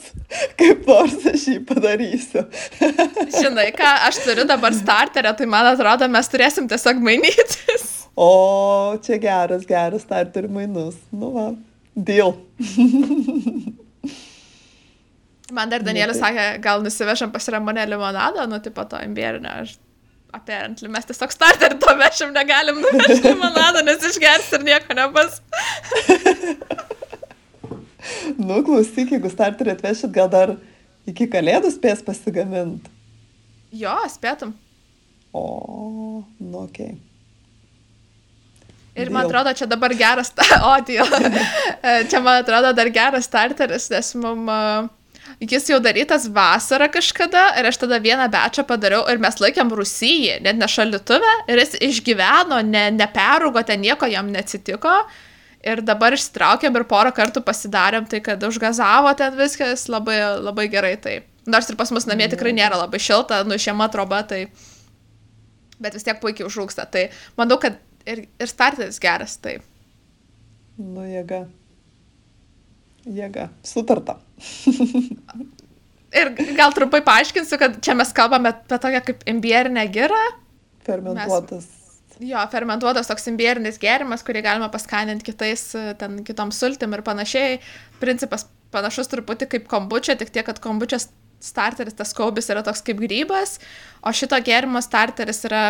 kaip 0.61 0.86
nors 0.88 1.26
aš 1.28 1.46
jį 1.50 1.57
padarysiu. 1.68 2.44
Žinai, 3.40 3.68
ką 3.76 3.90
aš 4.09 4.22
turiu 4.24 4.46
dabar 4.48 4.72
starterę, 4.76 5.34
tai 5.36 5.48
man 5.50 5.68
atrodo, 5.74 6.09
mes 6.12 6.30
turėsim 6.32 6.70
tiesiog 6.70 7.03
mainytis. 7.03 7.88
O, 8.14 8.30
čia 9.05 9.18
geras, 9.20 9.66
geras 9.68 10.07
starterių 10.07 10.50
mainus. 10.53 10.98
Nu, 11.12 11.32
va, 11.34 11.46
deal. 11.96 12.34
Man 15.53 15.68
dar 15.68 15.84
Danielis 15.84 16.16
nu, 16.16 16.22
tai- 16.22 16.32
sakė, 16.32 16.46
gal 16.64 16.84
nusivešam 16.84 17.32
pas 17.32 17.48
Ramonę 17.53 17.84
limonadą, 17.90 18.46
nu, 18.48 18.61
tipo 18.64 18.84
to 18.88 19.00
imbierinio, 19.05 19.53
aš 19.64 19.74
apparently 20.37 20.91
mes 20.93 21.07
tiesiog 21.09 21.35
starterį 21.35 21.78
to 21.83 21.95
vešim 22.01 22.33
negalim 22.35 22.80
nuvežti 22.83 23.28
limonadą, 23.28 23.85
nes 23.87 24.03
išgers 24.11 24.51
ir 24.57 24.66
nieko 24.66 24.97
nebus. 24.99 25.39
nu, 28.49 28.59
klausyk, 28.66 29.14
jeigu 29.14 29.30
starterį 29.33 29.76
atvešit, 29.76 30.11
gal 30.14 30.33
dar 30.33 30.57
iki 31.09 31.28
kalėdų 31.30 31.72
spės 31.74 32.03
pasigaminti. 32.07 32.91
Jo, 33.72 33.95
spėtum. 34.12 34.53
O, 35.33 35.47
nu, 36.39 36.66
okei. 36.66 36.93
Okay. 36.93 37.01
Ir 38.93 39.09
man 39.09 39.24
atrodo, 39.24 39.55
čia 39.57 39.64
dabar 39.68 39.95
geras, 39.97 40.33
o, 40.68 40.72
tai 40.85 40.99
čia 42.11 42.20
man 42.20 42.43
atrodo 42.43 42.74
dar 42.76 42.91
geras 42.93 43.28
starteris, 43.28 43.89
nes 43.93 44.12
mums 44.20 44.53
uh, 44.53 44.91
jis 45.40 45.68
jau 45.70 45.78
darytas 45.82 46.28
vasarą 46.32 46.88
kažkada 46.92 47.48
ir 47.60 47.68
aš 47.70 47.80
tada 47.82 47.98
vieną 48.02 48.28
bečą 48.32 48.64
padariau 48.68 49.04
ir 49.10 49.20
mes 49.22 49.38
laikėm 49.42 49.72
Rusiją, 49.74 50.38
net 50.44 50.58
ne 50.60 50.68
šalituvę 50.70 51.34
ir 51.50 51.62
jis 51.62 51.76
išgyveno, 51.90 52.62
ne, 52.66 52.86
neperūgo, 52.96 53.64
ten 53.66 53.82
nieko 53.82 54.08
jam 54.10 54.30
neatsitiko. 54.32 54.94
Ir 55.62 55.78
dabar 55.86 56.14
išsitraukėm 56.16 56.74
ir 56.74 56.84
porą 56.90 57.12
kartų 57.14 57.44
pasidarėm, 57.46 58.08
tai 58.10 58.18
kad 58.24 58.42
užgazavo 58.42 59.12
ten 59.18 59.36
viskas 59.38 59.86
labai, 59.86 60.18
labai 60.42 60.66
gerai. 60.70 60.96
Tai. 60.98 61.20
Nors 61.46 61.70
ir 61.70 61.78
pas 61.78 61.90
mus 61.94 62.06
namie 62.10 62.26
tikrai 62.30 62.50
nėra 62.54 62.80
labai 62.80 62.98
šilta, 63.02 63.44
nu 63.46 63.58
šiema 63.58 63.86
troba, 63.92 64.24
tai... 64.26 64.48
Bet 65.82 65.94
vis 65.94 66.06
tiek 66.06 66.18
puikiai 66.22 66.46
užrūksta. 66.46 66.86
Tai 66.90 67.08
manau, 67.38 67.60
kad 67.62 67.78
ir, 68.06 68.26
ir 68.42 68.50
starteris 68.50 68.98
geras, 69.02 69.38
tai. 69.42 69.60
Nu, 70.78 71.06
jėga. 71.06 71.44
Jėga. 73.06 73.48
Sutarta. 73.66 74.18
Ir 76.12 76.32
gal 76.59 76.74
trumpai 76.76 77.01
paaiškinsiu, 77.05 77.57
kad 77.61 77.78
čia 77.84 77.95
mes 77.97 78.11
kalbame 78.16 78.53
apie 78.53 78.78
tokią 78.78 79.01
kaip 79.07 79.22
imbierinę 79.32 79.86
girą. 79.93 80.20
Fermentuotas. 80.84 81.68
Mes, 81.70 82.18
jo, 82.28 82.43
fermentuotas 82.53 83.09
toks 83.09 83.30
imbierinis 83.32 83.80
gėrimas, 83.80 84.24
kurį 84.26 84.43
galima 84.45 84.68
paskaninti 84.72 85.30
kitais, 85.30 85.70
ten 86.01 86.20
kitom 86.26 86.53
sultim 86.53 86.93
ir 86.93 87.05
panašiai. 87.07 87.62
Principas 88.03 88.45
panašus 88.74 89.09
truputį 89.12 89.49
kaip 89.55 89.68
kombučia, 89.70 90.18
tik 90.20 90.32
tiek, 90.34 90.45
kad 90.49 90.61
kombučias 90.64 91.09
starteris, 91.43 91.97
tas 91.99 92.12
kaubis 92.16 92.51
yra 92.53 92.62
toks 92.66 92.84
kaip 92.86 93.01
grybas, 93.03 93.57
o 94.05 94.12
šito 94.14 94.38
gėrimo 94.45 94.82
starteris 94.84 95.43
yra 95.49 95.62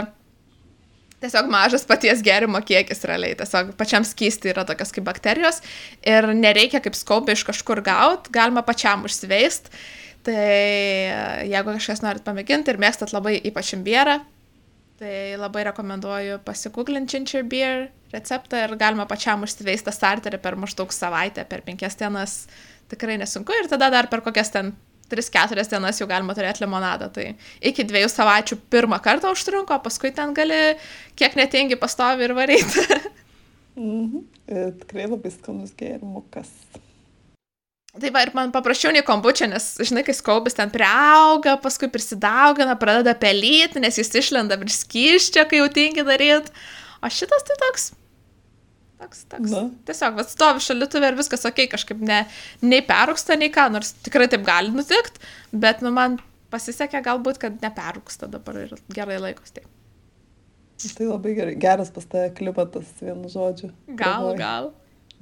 tiesiog 1.23 1.49
mažas 1.53 1.87
paties 1.89 2.23
gerimo 2.25 2.61
kiekis 2.67 3.05
realiai, 3.09 3.37
tiesiog 3.39 3.73
pačiam 3.79 4.05
skysti 4.07 4.53
yra 4.53 4.67
tokios 4.69 4.93
kaip 4.95 5.07
bakterijos 5.07 5.63
ir 6.03 6.29
nereikia 6.37 6.83
kaip 6.85 6.99
skaupį 6.99 7.37
iš 7.37 7.47
kažkur 7.49 7.83
gauti, 7.87 8.33
galima 8.35 8.65
pačiam 8.67 9.07
užsiveist. 9.09 9.73
Tai 10.23 10.43
jeigu 11.51 11.73
kažkas 11.75 12.03
norit 12.05 12.23
pamėginti 12.23 12.71
ir 12.71 12.79
mėgstat 12.79 13.11
labai 13.11 13.35
ypač 13.43 13.73
imbierą, 13.75 14.21
tai 15.03 15.35
labai 15.35 15.65
rekomenduoju 15.67 16.39
pasigūglinti 16.47 17.17
ginger 17.17 17.43
beer 17.51 17.89
receptą 18.13 18.61
ir 18.63 18.77
galima 18.79 19.09
pačiam 19.11 19.43
užsiveisti 19.43 19.91
starterį 19.91 20.39
per 20.45 20.55
maždaug 20.61 20.95
savaitę, 20.95 21.43
per 21.49 21.65
penkias 21.67 21.99
dienas 21.99 22.45
tikrai 22.93 23.17
nesunku 23.19 23.57
ir 23.57 23.71
tada 23.73 23.91
dar 23.91 24.07
per 24.13 24.23
kokias 24.23 24.53
ten 24.55 24.75
3-4 25.13 25.69
dienas 25.71 26.01
jau 26.01 26.09
galima 26.11 26.35
turėti 26.37 26.65
limonadą. 26.65 27.11
Tai 27.15 27.27
iki 27.61 27.87
dviejų 27.89 28.11
savaičių 28.13 28.59
pirmą 28.73 28.99
kartą 29.05 29.33
užtrunko, 29.37 29.79
paskui 29.85 30.13
ten 30.17 30.35
gali 30.37 30.63
kiek 31.19 31.37
netingi 31.39 31.79
pastovi 31.81 32.27
ir 32.29 32.37
varyti. 32.39 32.87
mhm. 33.77 34.25
E, 34.53 34.65
tikrai 34.83 35.07
labai 35.07 35.31
skanus 35.33 35.71
gėrimukas. 35.79 36.51
Tai 37.93 38.09
va, 38.09 38.23
ir 38.25 38.33
man 38.33 38.51
paprasčiau 38.53 38.91
nei 38.95 39.05
kombučia, 39.05 39.47
nes, 39.53 39.67
žinai, 39.85 40.01
kai 40.07 40.15
skaubis 40.17 40.57
ten 40.57 40.71
priauga, 40.73 41.59
paskui 41.61 41.91
prisidaugina, 41.93 42.73
pradeda 42.81 43.13
pelyti, 43.21 43.83
nes 43.85 44.01
jis 44.01 44.15
išlenda 44.23 44.57
virš 44.61 44.79
skyščio, 44.87 45.45
kai 45.49 45.61
jau 45.61 45.69
tingi 45.73 46.05
daryti. 46.09 46.55
O 47.05 47.11
šitas 47.13 47.45
tai 47.45 47.59
toks 47.61 47.91
Toks, 49.03 49.25
toks. 49.27 49.51
Na. 49.51 49.65
Tiesiog, 49.89 50.15
va, 50.21 50.25
stovi 50.29 50.63
šalituvė 50.63 51.09
ir 51.11 51.17
viskas 51.19 51.43
ok, 51.49 51.65
kažkaip 51.73 52.03
ne, 52.07 52.21
nei 52.63 52.83
perrūksta, 52.87 53.35
nei 53.41 53.51
ką, 53.51 53.67
nors 53.75 53.97
tikrai 54.07 54.29
taip 54.31 54.45
gali 54.47 54.71
nutikti, 54.71 55.23
bet, 55.51 55.83
nu, 55.83 55.91
man 55.95 56.21
pasisekė 56.53 57.01
galbūt, 57.03 57.41
kad 57.43 57.57
neperrūksta 57.65 58.29
dabar 58.31 58.61
ir 58.63 58.77
gerai 58.95 59.19
laikos 59.25 59.57
taip. 59.57 59.67
Tai 60.83 61.09
labai 61.09 61.35
gerai. 61.37 61.55
Geras 61.63 61.93
pas 61.95 62.07
tave 62.11 62.33
klimatas, 62.35 62.89
vienu 62.99 63.31
žodžiu. 63.31 63.71
Gal, 63.87 63.97
Galvoj. 64.03 64.37
gal. 64.39 64.71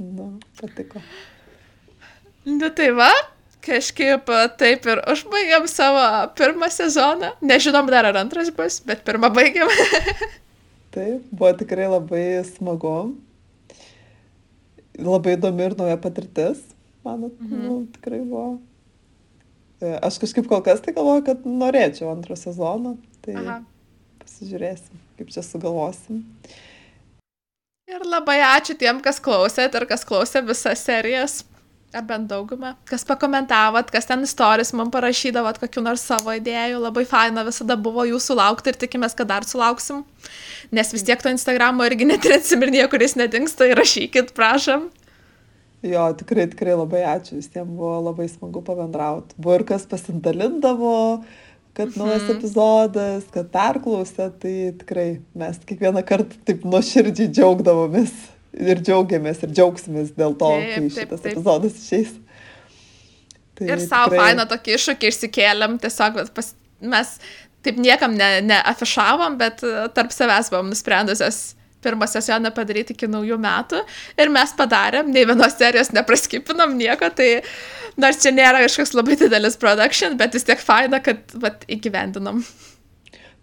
Na, 0.01 0.29
patiko. 0.61 1.03
Nu 2.49 2.71
tai 2.73 2.89
va, 2.97 3.11
kažkaip 3.65 4.29
taip 4.61 4.89
ir 4.89 5.03
užbaigiam 5.13 5.69
savo 5.69 6.05
pirmą 6.37 6.71
sezoną. 6.73 7.35
Nežinom 7.45 7.89
dar 7.93 8.09
ar 8.09 8.21
antras 8.23 8.49
bus, 8.57 8.81
bet 8.89 9.05
pirmą 9.09 9.29
baigiam. 9.37 9.69
taip, 10.97 11.29
buvo 11.29 11.53
tikrai 11.61 11.91
labai 11.93 12.25
smagu 12.49 12.95
labai 14.99 15.37
įdomi 15.37 15.69
ir 15.69 15.77
nauja 15.79 15.99
patirtis, 16.01 16.63
man 17.07 17.29
mhm. 17.29 17.61
nu, 17.67 17.77
tikrai 17.95 18.23
buvo. 18.25 18.59
E, 19.81 19.95
aš 20.05 20.19
kažkaip 20.23 20.49
kol 20.51 20.63
kas 20.65 20.83
tai 20.85 20.95
galvoju, 20.97 21.25
kad 21.31 21.47
norėčiau 21.49 22.11
antro 22.13 22.37
sezono, 22.37 22.97
tai 23.25 23.37
Aha. 23.41 23.61
pasižiūrėsim, 24.25 24.99
kaip 25.21 25.31
čia 25.33 25.45
sugalvosim. 25.47 26.25
Ir 27.91 28.05
labai 28.07 28.39
ačiū 28.45 28.77
tiem, 28.79 29.01
kas 29.03 29.19
klausėt 29.23 29.75
ir 29.75 29.87
kas 29.91 30.05
klausė 30.07 30.45
visas 30.47 30.85
serijas. 30.87 31.41
Ar 31.91 32.05
bent 32.07 32.29
daugumą. 32.31 32.77
Kas 32.87 33.03
pakomentavot, 33.03 33.89
kas 33.91 34.07
ten 34.07 34.23
istorijas 34.23 34.71
man 34.79 34.93
parašydavot, 34.95 35.57
kokiu 35.59 35.83
nors 35.83 36.05
savo 36.07 36.31
idėjų. 36.39 36.79
Labai 36.85 37.03
faina 37.09 37.43
visada 37.43 37.75
buvo 37.75 38.05
jūsų 38.07 38.37
laukti 38.39 38.71
ir 38.71 38.79
tikimės, 38.79 39.17
kad 39.19 39.27
dar 39.33 39.47
sulauksim. 39.49 40.05
Nes 40.71 40.95
vis 40.95 41.03
tiek 41.09 41.19
to 41.19 41.33
Instagramo 41.35 41.83
irgi 41.89 42.07
netrinsim 42.07 42.63
ir 42.63 42.75
niekur 42.77 43.03
jis 43.03 43.17
nedingsta. 43.19 43.67
Įrašykit, 43.73 44.31
prašom. 44.39 44.87
Jo, 45.83 46.07
tikrai, 46.15 46.47
tikrai 46.55 46.79
labai 46.79 47.03
ačiū. 47.17 47.41
Visiems 47.41 47.75
buvo 47.75 47.97
labai 48.07 48.31
smagu 48.31 48.63
pabendrauti. 48.63 49.35
Buvo 49.35 49.59
ir 49.59 49.67
kas 49.73 49.91
pasidalindavo, 49.91 50.97
kad 51.75 51.99
naujas 51.99 52.29
mhm. 52.29 52.37
epizodas, 52.39 53.31
kad 53.35 53.51
perklausė. 53.51 54.31
Tai 54.39 54.59
tikrai 54.85 55.09
mes 55.35 55.59
kiekvieną 55.67 56.07
kartą 56.07 56.39
taip 56.47 56.63
nuoširdžiai 56.71 57.35
džiaugdavomės 57.35 58.15
ir 58.57 58.81
džiaugiamės 58.83 59.45
ir 59.45 59.53
džiaugsimės 59.53 60.15
dėl 60.17 60.35
to, 60.39 60.51
taip, 60.57 60.73
kai 60.75 60.89
šitas 60.89 61.07
taip, 61.11 61.23
taip. 61.23 61.31
epizodas 61.35 61.79
išeis. 61.79 62.17
Tai 63.61 63.69
ir 63.69 63.85
savo 63.85 64.11
tikrai... 64.11 64.25
fainą 64.25 64.49
tokį 64.51 64.75
iššūkį 64.79 65.13
išsikėlėm, 65.13 65.79
tiesiog 65.83 66.21
pas, 66.37 66.53
mes 66.81 67.15
taip 67.65 67.81
niekam 67.81 68.17
neafišavom, 68.17 69.37
ne 69.37 69.41
bet 69.41 69.65
e, 69.67 69.89
tarp 69.97 70.15
savęs 70.17 70.49
buvom 70.53 70.71
nusprendusios 70.73 71.41
pirmą 71.85 72.07
sezoną 72.09 72.53
padaryti 72.57 72.95
iki 72.97 73.09
naujų 73.09 73.39
metų 73.41 73.83
ir 74.21 74.33
mes 74.33 74.53
padarėm, 74.57 75.13
nei 75.15 75.25
vienos 75.29 75.57
serijos 75.57 75.93
nepraskipinam 75.97 76.75
nieko, 76.77 77.09
tai 77.17 77.41
nors 78.01 78.21
čia 78.21 78.33
nėra 78.37 78.61
kažkoks 78.67 78.93
labai 78.97 79.17
didelis 79.21 79.57
production, 79.61 80.19
bet 80.21 80.37
vis 80.37 80.45
tiek 80.49 80.61
faina, 80.61 81.01
kad 81.05 81.23
vat, 81.41 81.65
įgyvendinom. 81.73 82.43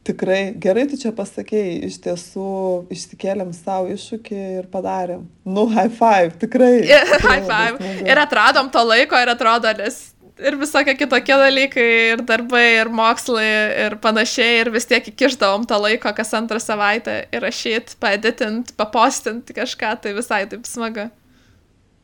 Tikrai, 0.07 0.53
gerai 0.63 0.85
tu 0.87 0.95
čia 0.99 1.09
pasakėjai, 1.15 1.79
iš 1.89 1.97
tiesų 2.05 2.49
išsikėlėm 2.95 3.49
savo 3.55 3.89
iššūkį 3.91 4.37
ir 4.61 4.69
padarėm. 4.71 5.25
Nu, 5.43 5.65
high 5.73 5.91
five, 5.91 6.37
tikrai. 6.39 6.85
tikrai 7.11 7.41
high 7.41 7.49
five. 7.49 7.89
Ir 8.07 8.21
atradom 8.21 8.71
to 8.71 8.83
laiko 8.87 9.19
ir 9.19 9.33
atrodo, 9.33 9.73
nes 9.81 9.99
ir 10.39 10.55
visokie 10.61 10.95
kitokie 10.95 11.35
dalykai, 11.41 11.89
ir 12.13 12.23
darbai, 12.29 12.63
ir 12.77 12.93
mokslai, 12.93 13.49
ir 13.87 13.97
panašiai, 14.03 14.61
ir 14.61 14.71
vis 14.71 14.87
tiek 14.87 15.11
įkiždavom 15.11 15.67
to 15.67 15.81
laiko 15.81 16.13
kas 16.15 16.31
antrą 16.39 16.61
savaitę 16.63 17.19
ir 17.27 17.43
rašyti, 17.43 17.99
paeditint, 17.99 18.71
papostinti 18.79 19.57
kažką, 19.59 19.97
tai 20.05 20.15
visai 20.15 20.45
taip 20.47 20.69
smagu. 20.69 21.09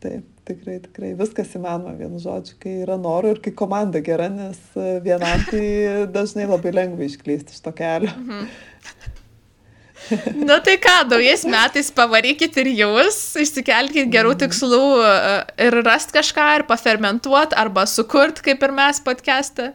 Taip 0.03 0.32
tikrai 0.47 0.77
tikrai 0.83 1.13
viskas 1.19 1.55
įmanoma 1.57 1.95
vienu 1.99 2.19
žodžiu 2.21 2.57
kai 2.61 2.75
yra 2.83 2.97
noro 2.99 3.31
ir 3.33 3.41
kai 3.43 3.53
komanda 3.63 4.01
gera 4.03 4.29
nes 4.31 4.59
e, 4.75 4.99
vienam 5.05 5.43
tai 5.49 5.65
dažnai 6.17 6.47
labai 6.49 6.73
lengva 6.75 7.07
išklysti 7.07 7.55
iš 7.55 7.65
to 7.65 7.75
kelio 7.75 8.13
mhm. 8.17 8.47
Nu 10.35 10.57
tai 10.59 10.75
ką, 10.83 10.95
naujais 11.07 11.45
metais 11.47 11.87
pavarykit 11.95 12.57
ir 12.59 12.69
jūs, 12.75 13.19
išsikelkite 13.39 14.09
gerų 14.11 14.33
mhm. 14.33 14.41
tikslų 14.41 14.81
e, 14.99 15.13
ir 15.67 15.77
rast 15.87 16.11
kažką 16.11 16.47
ir 16.57 16.65
pafermentuot 16.67 17.55
arba 17.55 17.85
sukurt, 17.87 18.41
kaip 18.43 18.67
ir 18.67 18.75
mes 18.75 18.99
podcast'e. 19.05 19.69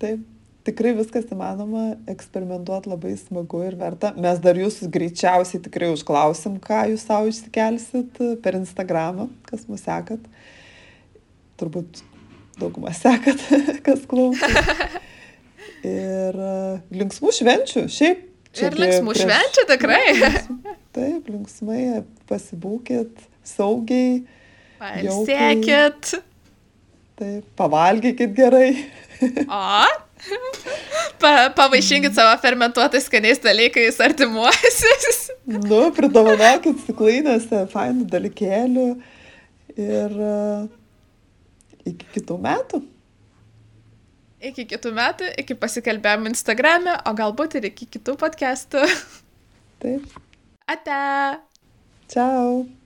Taip, 0.00 0.22
tikrai 0.68 0.92
viskas 0.98 1.26
įmanoma, 1.32 1.94
eksperimentuoti 2.10 2.92
labai 2.92 3.14
smagu 3.20 3.62
ir 3.66 3.78
verta. 3.80 4.12
Mes 4.20 4.40
dar 4.44 4.58
jūs 4.60 4.82
greičiausiai 4.92 5.62
tikrai 5.64 5.90
užklausim, 5.94 6.58
ką 6.62 6.84
jūs 6.92 7.06
savo 7.08 7.30
išsikelsit 7.30 8.20
per 8.44 8.58
Instagramą, 8.60 9.28
kas 9.48 9.64
mus 9.70 9.86
sekat. 9.86 10.22
Turbūt 11.58 12.02
daugumą 12.60 12.92
sekat, 12.96 13.42
kas 13.86 14.04
klauso. 14.10 14.48
Ir 15.86 16.34
uh, 16.34 16.80
linksmų 16.94 17.32
švenčių, 17.34 17.84
šiaip. 17.92 18.24
Ir 18.58 18.74
linksmų 18.74 19.14
prieš... 19.14 19.26
švenčių 19.26 19.64
tikrai. 19.68 20.32
Taip, 20.96 21.28
linksmai 21.30 22.02
pasibūkit, 22.30 23.22
saugiai. 23.46 24.24
Pailsėkit. 24.78 26.18
Taip, 27.18 27.46
pavalgykit 27.58 28.34
gerai. 28.34 28.72
O, 29.46 29.62
Pa, 31.22 31.30
pavaišinkit 31.56 32.14
savo 32.14 32.34
fermentuotais 32.42 33.08
skaniais 33.08 33.40
dalykais 33.42 33.98
artimuosius. 34.04 35.24
Nu, 35.48 35.88
pridovanokit 35.96 36.84
stiklainėse 36.84 37.64
fainų 37.72 38.06
dalykėlių 38.12 38.86
ir 39.78 40.14
uh, 40.20 40.68
iki 41.88 42.06
kitų 42.18 42.38
metų. 42.44 42.82
Iki 44.38 44.68
kitų 44.70 44.94
metų, 44.94 45.32
iki 45.42 45.56
pasikalbėjom 45.58 46.30
Instagram'e, 46.30 46.94
o 47.10 47.14
galbūt 47.18 47.58
ir 47.58 47.72
iki 47.72 47.90
kitų 47.98 48.14
podcastų. 48.20 48.86
Taip. 49.82 50.18
Ate. 50.70 51.02
Ciao. 52.12 52.77